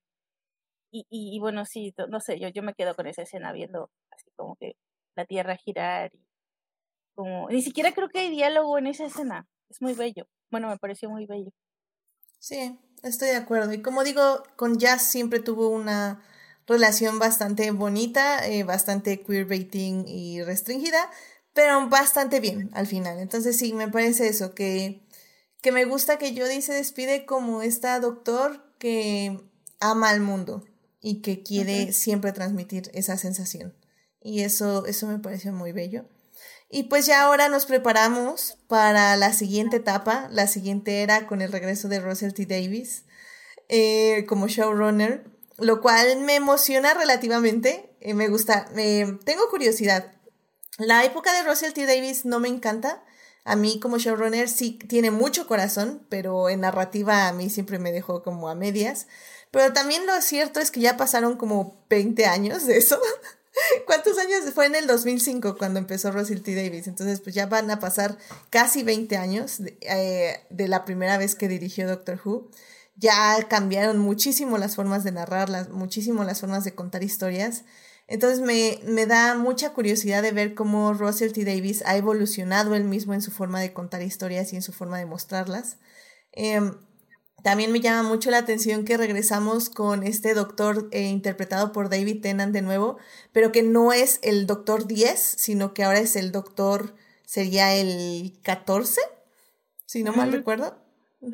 y, 0.93 1.07
y, 1.11 1.39
bueno, 1.41 1.65
sí, 1.67 1.95
no 2.09 2.21
sé, 2.21 2.39
yo, 2.39 2.49
yo 2.49 2.63
me 2.63 2.75
quedo 2.75 2.95
con 2.95 3.07
esa 3.07 3.23
escena 3.23 3.53
viendo 3.53 3.91
así 4.11 4.31
como 4.37 4.57
que 4.57 4.77
la 5.17 5.27
tierra 5.27 5.57
girar 5.57 6.11
y 6.15 6.27
como, 7.15 7.49
ni 7.51 7.63
siquiera 7.63 7.93
creo 7.93 8.09
que 8.09 8.21
hay 8.21 8.31
diálogo 8.31 8.79
en 8.79 8.87
esa 8.87 9.07
escena. 9.07 9.47
Es 9.71 9.83
muy 9.83 9.95
bello. 9.95 10.29
Bueno, 10.51 10.69
me 10.69 10.79
pareció 10.79 11.11
muy 11.11 11.27
bello. 11.27 11.51
Sí, 12.39 12.79
estoy 13.03 13.29
de 13.29 13.37
acuerdo. 13.37 13.73
Y 13.73 13.83
como 13.83 14.05
digo, 14.05 14.43
con 14.57 14.79
Jazz 14.79 15.03
siempre 15.11 15.41
tuvo 15.41 15.71
una 15.71 16.23
relación 16.67 17.19
bastante 17.19 17.71
bonita, 17.71 18.47
eh, 18.47 18.65
bastante 18.65 19.23
queerbaiting 19.23 20.07
y 20.09 20.43
restringida, 20.43 21.11
pero 21.53 21.89
bastante 21.89 22.41
bien 22.41 22.71
al 22.75 22.87
final. 22.87 23.19
Entonces 23.19 23.57
sí, 23.57 23.73
me 23.73 23.89
parece 23.89 24.29
eso, 24.29 24.55
que, 24.55 25.07
que 25.63 25.73
me 25.73 25.85
gusta 25.85 26.19
que 26.19 26.37
Jodie 26.37 26.63
se 26.63 26.75
despide 26.75 27.25
como 27.25 27.63
esta 27.63 27.99
doctor 28.01 28.75
que 28.79 29.41
ama 29.81 30.11
al 30.11 30.21
mundo 30.21 30.65
y 31.01 31.23
que 31.23 31.43
quiere 31.43 31.93
siempre 31.93 32.33
transmitir 32.33 32.91
esa 32.95 33.17
sensación. 33.17 33.75
Y 34.21 34.41
eso, 34.41 34.87
eso 34.87 35.07
me 35.07 35.19
pareció 35.19 35.53
muy 35.53 35.73
bello. 35.73 36.07
Y 36.69 36.85
pues 36.85 37.07
ya 37.07 37.23
ahora 37.23 37.49
nos 37.49 37.65
preparamos 37.65 38.59
para 38.67 39.17
la 39.17 39.33
siguiente 39.33 39.77
etapa, 39.77 40.29
la 40.33 40.49
siguiente 40.49 41.03
era 41.03 41.29
con 41.29 41.43
el 41.43 41.53
regreso 41.53 41.89
de 41.89 42.01
Russell 42.01 42.33
T. 42.33 42.47
Davis 42.47 43.05
eh, 43.69 44.27
como 44.29 44.49
showrunner, 44.49 45.25
lo 45.59 45.81
cual 45.81 46.21
me 46.21 46.37
emociona 46.37 46.95
relativamente. 46.95 47.97
Eh, 48.01 48.15
me 48.15 48.29
gusta, 48.29 48.69
me, 48.75 49.19
tengo 49.25 49.49
curiosidad. 49.51 50.13
La 50.79 51.05
época 51.05 51.33
de 51.33 51.49
Russell 51.49 51.73
T. 51.73 51.87
Davis 51.87 52.25
no 52.25 52.41
me 52.41 52.49
encanta. 52.49 53.03
A 53.45 53.57
mí 53.57 53.79
como 53.81 53.99
showrunner 53.99 54.49
sí 54.49 54.73
tiene 54.73 55.11
mucho 55.11 55.47
corazón, 55.47 56.07
pero 56.11 56.49
en 56.49 56.61
narrativa 56.61 57.29
a 57.29 57.33
mí 57.33 57.49
siempre 57.49 57.79
me 57.79 57.93
dejó 57.93 58.23
como 58.23 58.49
a 58.49 58.55
medias. 58.55 59.07
Pero 59.51 59.73
también 59.73 60.05
lo 60.07 60.21
cierto 60.21 60.61
es 60.61 60.71
que 60.71 60.81
ya 60.81 60.97
pasaron 60.97 61.37
como 61.37 61.87
20 61.89 62.27
años 62.27 62.67
de 62.67 62.77
eso. 62.77 63.01
¿Cuántos 63.87 64.19
años? 64.19 64.53
Fue 64.55 64.67
en 64.67 64.75
el 64.75 64.87
2005 64.87 65.57
cuando 65.57 65.79
empezó 65.79 66.11
Russell 66.11 66.43
T. 66.43 66.55
Davis. 66.55 66.89
Entonces, 66.89 67.21
pues 67.21 67.35
ya 67.35 67.47
van 67.47 67.71
a 67.71 67.79
pasar 67.79 68.19
casi 68.51 68.83
20 68.83 69.17
años 69.17 69.61
eh, 69.81 70.45
de 70.51 70.69
la 70.69 70.85
primera 70.85 71.17
vez 71.17 71.35
que 71.35 71.49
dirigió 71.49 71.89
Doctor 71.89 72.21
Who. 72.23 72.51
Ya 72.97 73.37
cambiaron 73.49 73.99
muchísimo 73.99 74.59
las 74.59 74.75
formas 74.75 75.05
de 75.05 75.13
narrar, 75.13 75.71
muchísimo 75.71 76.25
las 76.25 76.41
formas 76.41 76.65
de 76.65 76.75
contar 76.75 77.03
historias. 77.03 77.65
Entonces 78.09 78.41
me, 78.41 78.81
me, 78.85 79.07
da 79.07 79.35
mucha 79.35 79.73
curiosidad 79.73 80.23
de 80.23 80.33
ver 80.33 80.55
cómo 80.55 80.95
Russell 80.95 81.33
T. 81.33 81.45
Davis 81.45 81.83
ha 81.87 81.97
evolucionado 81.97 82.75
él 82.75 82.85
mismo 82.85 83.15
en 83.15 83.23
su 83.23 83.31
forma 83.31 83.61
de 83.61 83.73
contar 83.73 84.03
historias 84.03 84.53
y 84.53 84.57
en 84.57 84.63
su 84.63 84.73
forma 84.73 84.99
de 84.99 85.07
mostrarlas. 85.07 85.79
Em, 86.33 86.75
también 87.43 87.71
me 87.73 87.81
llama 87.81 88.09
mucho 88.09 88.31
la 88.31 88.39
atención 88.39 88.85
que 88.85 88.97
regresamos 88.97 89.71
con 89.71 90.03
este 90.03 90.35
doctor 90.35 90.89
eh, 90.93 91.03
interpretado 91.03 91.73
por 91.73 91.89
David 91.89 92.21
Tennant 92.21 92.53
de 92.53 92.63
nuevo, 92.63 92.99
pero 93.33 93.53
que 93.53 93.63
no 93.63 93.93
es 93.93 94.19
el 94.23 94.47
doctor 94.47 94.87
10, 94.87 95.19
sino 95.19 95.75
que 95.75 95.85
ahora 95.85 96.01
es 96.01 96.17
el 96.17 96.33
doctor, 96.33 96.95
sería 97.25 97.75
el 97.75 98.39
14, 98.43 99.01
si 99.85 100.03
no 100.03 100.13
mal 100.13 100.33
recuerdo. 100.33 100.86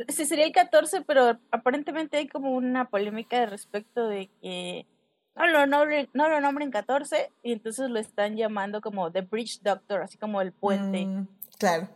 Sí, 0.09 0.25
sería 0.25 0.47
el 0.47 0.53
14, 0.53 1.03
pero 1.03 1.39
aparentemente 1.51 2.17
hay 2.17 2.29
como 2.29 2.53
una 2.53 2.89
polémica 2.89 3.45
respecto 3.47 4.09
de 4.09 4.31
que 4.41 4.87
no 5.35 5.47
lo, 5.47 5.67
nombren, 5.67 6.09
no 6.13 6.29
lo 6.29 6.41
nombren 6.41 6.71
14 6.71 7.31
y 7.43 7.53
entonces 7.53 7.91
lo 7.91 7.99
están 7.99 8.37
llamando 8.37 8.81
como 8.81 9.11
The 9.11 9.23
Bridge 9.23 9.61
Doctor, 9.63 10.03
así 10.03 10.19
como 10.19 10.41
el 10.41 10.53
puente. 10.53 11.05
Mm, 11.05 11.29
claro. 11.59 11.89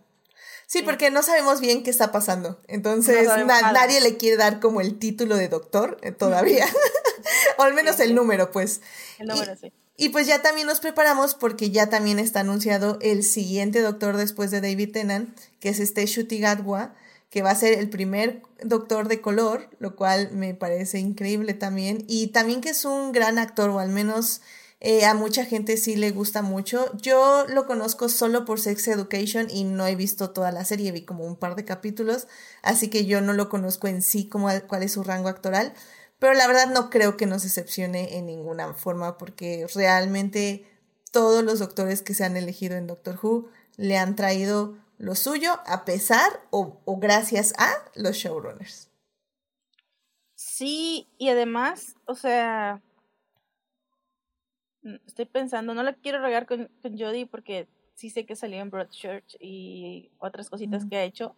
Sí, 0.66 0.82
porque 0.82 1.10
no 1.10 1.22
sabemos 1.22 1.60
bien 1.60 1.82
qué 1.82 1.90
está 1.90 2.12
pasando. 2.12 2.60
Entonces, 2.66 3.28
nadie 3.46 4.00
le 4.00 4.16
quiere 4.16 4.36
dar 4.36 4.58
como 4.60 4.80
el 4.80 4.98
título 4.98 5.36
de 5.36 5.48
doctor 5.48 5.98
eh, 6.02 6.12
todavía. 6.12 6.66
o 7.58 7.62
al 7.62 7.74
menos 7.74 8.00
el 8.00 8.14
número, 8.14 8.50
pues. 8.50 8.80
El 9.18 9.28
número, 9.28 9.56
sí. 9.56 9.72
Y 9.96 10.10
pues 10.10 10.26
ya 10.26 10.42
también 10.42 10.66
nos 10.66 10.80
preparamos 10.80 11.34
porque 11.34 11.70
ya 11.70 11.88
también 11.88 12.18
está 12.18 12.40
anunciado 12.40 12.98
el 13.00 13.22
siguiente 13.22 13.80
doctor 13.80 14.18
después 14.18 14.50
de 14.50 14.60
David 14.60 14.92
Tennant, 14.92 15.38
que 15.58 15.70
es 15.70 15.80
este 15.80 16.04
Shuti 16.04 16.38
Gadwa, 16.38 16.94
que 17.36 17.42
va 17.42 17.50
a 17.50 17.54
ser 17.54 17.78
el 17.78 17.90
primer 17.90 18.40
doctor 18.64 19.08
de 19.08 19.20
color, 19.20 19.68
lo 19.78 19.94
cual 19.94 20.30
me 20.32 20.54
parece 20.54 21.00
increíble 21.00 21.52
también. 21.52 22.02
Y 22.08 22.28
también 22.28 22.62
que 22.62 22.70
es 22.70 22.86
un 22.86 23.12
gran 23.12 23.36
actor, 23.38 23.68
o 23.68 23.78
al 23.78 23.90
menos 23.90 24.40
eh, 24.80 25.04
a 25.04 25.12
mucha 25.12 25.44
gente 25.44 25.76
sí 25.76 25.96
le 25.96 26.12
gusta 26.12 26.40
mucho. 26.40 26.90
Yo 26.96 27.44
lo 27.46 27.66
conozco 27.66 28.08
solo 28.08 28.46
por 28.46 28.58
Sex 28.58 28.88
Education 28.88 29.48
y 29.50 29.64
no 29.64 29.86
he 29.86 29.96
visto 29.96 30.30
toda 30.30 30.50
la 30.50 30.64
serie, 30.64 30.92
vi 30.92 31.04
como 31.04 31.26
un 31.26 31.36
par 31.36 31.56
de 31.56 31.66
capítulos, 31.66 32.26
así 32.62 32.88
que 32.88 33.04
yo 33.04 33.20
no 33.20 33.34
lo 33.34 33.50
conozco 33.50 33.86
en 33.86 34.00
sí 34.00 34.30
como 34.30 34.48
cuál 34.66 34.82
es 34.82 34.92
su 34.92 35.04
rango 35.04 35.28
actoral. 35.28 35.74
Pero 36.18 36.32
la 36.32 36.46
verdad 36.46 36.72
no 36.72 36.88
creo 36.88 37.18
que 37.18 37.26
nos 37.26 37.42
decepcione 37.42 38.16
en 38.16 38.24
ninguna 38.24 38.72
forma 38.72 39.18
porque 39.18 39.66
realmente 39.74 40.64
todos 41.10 41.44
los 41.44 41.58
doctores 41.58 42.00
que 42.00 42.14
se 42.14 42.24
han 42.24 42.38
elegido 42.38 42.76
en 42.76 42.86
Doctor 42.86 43.18
Who 43.22 43.50
le 43.76 43.98
han 43.98 44.16
traído 44.16 44.85
lo 44.98 45.14
suyo 45.14 45.60
a 45.66 45.84
pesar 45.84 46.46
o, 46.50 46.80
o 46.84 46.98
gracias 46.98 47.52
a 47.58 47.72
los 47.94 48.16
showrunners. 48.16 48.90
Sí, 50.34 51.08
y 51.18 51.28
además, 51.28 51.96
o 52.06 52.14
sea, 52.14 52.82
estoy 55.06 55.24
pensando, 55.24 55.74
no 55.74 55.82
la 55.82 55.94
quiero 55.94 56.20
regar 56.20 56.46
con, 56.46 56.68
con 56.82 56.98
Jodie 56.98 57.26
porque 57.26 57.68
sí 57.94 58.10
sé 58.10 58.26
que 58.26 58.36
salió 58.36 58.60
en 58.60 58.70
Broadchurch 58.70 59.36
y 59.40 60.10
otras 60.18 60.50
cositas 60.50 60.84
que 60.84 60.96
ha 60.96 61.04
hecho, 61.04 61.34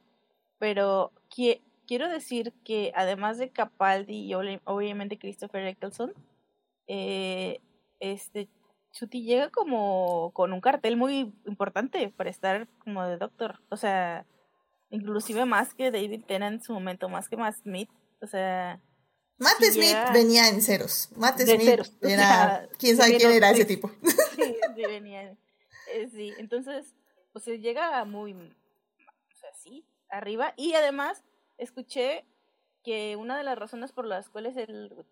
pero 0.59 1.12
quiero 1.87 2.09
decir 2.09 2.53
que 2.64 2.92
además 2.94 3.38
de 3.38 3.51
Capaldi 3.51 4.27
y 4.27 4.35
obviamente 4.35 5.18
Christopher 5.18 5.64
Eccleston, 5.66 6.12
eh, 6.88 7.61
este 8.01 8.49
Chuti 8.92 9.22
llega 9.22 9.51
como 9.51 10.33
con 10.33 10.53
un 10.53 10.61
cartel 10.61 10.96
muy 10.96 11.33
importante 11.46 12.09
para 12.11 12.31
estar 12.31 12.68
como 12.79 13.05
de 13.05 13.16
doctor, 13.16 13.61
o 13.68 13.77
sea, 13.77 14.27
inclusive 14.90 15.44
más 15.44 15.74
que 15.74 15.90
David 15.90 16.24
Tennant 16.27 16.57
en 16.57 16.62
su 16.62 16.72
momento, 16.72 17.09
más 17.09 17.29
que 17.29 17.37
más 17.37 17.59
Smith, 17.59 17.90
o 18.20 18.27
sea, 18.27 18.81
Matt 19.38 19.62
Smith 19.62 19.96
venía 20.12 20.48
en 20.48 20.61
ceros. 20.61 21.11
Matt 21.16 21.38
Smith 21.38 21.81
era. 22.03 22.68
¿Quién 22.79 22.96
sabe 22.96 23.16
quién 23.16 23.33
era 23.33 23.51
ese 23.51 23.64
tipo? 23.64 23.90
Sí, 24.35 24.57
sí, 24.77 24.83
venía. 24.87 25.37
Eh, 25.92 26.09
sí, 26.12 26.33
entonces, 26.38 26.94
pues 27.33 27.46
llega 27.46 28.05
muy. 28.05 28.33
O 28.35 29.37
sea, 29.37 29.53
sí, 29.55 29.85
arriba. 30.11 30.55
Y 30.57 30.74
además, 30.74 31.24
escuché 31.57 32.24
que 32.85 33.16
una 33.16 33.37
de 33.37 33.42
las 33.42 33.59
razones 33.59 33.92
por 33.92 34.07
las 34.07 34.29
cuales 34.29 34.57
el. 34.57 35.07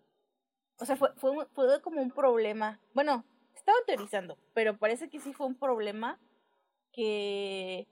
O 0.79 0.85
sea, 0.85 0.95
fue, 0.95 1.09
fue, 1.17 1.45
fue 1.53 1.81
como 1.81 2.01
un 2.01 2.11
problema. 2.11 2.79
Bueno, 2.93 3.25
estaba 3.67 3.85
teorizando, 3.85 4.37
pero 4.53 4.77
parece 4.77 5.09
que 5.09 5.19
sí 5.19 5.33
fue 5.33 5.47
un 5.47 5.55
problema 5.55 6.19
que 6.91 7.87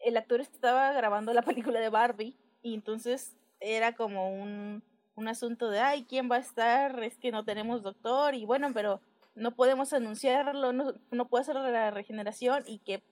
el 0.00 0.16
actor 0.16 0.40
estaba 0.40 0.92
grabando 0.92 1.32
la 1.32 1.42
película 1.42 1.80
de 1.80 1.88
Barbie 1.88 2.36
y 2.62 2.74
entonces 2.74 3.36
era 3.60 3.94
como 3.94 4.30
un 4.30 4.82
un 5.16 5.28
asunto 5.28 5.70
de, 5.70 5.80
ay, 5.80 6.04
¿quién 6.04 6.30
va 6.30 6.36
a 6.36 6.40
estar? 6.40 7.02
Es 7.02 7.16
que 7.16 7.32
no 7.32 7.44
tenemos 7.44 7.82
doctor 7.82 8.34
y 8.34 8.44
bueno, 8.44 8.70
pero 8.72 9.00
no 9.34 9.54
podemos 9.54 9.92
anunciarlo, 9.92 10.72
no, 10.72 10.94
no 11.10 11.28
puede 11.28 11.42
hacer 11.42 11.56
la 11.56 11.90
regeneración 11.90 12.62
y 12.66 12.78
que 12.78 13.02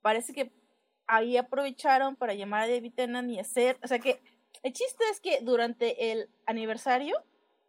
parece 0.00 0.32
que 0.32 0.52
ahí 1.06 1.36
aprovecharon 1.36 2.16
para 2.16 2.34
llamar 2.34 2.62
a 2.62 2.68
David 2.68 2.94
Tennant 2.94 3.30
y 3.30 3.38
hacer, 3.38 3.78
o 3.82 3.88
sea 3.88 3.98
que 3.98 4.22
el 4.62 4.72
chiste 4.72 5.04
es 5.10 5.20
que 5.20 5.40
durante 5.42 6.12
el 6.12 6.28
aniversario 6.46 7.16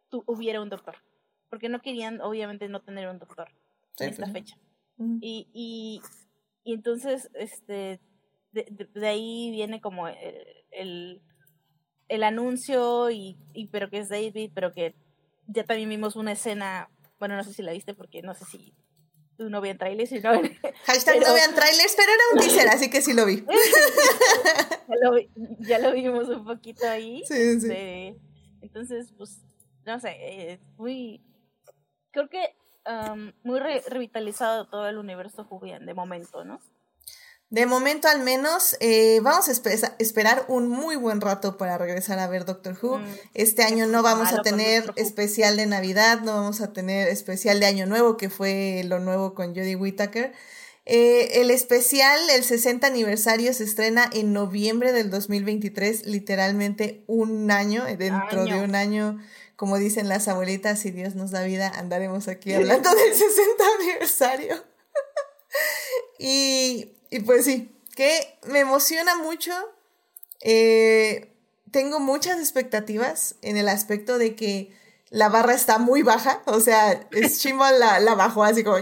tu, 0.08 0.22
hubiera 0.26 0.60
un 0.60 0.68
doctor, 0.68 0.96
porque 1.52 1.68
no 1.68 1.82
querían 1.82 2.22
obviamente 2.22 2.66
no 2.70 2.80
tener 2.80 3.10
un 3.10 3.18
doctor 3.18 3.50
en 3.98 4.08
esta 4.08 4.22
pues 4.22 4.32
fecha. 4.32 4.56
Y, 5.20 5.50
y, 5.52 6.00
y, 6.64 6.72
entonces, 6.72 7.28
este, 7.34 8.00
de, 8.52 8.88
de, 8.94 9.06
ahí 9.06 9.50
viene 9.50 9.82
como 9.82 10.08
el 10.08 11.20
el 12.12 12.22
anuncio 12.24 13.10
y, 13.10 13.38
y, 13.54 13.68
pero 13.68 13.88
que 13.88 13.98
es 13.98 14.10
David, 14.10 14.50
pero 14.54 14.72
que 14.72 14.94
ya 15.46 15.64
también 15.64 15.88
vimos 15.88 16.14
una 16.14 16.32
escena, 16.32 16.90
bueno, 17.18 17.36
no 17.36 17.44
sé 17.44 17.54
si 17.54 17.62
la 17.62 17.72
viste 17.72 17.94
porque 17.94 18.20
no 18.20 18.34
sé 18.34 18.44
si 18.44 18.74
tú 19.38 19.48
no 19.48 19.62
vean 19.62 19.78
trailers, 19.78 20.12
no 20.22 20.30
Hashtag 20.84 21.20
no 21.20 21.32
vean 21.32 21.54
trailers, 21.54 21.96
pero 21.96 22.12
era 22.12 22.22
un 22.34 22.40
teaser, 22.40 22.68
así 22.68 22.90
que 22.90 23.00
sí 23.00 23.14
lo 23.14 23.24
vi. 23.24 23.46
ya, 25.60 25.78
lo, 25.78 25.94
vimos 25.94 26.28
un 26.28 26.44
poquito 26.44 26.86
ahí. 26.86 27.22
Sí, 27.26 27.60
sí. 27.60 28.14
entonces, 28.60 29.14
pues, 29.16 29.40
no 29.86 29.98
sé, 29.98 30.10
eh, 30.10 30.60
muy, 30.76 31.22
creo 32.12 32.28
que 32.28 32.54
um, 32.86 33.32
muy 33.42 33.58
revitalizado 33.60 34.68
todo 34.68 34.88
el 34.88 34.98
universo 34.98 35.44
Julián 35.44 35.86
de 35.86 35.94
momento, 35.94 36.44
¿no? 36.44 36.60
De 37.52 37.66
momento 37.66 38.08
al 38.08 38.20
menos 38.20 38.78
eh, 38.80 39.20
vamos 39.20 39.46
a 39.46 39.52
esperar 39.98 40.46
un 40.48 40.68
muy 40.68 40.96
buen 40.96 41.20
rato 41.20 41.58
para 41.58 41.76
regresar 41.76 42.18
a 42.18 42.26
ver 42.26 42.46
Doctor 42.46 42.78
Who. 42.80 42.98
Mm. 42.98 43.04
Este 43.34 43.62
año 43.62 43.86
no 43.86 44.02
vamos 44.02 44.32
a 44.32 44.40
tener 44.40 44.90
especial 44.96 45.58
de 45.58 45.66
Navidad, 45.66 46.20
no 46.22 46.32
vamos 46.32 46.62
a 46.62 46.72
tener 46.72 47.08
especial 47.08 47.60
de 47.60 47.66
Año 47.66 47.84
Nuevo, 47.84 48.16
que 48.16 48.30
fue 48.30 48.82
lo 48.86 49.00
nuevo 49.00 49.34
con 49.34 49.54
Jodie 49.54 49.76
Whittaker. 49.76 50.32
Eh, 50.86 51.42
el 51.42 51.50
especial, 51.50 52.18
el 52.30 52.42
60 52.42 52.86
aniversario, 52.86 53.52
se 53.52 53.64
estrena 53.64 54.08
en 54.14 54.32
noviembre 54.32 54.92
del 54.92 55.10
2023, 55.10 56.06
literalmente 56.06 57.04
un 57.06 57.50
año, 57.50 57.84
dentro 57.84 58.46
de 58.46 58.64
un 58.64 58.74
año, 58.74 59.20
como 59.62 59.78
dicen 59.78 60.08
las 60.08 60.26
abuelitas, 60.26 60.80
si 60.80 60.90
Dios 60.90 61.14
nos 61.14 61.30
da 61.30 61.44
vida, 61.44 61.70
andaremos 61.76 62.26
aquí 62.26 62.52
hablando 62.52 62.90
del 62.92 63.14
60 63.14 63.64
aniversario. 63.78 64.64
y 66.18 66.96
y 67.12 67.20
pues 67.20 67.44
sí, 67.44 67.70
que 67.94 68.38
me 68.46 68.58
emociona 68.58 69.14
mucho. 69.14 69.52
Eh, 70.40 71.30
tengo 71.70 72.00
muchas 72.00 72.40
expectativas 72.40 73.36
en 73.40 73.56
el 73.56 73.68
aspecto 73.68 74.18
de 74.18 74.34
que 74.34 74.74
la 75.10 75.28
barra 75.28 75.54
está 75.54 75.78
muy 75.78 76.02
baja. 76.02 76.42
O 76.46 76.58
sea, 76.58 77.06
Shimo 77.12 77.64
la, 77.78 78.00
la 78.00 78.14
bajó 78.16 78.42
así 78.42 78.64
como... 78.64 78.78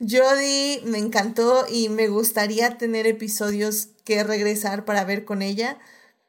Jodie 0.00 0.82
me 0.84 0.98
encantó 0.98 1.64
y 1.66 1.88
me 1.88 2.08
gustaría 2.08 2.76
tener 2.76 3.06
episodios 3.06 3.88
que 4.04 4.22
regresar 4.22 4.84
para 4.84 5.04
ver 5.04 5.24
con 5.24 5.40
ella. 5.40 5.78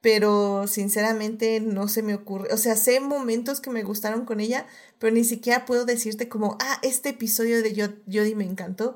Pero 0.03 0.67
sinceramente 0.67 1.61
no 1.61 1.87
se 1.87 2.03
me 2.03 2.13
ocurre, 2.13 2.53
o 2.53 2.57
sea, 2.57 2.75
sé 2.75 2.99
momentos 2.99 3.61
que 3.61 3.69
me 3.69 3.83
gustaron 3.83 4.25
con 4.25 4.41
ella, 4.41 4.67
pero 4.99 5.13
ni 5.13 5.23
siquiera 5.23 5.65
puedo 5.65 5.85
decirte 5.85 6.27
como, 6.27 6.57
ah, 6.59 6.79
este 6.83 7.09
episodio 7.11 7.63
de 7.63 7.73
Jodie 8.05 8.35
me 8.35 8.43
encantó. 8.43 8.95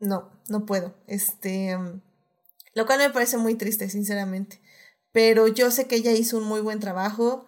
No, 0.00 0.30
no 0.48 0.64
puedo. 0.64 0.94
Este, 1.06 1.76
mm, 1.76 2.00
lo 2.74 2.86
cual 2.86 2.98
me 3.00 3.10
parece 3.10 3.36
muy 3.36 3.56
triste, 3.56 3.90
sinceramente. 3.90 4.62
Pero 5.12 5.48
yo 5.48 5.70
sé 5.70 5.86
que 5.86 5.96
ella 5.96 6.12
hizo 6.12 6.38
un 6.38 6.44
muy 6.44 6.60
buen 6.62 6.80
trabajo 6.80 7.46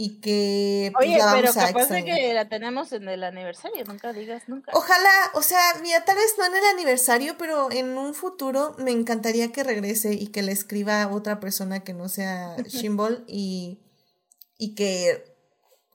y 0.00 0.20
que 0.20 0.92
pues, 0.94 1.08
Oye, 1.08 1.18
pero 1.32 1.52
capaz 1.52 1.88
de 1.88 2.04
que 2.04 2.32
la 2.32 2.48
tenemos 2.48 2.92
en 2.92 3.08
el 3.08 3.24
aniversario, 3.24 3.84
nunca 3.84 4.12
digas 4.12 4.44
nunca. 4.46 4.70
Ojalá, 4.72 5.10
o 5.34 5.42
sea, 5.42 5.60
mira, 5.82 6.04
tal 6.04 6.14
vez 6.14 6.36
no 6.38 6.46
en 6.46 6.54
el 6.54 6.64
aniversario, 6.72 7.36
pero 7.36 7.68
en 7.72 7.98
un 7.98 8.14
futuro 8.14 8.76
me 8.78 8.92
encantaría 8.92 9.50
que 9.50 9.64
regrese 9.64 10.12
y 10.12 10.28
que 10.28 10.42
le 10.42 10.52
escriba 10.52 11.02
a 11.02 11.08
otra 11.08 11.40
persona 11.40 11.80
que 11.80 11.94
no 11.94 12.08
sea 12.08 12.54
Shimbol 12.68 13.24
y, 13.26 13.80
y 14.56 14.76
que 14.76 15.34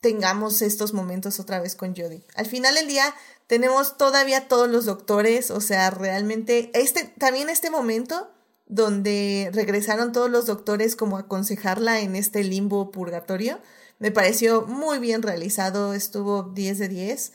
tengamos 0.01 0.61
estos 0.61 0.91
momentos 0.91 1.39
otra 1.39 1.61
vez 1.61 1.77
con 1.77 1.95
Jodie. 1.95 2.25
Al 2.35 2.45
final 2.45 2.75
del 2.75 2.89
día 2.89 3.05
tenemos 3.47 3.97
todavía 3.97 4.49
todos 4.49 4.67
los 4.67 4.83
doctores, 4.83 5.49
o 5.49 5.61
sea, 5.61 5.91
realmente 5.91 6.71
este 6.73 7.05
también 7.05 7.49
este 7.49 7.69
momento 7.69 8.29
donde 8.65 9.49
regresaron 9.53 10.11
todos 10.11 10.29
los 10.29 10.45
doctores 10.45 10.97
como 10.97 11.15
a 11.15 11.21
aconsejarla 11.21 12.01
en 12.01 12.17
este 12.17 12.43
limbo 12.43 12.91
purgatorio 12.91 13.61
me 14.03 14.11
pareció 14.11 14.63
muy 14.63 14.99
bien 14.99 15.21
realizado, 15.21 15.93
estuvo 15.93 16.43
10 16.43 16.77
de 16.77 16.89
10. 16.89 17.31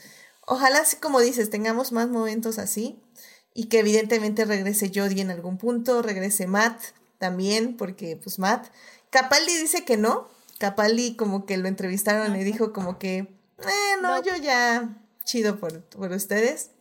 Ojalá, 0.46 0.82
como 1.00 1.20
dices, 1.20 1.48
tengamos 1.48 1.92
más 1.92 2.10
momentos 2.10 2.58
así 2.58 3.00
y 3.54 3.70
que 3.70 3.78
evidentemente 3.78 4.44
regrese 4.44 4.92
Jodie 4.94 5.22
en 5.22 5.30
algún 5.30 5.56
punto, 5.56 6.02
regrese 6.02 6.46
Matt 6.46 6.78
también, 7.16 7.78
porque 7.78 8.20
pues 8.22 8.38
Matt, 8.38 8.66
Capaldi 9.08 9.56
dice 9.56 9.86
que 9.86 9.96
no, 9.96 10.28
Capaldi 10.58 11.16
como 11.16 11.46
que 11.46 11.56
lo 11.56 11.68
entrevistaron 11.68 12.36
y 12.36 12.44
dijo 12.44 12.74
como 12.74 12.98
que, 12.98 13.16
eh, 13.60 13.96
no, 14.02 14.22
yo 14.22 14.36
ya, 14.36 15.02
chido 15.24 15.58
por, 15.58 15.80
por 15.84 16.12
ustedes. 16.12 16.72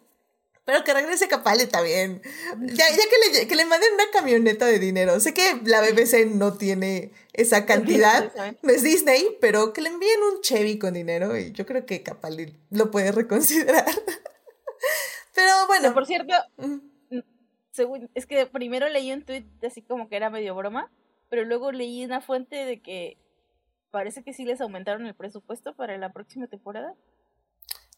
Pero 0.68 0.84
que 0.84 0.94
regrese 0.94 1.30
Capaldi 1.30 1.68
también. 1.68 2.22
Ya, 2.60 2.90
ya 2.90 2.98
que, 2.98 3.40
le, 3.40 3.48
que 3.48 3.56
le 3.56 3.64
manden 3.64 3.94
una 3.94 4.12
camioneta 4.12 4.66
de 4.66 4.80
dinero. 4.80 5.18
Sé 5.22 5.34
que 5.34 5.62
la 5.64 5.80
BBC 5.80 6.26
no 6.30 6.58
tiene 6.58 7.14
esa 7.32 7.66
cantidad. 7.66 8.34
No 8.62 8.74
es 8.74 8.84
Disney, 8.84 9.38
pero 9.40 9.72
que 9.72 9.80
le 9.80 9.88
envíen 9.88 10.22
un 10.24 10.42
Chevy 10.42 10.78
con 10.78 10.94
dinero 10.94 11.38
y 11.38 11.54
yo 11.54 11.66
creo 11.66 11.86
que 11.86 12.04
Capaldi 12.04 12.54
lo 12.70 12.92
puede 12.92 13.14
reconsiderar. 13.14 13.86
pero 15.34 15.52
bueno. 15.68 15.94
por 15.94 16.06
cierto, 16.06 16.34
según, 17.72 18.10
es 18.14 18.26
que 18.26 18.46
primero 18.46 18.90
leí 18.90 19.14
un 19.14 19.24
tweet 19.24 19.46
así 19.66 19.82
como 19.82 20.10
que 20.10 20.18
era 20.18 20.30
medio 20.30 20.54
broma, 20.54 20.92
pero 21.30 21.46
luego 21.46 21.72
leí 21.72 22.04
una 22.04 22.20
fuente 22.20 22.58
de 22.58 22.82
que 22.82 23.16
parece 23.90 24.22
que 24.22 24.34
sí 24.34 24.44
les 24.44 24.60
aumentaron 24.60 25.08
el 25.08 25.16
presupuesto 25.16 25.78
para 25.78 25.98
la 25.98 26.12
próxima 26.12 26.48
temporada. 26.48 26.94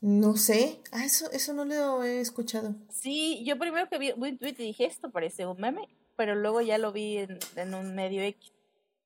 No 0.01 0.37
sé. 0.37 0.79
Ah, 0.91 1.05
eso, 1.05 1.29
eso 1.31 1.53
no 1.53 1.65
lo 1.65 2.03
he 2.03 2.21
escuchado. 2.21 2.75
Sí, 2.89 3.43
yo 3.45 3.57
primero 3.59 3.89
que 3.89 3.97
vi, 3.97 4.11
un 4.11 4.37
tweet 4.37 4.55
y 4.57 4.63
dije, 4.63 4.85
esto 4.85 5.11
parece 5.11 5.45
un 5.45 5.59
meme, 5.59 5.89
pero 6.15 6.35
luego 6.35 6.61
ya 6.61 6.77
lo 6.77 6.91
vi 6.91 7.17
en, 7.17 7.37
en 7.55 7.73
un 7.73 7.95
medio 7.95 8.21
X 8.23 8.53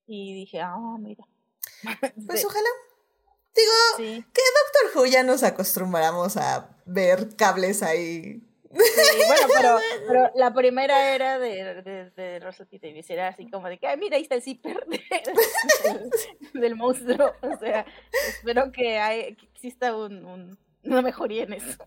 y 0.07 0.33
dije, 0.33 0.61
ah, 0.61 0.97
mira. 0.99 1.25
Pues 2.27 2.45
ojalá. 2.45 2.69
Digo, 3.55 3.97
que 3.97 4.15
Doctor 4.23 4.95
Who 4.95 5.05
ya 5.05 5.23
nos 5.23 5.43
acostumbramos 5.43 6.37
a 6.37 6.75
ver 6.85 7.35
cables 7.35 7.83
ahí. 7.83 8.41
Sí, 8.71 9.21
bueno, 9.27 9.47
pero, 9.55 9.77
pero 10.07 10.31
la 10.35 10.53
primera 10.53 11.13
era 11.13 11.37
de, 11.37 11.83
de, 11.83 12.09
de 12.09 12.39
Davis, 12.81 13.09
era 13.11 13.27
así 13.27 13.47
como 13.49 13.69
de 13.69 13.77
que, 13.77 13.85
ay, 13.85 13.97
mira, 13.97 14.17
ahí 14.17 14.23
está 14.23 14.35
el 14.35 14.41
zipper 14.41 14.85
del, 16.53 16.75
monstruo. 16.75 17.33
O 17.41 17.59
sea, 17.59 17.85
espero 18.29 18.71
que, 18.71 18.97
hay, 18.97 19.35
que 19.35 19.45
exista 19.45 19.95
un, 19.95 20.25
un 20.25 20.57
no 20.83 21.01
mejoría 21.01 21.43
en 21.43 21.53
eso. 21.53 21.77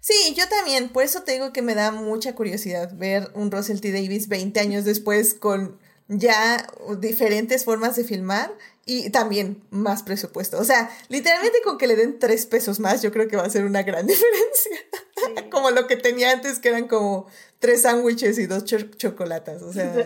Sí, 0.00 0.34
yo 0.34 0.48
también, 0.48 0.88
por 0.88 1.04
eso 1.04 1.22
te 1.22 1.32
digo 1.32 1.52
que 1.52 1.62
me 1.62 1.74
da 1.74 1.90
mucha 1.90 2.34
curiosidad 2.34 2.90
ver 2.94 3.30
un 3.34 3.50
Russell 3.50 3.80
T. 3.80 3.92
Davis 3.92 4.28
20 4.28 4.58
años 4.60 4.84
después 4.84 5.34
con 5.34 5.78
ya 6.08 6.66
diferentes 6.98 7.64
formas 7.64 7.94
de 7.94 8.04
filmar 8.04 8.52
y 8.84 9.10
también 9.10 9.62
más 9.70 10.02
presupuesto. 10.02 10.58
O 10.58 10.64
sea, 10.64 10.90
literalmente 11.08 11.60
con 11.62 11.78
que 11.78 11.86
le 11.86 11.96
den 11.96 12.18
tres 12.18 12.46
pesos 12.46 12.80
más, 12.80 13.02
yo 13.02 13.12
creo 13.12 13.28
que 13.28 13.36
va 13.36 13.44
a 13.44 13.50
ser 13.50 13.64
una 13.64 13.82
gran 13.82 14.06
diferencia. 14.08 15.50
como 15.50 15.70
lo 15.70 15.86
que 15.86 15.96
tenía 15.96 16.32
antes, 16.32 16.58
que 16.58 16.70
eran 16.70 16.88
como 16.88 17.26
tres 17.58 17.82
sándwiches 17.82 18.38
y 18.38 18.46
dos 18.46 18.64
chocolatas. 18.64 19.62
O 19.62 19.72
sea. 19.72 19.94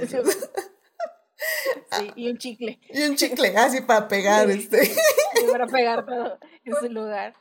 Sí, 1.98 2.10
y 2.16 2.30
un 2.30 2.38
chicle. 2.38 2.80
Y 2.88 3.02
un 3.02 3.16
chicle, 3.16 3.54
así 3.56 3.82
para 3.82 4.08
pegar 4.08 4.50
este. 4.50 4.90
para 5.52 5.66
pegar 5.66 6.06
todo 6.06 6.38
en 6.66 6.76
su 6.76 6.88
lugar. 6.88 7.34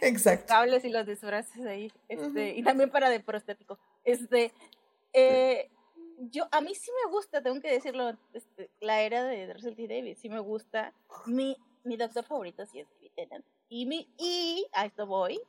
Exacto. 0.00 0.42
Los 0.42 0.48
cables 0.48 0.84
y 0.84 0.90
los 0.90 1.06
disfraces 1.06 1.66
ahí. 1.66 1.92
Este, 2.08 2.54
Y 2.56 2.62
también 2.62 2.90
para 2.90 3.10
de 3.10 3.20
prostético. 3.20 3.78
Este, 4.04 4.52
eh, 5.12 5.70
yo, 6.30 6.48
a 6.50 6.60
mí 6.60 6.74
sí 6.74 6.90
me 7.04 7.10
gusta, 7.10 7.42
tengo 7.42 7.60
que 7.60 7.72
decirlo, 7.72 8.16
este, 8.32 8.70
la 8.80 9.02
era 9.02 9.24
de 9.24 9.52
Russell 9.52 9.74
T. 9.74 9.88
Davis, 9.88 10.18
sí 10.18 10.28
me 10.28 10.40
gusta. 10.40 10.92
Mi, 11.26 11.56
mi 11.84 11.96
doctor 11.96 12.24
favorito 12.24 12.66
sí 12.66 12.80
es 12.80 12.88
David 12.90 13.10
Tennant. 13.16 13.44
Y, 13.68 13.86
mi, 13.86 14.08
y 14.18 14.66
a 14.72 14.86
esto 14.86 15.06
voy, 15.06 15.40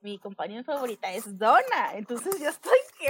mi 0.00 0.18
compañera 0.18 0.64
favorita 0.64 1.12
es 1.12 1.38
Donna. 1.38 1.94
Entonces 1.94 2.38
yo 2.40 2.48
estoy 2.48 2.78
que, 2.98 3.06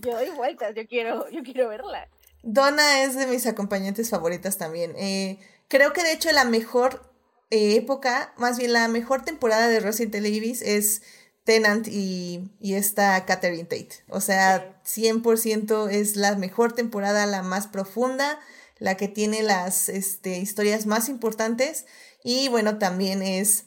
yo 0.00 0.16
doy 0.16 0.30
vueltas, 0.30 0.74
yo 0.74 0.86
quiero, 0.86 1.28
yo 1.30 1.42
quiero 1.42 1.68
verla. 1.68 2.08
Donna 2.42 3.02
es 3.02 3.16
de 3.16 3.26
mis 3.26 3.46
acompañantes 3.46 4.10
favoritas 4.10 4.56
también. 4.56 4.94
Eh, 4.96 5.38
creo 5.68 5.92
que 5.92 6.02
de 6.02 6.12
hecho 6.12 6.30
la 6.32 6.44
mejor 6.44 7.09
eh, 7.50 7.76
época, 7.76 8.32
más 8.36 8.58
bien 8.58 8.72
la 8.72 8.88
mejor 8.88 9.22
temporada 9.24 9.68
de 9.68 9.80
Russell 9.80 10.10
T. 10.10 10.20
Davis 10.20 10.62
es 10.62 11.02
Tennant 11.44 11.88
y, 11.88 12.50
y 12.60 12.74
esta 12.74 13.24
Catherine 13.26 13.64
Tate. 13.64 14.04
O 14.08 14.20
sea, 14.20 14.80
100% 14.84 15.90
es 15.90 16.16
la 16.16 16.36
mejor 16.36 16.72
temporada, 16.72 17.26
la 17.26 17.42
más 17.42 17.66
profunda, 17.66 18.38
la 18.78 18.96
que 18.96 19.08
tiene 19.08 19.42
las 19.42 19.88
este, 19.88 20.38
historias 20.38 20.86
más 20.86 21.08
importantes. 21.08 21.86
Y 22.22 22.48
bueno, 22.48 22.78
también 22.78 23.22
es 23.22 23.64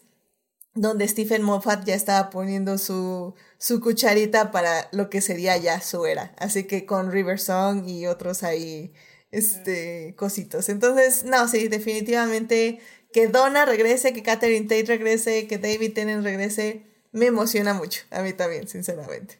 donde 0.75 1.07
Stephen 1.07 1.43
Moffat 1.43 1.85
ya 1.85 1.93
estaba 1.93 2.29
poniendo 2.29 2.77
su, 2.77 3.35
su 3.57 3.79
cucharita 3.79 4.51
para 4.51 4.89
lo 4.91 5.09
que 5.09 5.21
sería 5.21 5.57
ya 5.57 5.81
su 5.81 6.05
era. 6.05 6.33
Así 6.37 6.63
que 6.65 6.85
con 6.85 7.11
River 7.11 7.39
Song 7.39 7.87
y 7.87 8.07
otros 8.07 8.43
ahí, 8.43 8.93
este, 9.31 10.15
cositos. 10.15 10.69
Entonces, 10.69 11.23
no, 11.25 11.47
sí, 11.47 11.67
definitivamente 11.67 12.79
que 13.13 13.27
Donna 13.27 13.65
regrese, 13.65 14.11
que 14.13 14.23
Catherine 14.23 14.67
Tate 14.67 14.85
regrese, 14.85 15.47
que 15.47 15.57
David 15.57 15.93
Tennant 15.93 16.23
regrese 16.23 16.83
me 17.11 17.27
emociona 17.27 17.73
mucho, 17.73 18.03
a 18.11 18.21
mí 18.21 18.33
también, 18.33 18.67
sinceramente. 18.67 19.39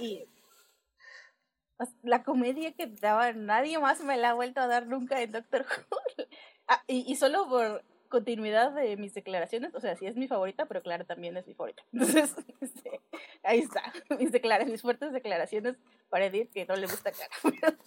y 0.00 0.26
la 2.02 2.22
comedia 2.22 2.72
que 2.72 2.86
daba, 2.86 3.32
nadie 3.32 3.78
más 3.78 4.00
me 4.00 4.16
la 4.16 4.30
ha 4.30 4.34
vuelto 4.34 4.60
a 4.60 4.66
dar 4.66 4.86
nunca 4.86 5.20
en 5.20 5.32
Doctor 5.32 5.66
Who. 5.66 5.96
Ah, 6.68 6.82
y, 6.88 7.14
solo 7.14 7.48
por 7.48 7.84
continuidad 8.08 8.72
de 8.72 8.96
mis 8.96 9.14
declaraciones, 9.14 9.72
o 9.76 9.80
sea, 9.80 9.94
sí 9.94 10.04
es 10.04 10.16
mi 10.16 10.26
favorita, 10.26 10.66
pero 10.66 10.82
claro, 10.82 11.06
también 11.06 11.36
es 11.36 11.46
mi 11.46 11.54
favorita. 11.54 11.84
Entonces, 11.92 12.34
este, 12.60 13.00
ahí 13.44 13.60
está, 13.60 13.92
mis 14.18 14.32
declaraciones, 14.32 14.72
mis 14.72 14.82
fuertes 14.82 15.12
declaraciones 15.12 15.76
para 16.08 16.24
decir 16.24 16.50
que 16.50 16.66
no 16.66 16.74
le 16.74 16.88
gusta 16.88 17.12
cara. 17.12 17.78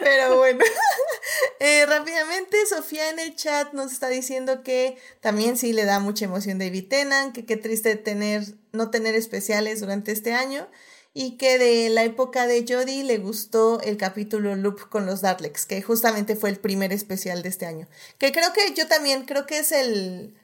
Pero 0.00 0.36
bueno, 0.36 0.64
eh, 1.60 1.86
rápidamente 1.86 2.56
Sofía 2.66 3.10
en 3.10 3.18
el 3.18 3.34
chat 3.34 3.72
nos 3.72 3.92
está 3.92 4.08
diciendo 4.08 4.62
que 4.62 4.96
también 5.20 5.56
sí 5.56 5.72
le 5.72 5.84
da 5.84 5.98
mucha 5.98 6.24
emoción 6.24 6.58
David 6.58 6.88
Tennant, 6.88 7.34
que 7.34 7.44
qué 7.44 7.56
triste 7.56 7.96
tener, 7.96 8.44
no 8.72 8.90
tener 8.90 9.14
especiales 9.14 9.80
durante 9.80 10.12
este 10.12 10.32
año 10.32 10.68
y 11.12 11.36
que 11.36 11.58
de 11.58 11.88
la 11.90 12.04
época 12.04 12.46
de 12.46 12.64
Jodie 12.66 13.04
le 13.04 13.18
gustó 13.18 13.80
el 13.80 13.96
capítulo 13.96 14.54
Loop 14.54 14.88
con 14.88 15.06
los 15.06 15.20
Daleks, 15.22 15.66
que 15.66 15.82
justamente 15.82 16.36
fue 16.36 16.50
el 16.50 16.60
primer 16.60 16.92
especial 16.92 17.42
de 17.42 17.48
este 17.48 17.66
año. 17.66 17.88
Que 18.18 18.30
creo 18.30 18.52
que 18.52 18.74
yo 18.74 18.86
también 18.86 19.24
creo 19.24 19.46
que 19.46 19.58
es 19.58 19.72
el 19.72 20.36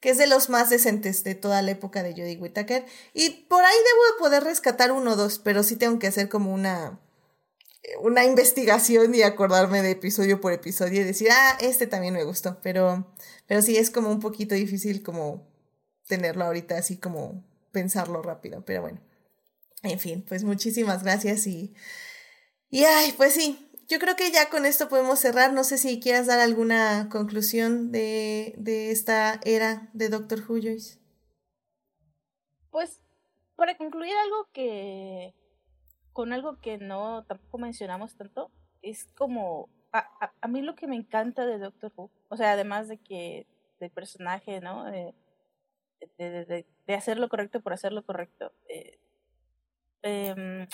que 0.00 0.10
es 0.10 0.18
de 0.18 0.26
los 0.26 0.48
más 0.48 0.70
decentes 0.70 1.24
de 1.24 1.34
toda 1.34 1.60
la 1.60 1.72
época 1.72 2.02
de 2.02 2.12
Jodie 2.12 2.38
Whittaker 2.38 2.86
y 3.12 3.30
por 3.48 3.62
ahí 3.62 3.76
debo 3.76 4.04
de 4.04 4.18
poder 4.18 4.44
rescatar 4.44 4.92
uno 4.92 5.12
o 5.12 5.16
dos, 5.16 5.38
pero 5.38 5.62
sí 5.62 5.76
tengo 5.76 5.98
que 5.98 6.06
hacer 6.06 6.30
como 6.30 6.54
una 6.54 6.98
una 8.00 8.24
investigación 8.24 9.14
y 9.14 9.22
acordarme 9.22 9.82
de 9.82 9.92
episodio 9.92 10.40
por 10.40 10.52
episodio 10.52 11.00
y 11.00 11.04
decir, 11.04 11.28
ah, 11.30 11.58
este 11.60 11.86
también 11.86 12.14
me 12.14 12.24
gustó, 12.24 12.58
pero, 12.62 13.06
pero 13.46 13.62
sí 13.62 13.76
es 13.76 13.90
como 13.90 14.10
un 14.10 14.20
poquito 14.20 14.54
difícil 14.54 15.02
como 15.02 15.46
tenerlo 16.06 16.44
ahorita 16.44 16.76
así 16.76 16.98
como 16.98 17.44
pensarlo 17.72 18.22
rápido, 18.22 18.64
pero 18.64 18.82
bueno. 18.82 19.00
En 19.82 19.98
fin, 19.98 20.24
pues 20.28 20.44
muchísimas 20.44 21.02
gracias 21.02 21.46
y, 21.46 21.74
y 22.68 22.84
ay, 22.84 23.14
pues 23.16 23.32
sí, 23.32 23.70
yo 23.90 23.98
creo 23.98 24.14
que 24.14 24.30
ya 24.30 24.48
con 24.50 24.66
esto 24.66 24.88
podemos 24.88 25.18
cerrar. 25.18 25.52
No 25.52 25.64
sé 25.64 25.76
si 25.76 25.98
quieras 25.98 26.26
dar 26.26 26.38
alguna 26.38 27.08
conclusión 27.10 27.90
de, 27.90 28.54
de 28.56 28.92
esta 28.92 29.40
era 29.44 29.90
de 29.94 30.08
Doctor 30.08 30.44
Who, 30.46 30.60
Joyce. 30.62 30.98
Pues, 32.70 33.00
para 33.56 33.76
concluir 33.76 34.12
algo 34.22 34.48
que, 34.52 35.34
con 36.12 36.32
algo 36.32 36.60
que 36.60 36.78
no 36.78 37.24
tampoco 37.24 37.58
mencionamos 37.58 38.16
tanto, 38.16 38.50
es 38.82 39.06
como, 39.16 39.68
a, 39.92 40.32
a, 40.40 40.48
mí 40.48 40.62
lo 40.62 40.74
que 40.74 40.86
me 40.86 40.96
encanta 40.96 41.46
de 41.46 41.58
Doctor 41.58 41.92
Who, 41.96 42.10
o 42.28 42.36
sea, 42.36 42.52
además 42.52 42.88
de 42.88 42.98
que 42.98 43.46
del 43.78 43.90
personaje, 43.90 44.60
¿no? 44.60 44.84
de, 44.84 45.14
de, 46.18 46.66
de, 46.86 46.94
hacer 46.94 47.18
lo 47.18 47.28
correcto 47.28 47.60
por 47.60 47.72
hacer 47.72 47.92
lo 47.92 48.04
correcto. 48.04 48.52
Eh, 48.68 48.98
em, 50.02 50.66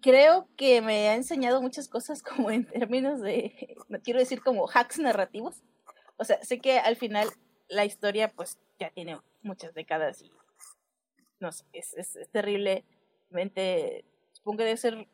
creo 0.00 0.48
que 0.56 0.80
me 0.80 1.08
ha 1.08 1.14
enseñado 1.14 1.62
muchas 1.62 1.88
cosas 1.88 2.22
como 2.22 2.50
en 2.50 2.66
términos 2.66 3.20
de, 3.20 3.76
no 3.88 4.00
quiero 4.00 4.20
decir 4.20 4.42
como 4.42 4.68
hacks 4.68 4.98
narrativos. 4.98 5.62
O 6.16 6.24
sea, 6.24 6.42
sé 6.42 6.60
que 6.60 6.78
al 6.78 6.96
final 6.96 7.28
la 7.68 7.84
historia 7.84 8.28
pues 8.28 8.58
ya 8.78 8.90
tiene 8.90 9.18
muchas 9.42 9.74
décadas 9.74 10.20
y 10.22 10.30
no 11.42 11.52
sé, 11.52 11.64
es, 11.72 11.94
es, 11.94 12.16
es 12.16 12.30
terriblemente, 12.30 14.04
supongo 14.32 14.58
que 14.58 14.64
debe 14.64 14.76
ser 14.76 15.08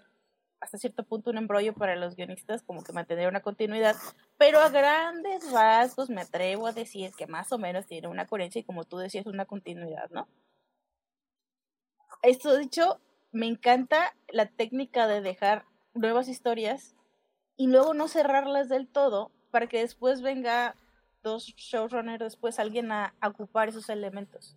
hasta 0.60 0.78
cierto 0.78 1.04
punto 1.04 1.30
un 1.30 1.38
embrollo 1.38 1.74
para 1.74 1.96
los 1.96 2.16
guionistas, 2.16 2.62
como 2.62 2.82
que 2.82 2.92
mantener 2.92 3.28
una 3.28 3.40
continuidad, 3.40 3.96
pero 4.36 4.60
a 4.60 4.68
grandes 4.68 5.50
rasgos 5.52 6.10
me 6.10 6.20
atrevo 6.20 6.66
a 6.66 6.72
decir 6.72 7.12
que 7.16 7.26
más 7.26 7.52
o 7.52 7.58
menos 7.58 7.86
tiene 7.86 8.08
una 8.08 8.26
coherencia 8.26 8.60
y 8.60 8.64
como 8.64 8.84
tú 8.84 8.98
decías, 8.98 9.26
una 9.26 9.46
continuidad, 9.46 10.10
¿no? 10.10 10.28
Esto 12.22 12.56
dicho, 12.56 13.00
me 13.30 13.46
encanta 13.46 14.14
la 14.28 14.46
técnica 14.46 15.06
de 15.06 15.20
dejar 15.20 15.64
nuevas 15.94 16.28
historias 16.28 16.96
y 17.56 17.68
luego 17.68 17.94
no 17.94 18.08
cerrarlas 18.08 18.68
del 18.68 18.88
todo 18.88 19.30
para 19.50 19.66
que 19.66 19.80
después 19.80 20.22
venga 20.22 20.76
dos 21.22 21.46
showrunners, 21.56 22.20
después 22.20 22.58
alguien 22.58 22.90
a, 22.92 23.14
ocupar 23.22 23.68
esos 23.68 23.88
elementos. 23.88 24.56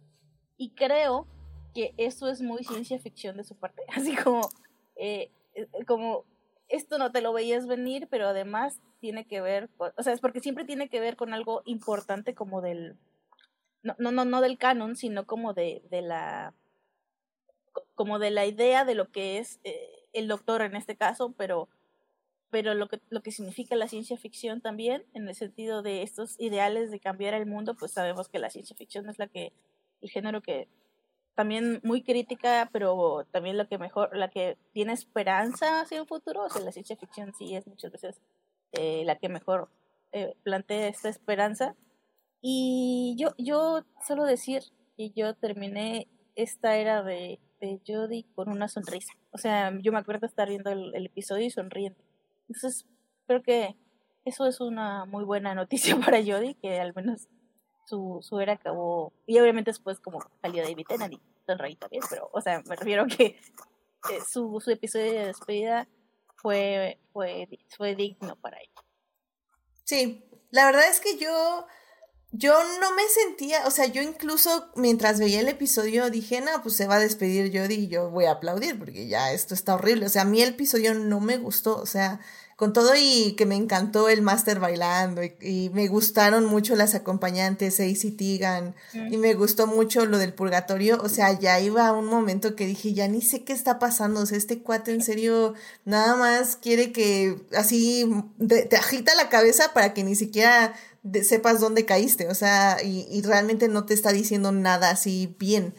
Y 0.57 0.72
creo 0.72 1.28
que 1.74 1.93
eso 1.97 2.28
es 2.30 2.41
muy 2.41 2.63
ciencia 2.63 2.99
ficción 2.99 3.38
de 3.38 3.43
su 3.43 3.55
parte, 3.55 3.84
así 3.95 4.15
como, 4.15 4.49
eh, 4.95 5.32
eh, 5.53 5.67
como 5.86 6.26
esto 6.67 6.97
no 6.97 7.11
te 7.11 7.22
lo 7.22 7.34
veías 7.34 7.67
venir, 7.67 8.07
pero 8.09 8.28
además 8.28 8.80
tiene 8.99 9.26
que 9.26 9.41
ver, 9.41 9.69
o 9.78 10.03
sea, 10.03 10.13
es 10.13 10.22
porque 10.22 10.39
siempre 10.39 10.65
tiene 10.65 10.89
que 10.89 10.99
ver 10.99 11.15
con 11.15 11.34
algo 11.34 11.61
importante 11.65 12.34
como 12.34 12.61
del, 12.61 12.97
no, 13.84 13.95
no, 13.97 14.11
no, 14.11 14.26
no 14.26 14.41
del 14.41 14.57
canon, 14.57 14.95
sino 14.95 15.26
como 15.26 15.53
de, 15.53 15.82
de 15.89 16.01
la 16.01 16.53
como 17.95 18.19
de 18.19 18.32
la 18.32 18.45
idea 18.45 18.86
de 18.86 18.95
lo 18.95 19.11
que 19.11 19.38
es 19.38 19.59
eh, 19.63 20.07
el 20.13 20.28
doctor 20.28 20.61
en 20.61 20.76
este 20.76 20.95
caso, 20.95 21.34
pero, 21.38 21.69
pero 22.49 22.74
lo, 22.74 22.88
que, 22.88 22.99
lo 23.09 23.22
que 23.22 23.32
significa 23.32 23.76
la 23.76 23.88
ciencia 23.88 24.17
ficción 24.17 24.61
también, 24.61 25.05
en 25.13 25.28
el 25.28 25.36
sentido 25.36 25.82
de 25.82 26.01
estos 26.01 26.39
ideales 26.39 26.91
de 26.91 26.99
cambiar 26.99 27.34
el 27.34 27.45
mundo, 27.45 27.76
pues 27.76 27.91
sabemos 27.91 28.28
que 28.28 28.39
la 28.39 28.49
ciencia 28.49 28.76
ficción 28.76 29.09
es 29.09 29.19
la 29.19 29.28
que, 29.28 29.53
el 30.01 30.09
género 30.09 30.41
que 30.41 30.67
también 31.36 31.79
muy 31.84 32.03
crítica, 32.03 32.69
pero 32.71 33.25
también 33.32 33.57
lo 33.57 33.67
que 33.67 33.77
mejor, 33.77 34.15
la 34.15 34.29
que 34.29 34.57
tiene 34.73 34.93
esperanza 34.93 35.82
hacia 35.82 35.99
el 35.99 36.07
futuro, 36.07 36.43
o 36.43 36.49
sea, 36.49 36.61
la 36.61 36.71
ciencia 36.71 36.97
ficción 36.97 37.34
sí 37.38 37.55
es 37.55 37.67
muchas 37.67 37.91
veces 37.91 38.21
eh, 38.73 39.03
la 39.05 39.17
que 39.17 39.29
mejor 39.29 39.69
eh, 40.11 40.36
plantea 40.43 40.88
esta 40.88 41.09
esperanza. 41.09 41.75
Y 42.41 43.15
yo, 43.17 43.29
yo 43.38 43.84
solo 44.05 44.25
decir 44.25 44.63
que 44.97 45.11
yo 45.11 45.36
terminé 45.36 46.07
esta 46.36 46.75
era 46.77 47.03
de 47.03 47.39
de 47.61 47.79
Jodie 47.88 48.25
con 48.36 48.49
una 48.49 48.67
sonrisa. 48.67 49.13
O 49.32 49.38
sea, 49.38 49.71
yo 49.82 49.91
me 49.91 49.99
acuerdo 49.99 50.25
estar 50.25 50.49
viendo 50.49 50.71
el, 50.71 51.05
episodio 51.05 51.45
y 51.45 51.51
sonriendo. 51.51 51.99
Entonces, 52.49 52.86
creo 53.27 53.41
que 53.43 53.77
eso 54.25 54.45
es 54.47 54.59
una 54.59 55.05
muy 55.05 55.23
buena 55.23 55.55
noticia 55.55 55.95
para 56.05 56.17
Jodie, 56.17 56.55
que 56.55 56.79
al 56.79 56.93
menos 56.93 57.29
su, 57.91 58.19
su 58.21 58.39
era 58.39 58.53
acabó. 58.53 59.11
Y 59.27 59.37
obviamente 59.39 59.71
después, 59.71 59.99
como 59.99 60.19
salió 60.41 60.63
David 60.63 60.85
Tennant 60.87 61.13
y 61.13 61.21
sonreí 61.45 61.75
también, 61.75 62.03
pero, 62.09 62.29
o 62.31 62.41
sea, 62.41 62.63
me 62.65 62.75
refiero 62.75 63.03
a 63.03 63.07
que 63.07 63.25
eh, 63.25 64.19
su, 64.27 64.61
su 64.61 64.71
episodio 64.71 65.11
de 65.11 65.25
despedida 65.27 65.87
fue, 66.37 66.99
fue, 67.11 67.47
fue 67.75 67.95
digno 67.95 68.37
para 68.37 68.57
ella. 68.59 68.81
Sí, 69.83 70.23
la 70.51 70.65
verdad 70.65 70.87
es 70.87 71.01
que 71.01 71.17
yo 71.17 71.67
yo 72.33 72.53
no 72.79 72.95
me 72.95 73.03
sentía, 73.09 73.67
o 73.67 73.71
sea, 73.71 73.87
yo 73.87 74.01
incluso 74.01 74.71
mientras 74.75 75.19
veía 75.19 75.41
el 75.41 75.49
episodio 75.49 76.09
dije, 76.09 76.39
no, 76.39 76.63
pues 76.63 76.77
se 76.77 76.87
va 76.87 76.95
a 76.95 76.99
despedir 76.99 77.51
Jodie 77.51 77.77
y 77.77 77.87
yo 77.89 78.09
voy 78.09 78.23
a 78.23 78.31
aplaudir 78.31 78.79
porque 78.79 79.07
ya 79.07 79.33
esto 79.33 79.53
está 79.53 79.75
horrible. 79.75 80.05
O 80.05 80.09
sea, 80.09 80.21
a 80.21 80.25
mí 80.25 80.41
el 80.41 80.49
episodio 80.49 80.93
no 80.93 81.19
me 81.19 81.37
gustó, 81.37 81.77
o 81.77 81.85
sea, 81.85 82.21
con 82.62 82.74
todo 82.74 82.93
y 82.95 83.32
que 83.32 83.47
me 83.47 83.55
encantó 83.55 84.07
el 84.07 84.22
máster 84.22 84.59
bailando 84.59 85.24
y, 85.24 85.72
me 85.74 85.88
gustaron 85.88 86.45
mucho 86.45 86.76
las 86.76 86.93
acompañantes, 86.93 87.80
AC 87.80 88.16
Tigan, 88.16 88.76
y 88.93 89.18
me 89.18 89.34
gustó 89.34 89.66
mucho 89.66 90.05
lo 90.05 90.20
del 90.20 90.36
purgatorio, 90.36 91.01
o 91.01 91.09
sea, 91.09 91.32
ya 91.39 91.59
iba 91.59 91.91
un 91.91 92.05
momento 92.05 92.55
que 92.55 92.68
dije, 92.68 92.93
ya 92.93 93.07
ni 93.07 93.24
sé 93.24 93.43
qué 93.43 93.53
está 93.53 93.80
pasando, 93.80 94.20
o 94.20 94.26
sea, 94.28 94.38
este 94.38 94.62
cuate 94.62 94.93
en 94.93 95.01
serio 95.01 95.55
nada 95.86 96.16
más 96.16 96.55
quiere 96.55 96.91
que 96.91 97.41
así 97.57 98.07
te 98.47 98.78
agita 98.78 99.16
la 99.16 99.30
cabeza 99.30 99.74
para 99.74 99.95
que 99.95 100.03
ni 100.03 100.14
siquiera 100.14 100.76
sepas 101.24 101.62
dónde 101.62 101.88
caíste, 101.88 102.28
o 102.28 102.36
sea, 102.36 102.78
y, 102.84 103.24
realmente 103.24 103.70
no 103.70 103.88
te 103.88 103.95
está 103.95 104.12
diciendo 104.12 104.51
nada 104.51 104.91
así 104.91 105.36
bien. 105.39 105.74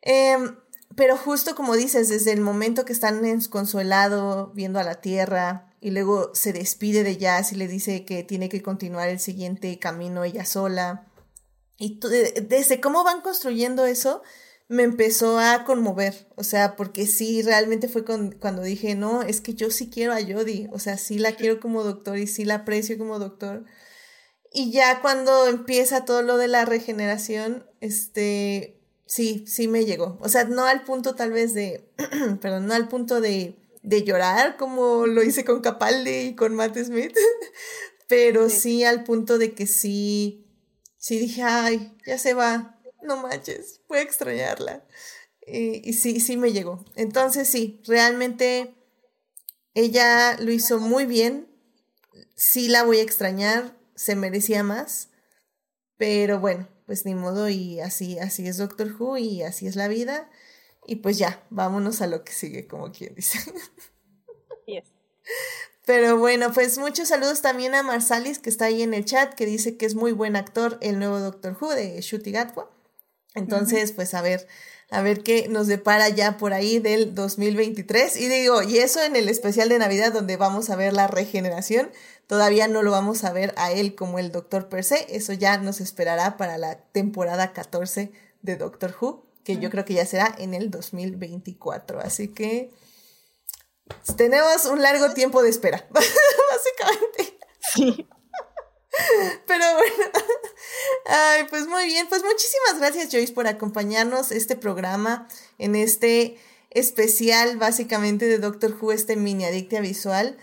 Em, 0.00 0.56
pero 0.96 1.18
justo 1.18 1.54
como 1.54 1.76
dices, 1.76 2.08
desde 2.08 2.32
el 2.32 2.40
momento 2.40 2.86
que 2.86 2.94
están 2.94 3.20
desconsolado 3.20 4.50
viendo 4.54 4.80
a 4.80 4.82
la 4.82 5.02
tierra 5.02 5.69
y 5.80 5.90
luego 5.90 6.34
se 6.34 6.52
despide 6.52 7.02
de 7.02 7.16
Jazz 7.16 7.52
y 7.52 7.56
le 7.56 7.68
dice 7.68 8.04
que 8.04 8.22
tiene 8.22 8.48
que 8.48 8.62
continuar 8.62 9.08
el 9.08 9.18
siguiente 9.18 9.78
camino 9.78 10.24
ella 10.24 10.44
sola. 10.44 11.06
Y 11.78 11.98
desde 12.42 12.80
cómo 12.80 13.02
van 13.04 13.22
construyendo 13.22 13.86
eso, 13.86 14.22
me 14.68 14.84
empezó 14.84 15.40
a 15.40 15.64
conmover, 15.64 16.28
o 16.36 16.44
sea, 16.44 16.76
porque 16.76 17.06
sí, 17.06 17.42
realmente 17.42 17.88
fue 17.88 18.04
cuando 18.04 18.62
dije, 18.62 18.94
no, 18.94 19.22
es 19.22 19.40
que 19.40 19.54
yo 19.54 19.70
sí 19.70 19.90
quiero 19.90 20.12
a 20.12 20.22
Jodie, 20.22 20.68
o 20.72 20.78
sea, 20.78 20.96
sí 20.96 21.18
la 21.18 21.32
quiero 21.32 21.58
como 21.58 21.82
doctor 21.82 22.18
y 22.18 22.28
sí 22.28 22.44
la 22.44 22.56
aprecio 22.56 22.96
como 22.96 23.18
doctor. 23.18 23.64
Y 24.52 24.70
ya 24.70 25.00
cuando 25.00 25.48
empieza 25.48 26.04
todo 26.04 26.22
lo 26.22 26.36
de 26.36 26.46
la 26.46 26.66
regeneración, 26.66 27.66
este, 27.80 28.80
sí, 29.06 29.44
sí 29.48 29.66
me 29.66 29.86
llegó. 29.86 30.18
O 30.20 30.28
sea, 30.28 30.44
no 30.44 30.64
al 30.64 30.84
punto 30.84 31.16
tal 31.16 31.32
vez 31.32 31.52
de, 31.52 31.88
perdón, 32.40 32.66
no 32.66 32.74
al 32.74 32.86
punto 32.88 33.20
de, 33.20 33.56
de 33.82 34.04
llorar 34.04 34.56
como 34.56 35.06
lo 35.06 35.22
hice 35.22 35.44
con 35.44 35.60
Capaldi 35.60 36.10
y 36.10 36.34
con 36.34 36.54
Matt 36.54 36.76
Smith, 36.78 37.16
pero 38.08 38.48
sí. 38.48 38.84
al 38.84 39.04
punto 39.04 39.38
de 39.38 39.52
que 39.52 39.66
sí, 39.66 40.46
sí 40.96 41.18
dije, 41.18 41.42
ay, 41.42 41.96
ya 42.06 42.18
se 42.18 42.34
va, 42.34 42.80
no 43.02 43.16
manches, 43.16 43.80
voy 43.88 43.98
a 43.98 44.02
extrañarla. 44.02 44.84
Y, 45.46 45.88
y 45.88 45.94
sí, 45.94 46.20
sí 46.20 46.36
me 46.36 46.52
llegó. 46.52 46.84
Entonces 46.94 47.48
sí, 47.48 47.82
realmente 47.86 48.74
ella 49.74 50.36
lo 50.38 50.52
hizo 50.52 50.78
muy 50.78 51.06
bien, 51.06 51.48
sí 52.36 52.68
la 52.68 52.82
voy 52.82 52.98
a 52.98 53.02
extrañar, 53.02 53.76
se 53.94 54.16
merecía 54.16 54.62
más. 54.62 55.08
Pero 55.96 56.40
bueno, 56.40 56.68
pues 56.86 57.04
ni 57.04 57.14
modo 57.14 57.48
y 57.48 57.80
así, 57.80 58.18
así 58.18 58.46
es 58.48 58.56
Doctor 58.56 58.96
Who 58.98 59.18
y 59.18 59.42
así 59.42 59.66
es 59.66 59.76
la 59.76 59.86
vida. 59.86 60.30
Y 60.86 60.96
pues 60.96 61.18
ya, 61.18 61.44
vámonos 61.50 62.00
a 62.00 62.06
lo 62.06 62.24
que 62.24 62.32
sigue, 62.32 62.66
como 62.66 62.90
quien 62.90 63.14
dice. 63.14 63.38
Pero 65.86 66.18
bueno, 66.18 66.52
pues 66.52 66.78
muchos 66.78 67.08
saludos 67.08 67.42
también 67.42 67.74
a 67.74 67.82
Marsalis, 67.82 68.38
que 68.38 68.50
está 68.50 68.66
ahí 68.66 68.82
en 68.82 68.94
el 68.94 69.04
chat, 69.04 69.34
que 69.34 69.46
dice 69.46 69.76
que 69.76 69.86
es 69.86 69.94
muy 69.94 70.12
buen 70.12 70.36
actor 70.36 70.78
el 70.82 70.98
nuevo 70.98 71.18
Doctor 71.18 71.56
Who 71.60 71.70
de 71.70 72.00
Shuti 72.00 72.30
Gatwa. 72.32 72.70
Entonces, 73.34 73.92
pues 73.92 74.14
a 74.14 74.22
ver, 74.22 74.46
a 74.90 75.02
ver 75.02 75.22
qué 75.22 75.48
nos 75.48 75.66
depara 75.66 76.08
ya 76.08 76.36
por 76.36 76.52
ahí 76.52 76.78
del 76.78 77.14
2023. 77.14 78.16
Y 78.16 78.28
digo, 78.28 78.62
y 78.62 78.78
eso 78.78 79.02
en 79.02 79.16
el 79.16 79.28
especial 79.28 79.68
de 79.68 79.78
Navidad 79.78 80.12
donde 80.12 80.36
vamos 80.36 80.70
a 80.70 80.76
ver 80.76 80.92
la 80.92 81.06
regeneración. 81.06 81.90
Todavía 82.26 82.68
no 82.68 82.82
lo 82.82 82.92
vamos 82.92 83.24
a 83.24 83.32
ver 83.32 83.52
a 83.56 83.72
él 83.72 83.96
como 83.96 84.20
el 84.20 84.30
Doctor 84.30 84.68
per 84.68 84.84
se, 84.84 85.16
eso 85.16 85.32
ya 85.32 85.58
nos 85.58 85.80
esperará 85.80 86.36
para 86.36 86.58
la 86.58 86.76
temporada 86.76 87.52
14 87.52 88.12
de 88.42 88.56
Doctor 88.56 88.94
Who, 89.00 89.26
que 89.44 89.58
yo 89.58 89.70
creo 89.70 89.84
que 89.84 89.94
ya 89.94 90.06
será 90.06 90.34
en 90.38 90.54
el 90.54 90.70
2024. 90.70 92.00
Así 92.00 92.28
que 92.28 92.70
tenemos 94.16 94.64
un 94.66 94.82
largo 94.82 95.12
tiempo 95.12 95.42
de 95.42 95.50
espera, 95.50 95.88
básicamente. 95.90 97.38
Sí. 97.74 98.08
Pero 99.46 99.64
bueno, 99.74 100.10
ay, 101.06 101.44
pues 101.48 101.66
muy 101.66 101.84
bien, 101.86 102.08
pues 102.08 102.22
muchísimas 102.22 102.78
gracias 102.78 103.10
Joyce 103.10 103.32
por 103.32 103.46
acompañarnos 103.46 104.32
este 104.32 104.56
programa 104.56 105.28
en 105.58 105.76
este 105.76 106.38
especial 106.70 107.56
básicamente 107.56 108.26
de 108.26 108.38
Doctor 108.38 108.76
Who, 108.80 108.92
este 108.92 109.16
mini 109.16 109.44
adictia 109.44 109.80
visual. 109.80 110.36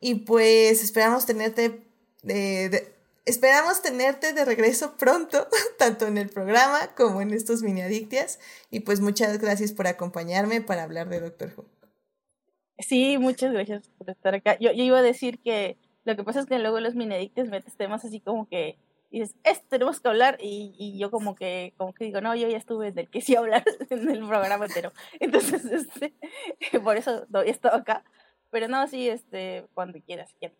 Y 0.00 0.16
pues 0.26 0.82
esperamos 0.82 1.26
tenerte 1.26 1.82
de, 2.22 2.93
esperamos 3.24 3.82
tenerte 3.82 4.32
de 4.32 4.44
regreso 4.44 4.96
pronto, 4.96 5.48
tanto 5.78 6.06
en 6.06 6.18
el 6.18 6.28
programa 6.28 6.94
como 6.94 7.22
en 7.22 7.32
estos 7.32 7.62
mini 7.62 7.82
adictias. 7.82 8.38
Y 8.70 8.80
pues 8.80 9.00
muchas 9.00 9.38
gracias 9.38 9.72
por 9.72 9.86
acompañarme 9.86 10.60
para 10.60 10.82
hablar 10.82 11.08
de 11.08 11.20
Doctor 11.20 11.52
Who. 11.56 11.64
Sí, 12.78 13.18
muchas 13.18 13.52
gracias 13.52 13.88
por 13.98 14.10
estar 14.10 14.34
acá. 14.34 14.58
Yo, 14.58 14.70
iba 14.72 14.98
a 14.98 15.02
decir 15.02 15.38
que 15.40 15.76
lo 16.04 16.16
que 16.16 16.24
pasa 16.24 16.40
es 16.40 16.46
que 16.46 16.58
luego 16.58 16.80
los 16.80 16.94
mini 16.94 17.14
adictias 17.14 17.48
metes 17.48 17.76
temas 17.76 18.04
así 18.04 18.20
como 18.20 18.48
que 18.48 18.78
dices, 19.10 19.36
esto 19.44 19.64
tenemos 19.68 20.00
que 20.00 20.08
hablar, 20.08 20.38
y, 20.40 20.98
yo 20.98 21.10
como 21.10 21.36
que, 21.36 21.72
como 21.76 21.94
que 21.94 22.06
digo, 22.06 22.20
no, 22.20 22.34
yo 22.34 22.48
ya 22.48 22.56
estuve 22.56 22.88
en 22.88 22.98
el 22.98 23.08
que 23.08 23.20
sí 23.20 23.36
hablar 23.36 23.62
en 23.90 24.10
el 24.10 24.26
programa 24.26 24.66
entero. 24.66 24.92
Entonces, 25.20 25.64
este, 25.66 26.12
por 26.80 26.96
eso 26.96 27.24
no 27.28 27.42
he 27.42 27.50
estado 27.50 27.76
acá 27.76 28.04
Pero 28.50 28.66
no, 28.68 28.86
sí, 28.88 29.08
este, 29.08 29.66
cuando 29.74 30.00
quieras, 30.00 30.34
quieras. 30.40 30.58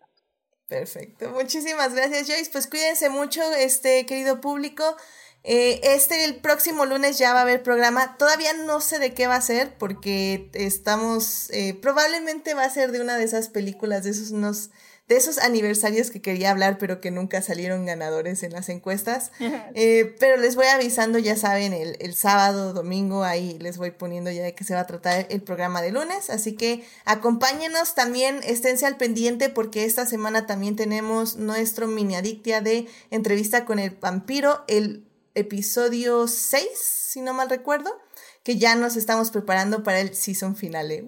Perfecto. 0.67 1.29
Muchísimas 1.29 1.93
gracias, 1.93 2.27
Joyce. 2.27 2.49
Pues 2.51 2.67
cuídense 2.67 3.09
mucho, 3.09 3.41
este 3.53 4.05
querido 4.05 4.41
público. 4.41 4.97
Eh, 5.43 5.79
este, 5.83 6.25
el 6.25 6.37
próximo 6.37 6.85
lunes 6.87 7.19
ya 7.19 7.33
va 7.33 7.39
a 7.39 7.41
haber 7.43 7.61
programa. 7.61 8.17
Todavía 8.17 8.51
no 8.53 8.81
sé 8.81 8.97
de 8.97 9.13
qué 9.13 9.27
va 9.27 9.35
a 9.35 9.41
ser 9.41 9.77
porque 9.77 10.49
estamos, 10.53 11.51
eh, 11.51 11.75
probablemente 11.79 12.55
va 12.55 12.63
a 12.63 12.69
ser 12.71 12.91
de 12.91 12.99
una 12.99 13.15
de 13.15 13.25
esas 13.25 13.49
películas, 13.49 14.03
de 14.03 14.09
esos 14.09 14.31
unos 14.31 14.71
de 15.07 15.17
esos 15.17 15.37
aniversarios 15.37 16.09
que 16.09 16.21
quería 16.21 16.49
hablar, 16.49 16.77
pero 16.79 16.99
que 16.99 17.11
nunca 17.11 17.41
salieron 17.43 17.85
ganadores 17.85 18.41
en 18.43 18.53
las 18.53 18.69
encuestas. 18.69 19.31
Eh, 19.77 20.15
pero 20.19 20.37
les 20.37 20.55
voy 20.55 20.67
avisando, 20.67 21.19
ya 21.19 21.35
saben, 21.35 21.73
el, 21.73 21.97
el, 21.99 22.15
sábado, 22.15 22.71
domingo, 22.71 23.23
ahí 23.23 23.57
les 23.59 23.77
voy 23.77 23.91
poniendo 23.91 24.31
ya 24.31 24.43
de 24.43 24.53
qué 24.55 24.63
se 24.63 24.73
va 24.73 24.81
a 24.81 24.87
tratar 24.87 25.27
el 25.29 25.41
programa 25.41 25.81
de 25.81 25.91
lunes. 25.91 26.29
Así 26.29 26.55
que 26.55 26.85
acompáñenos 27.03 27.93
también, 27.93 28.39
esténse 28.43 28.85
al 28.85 28.95
pendiente, 28.95 29.49
porque 29.49 29.83
esta 29.83 30.05
semana 30.05 30.45
también 30.45 30.75
tenemos 30.75 31.35
nuestro 31.35 31.87
mini 31.87 32.15
adictia 32.15 32.61
de 32.61 32.87
entrevista 33.11 33.65
con 33.65 33.79
el 33.79 33.91
vampiro, 33.91 34.63
el 34.67 35.05
episodio 35.33 36.27
6, 36.27 36.67
si 36.75 37.21
no 37.21 37.33
mal 37.33 37.49
recuerdo, 37.49 37.97
que 38.43 38.57
ya 38.57 38.75
nos 38.75 38.95
estamos 38.95 39.31
preparando 39.31 39.83
para 39.83 39.99
el 39.99 40.15
season 40.15 40.55
finale. 40.55 41.05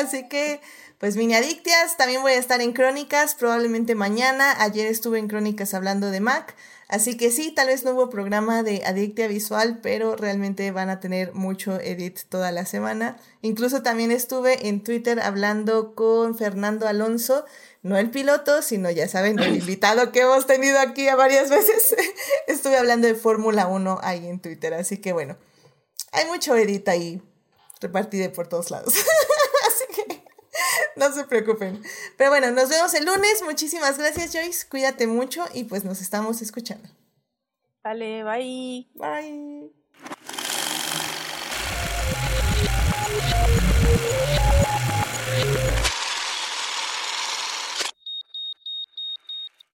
Así 0.00 0.28
que 0.28 0.60
pues 1.00 1.16
mini 1.16 1.34
adictias, 1.34 1.96
también 1.96 2.20
voy 2.20 2.32
a 2.32 2.38
estar 2.38 2.60
en 2.60 2.74
Crónicas, 2.74 3.34
probablemente 3.34 3.94
mañana. 3.94 4.54
Ayer 4.62 4.86
estuve 4.86 5.18
en 5.18 5.28
Crónicas 5.28 5.72
hablando 5.72 6.10
de 6.10 6.20
Mac. 6.20 6.54
Así 6.88 7.16
que 7.16 7.30
sí, 7.30 7.52
tal 7.52 7.68
vez 7.68 7.84
no 7.84 7.92
hubo 7.92 8.10
programa 8.10 8.62
de 8.62 8.82
Adictia 8.84 9.26
Visual, 9.26 9.78
pero 9.82 10.14
realmente 10.14 10.70
van 10.72 10.90
a 10.90 11.00
tener 11.00 11.32
mucho 11.32 11.80
edit 11.80 12.18
toda 12.28 12.52
la 12.52 12.66
semana. 12.66 13.16
Incluso 13.40 13.82
también 13.82 14.10
estuve 14.10 14.68
en 14.68 14.84
Twitter 14.84 15.20
hablando 15.20 15.94
con 15.94 16.36
Fernando 16.36 16.86
Alonso, 16.86 17.46
no 17.82 17.96
el 17.96 18.10
piloto, 18.10 18.60
sino 18.60 18.90
ya 18.90 19.08
saben, 19.08 19.38
el 19.38 19.56
invitado 19.60 20.12
que 20.12 20.20
hemos 20.20 20.46
tenido 20.46 20.80
aquí 20.80 21.08
a 21.08 21.16
varias 21.16 21.48
veces. 21.48 21.96
estuve 22.46 22.76
hablando 22.76 23.06
de 23.06 23.14
Fórmula 23.14 23.68
1 23.68 24.00
ahí 24.02 24.26
en 24.26 24.38
Twitter, 24.38 24.74
así 24.74 24.98
que 24.98 25.14
bueno, 25.14 25.38
hay 26.12 26.26
mucho 26.26 26.54
edit 26.56 26.86
ahí 26.88 27.22
repartido 27.80 28.30
por 28.34 28.48
todos 28.48 28.70
lados. 28.70 28.92
no 30.96 31.12
se 31.12 31.24
preocupen. 31.24 31.82
Pero 32.16 32.30
bueno, 32.30 32.50
nos 32.50 32.68
vemos 32.68 32.92
el 32.94 33.04
lunes. 33.04 33.42
Muchísimas 33.44 33.98
gracias, 33.98 34.32
Joyce. 34.32 34.66
Cuídate 34.68 35.06
mucho 35.06 35.44
y 35.54 35.64
pues 35.64 35.84
nos 35.84 36.00
estamos 36.00 36.42
escuchando. 36.42 36.88
Vale, 37.82 38.24
bye. 38.24 38.88
Bye. 38.94 39.79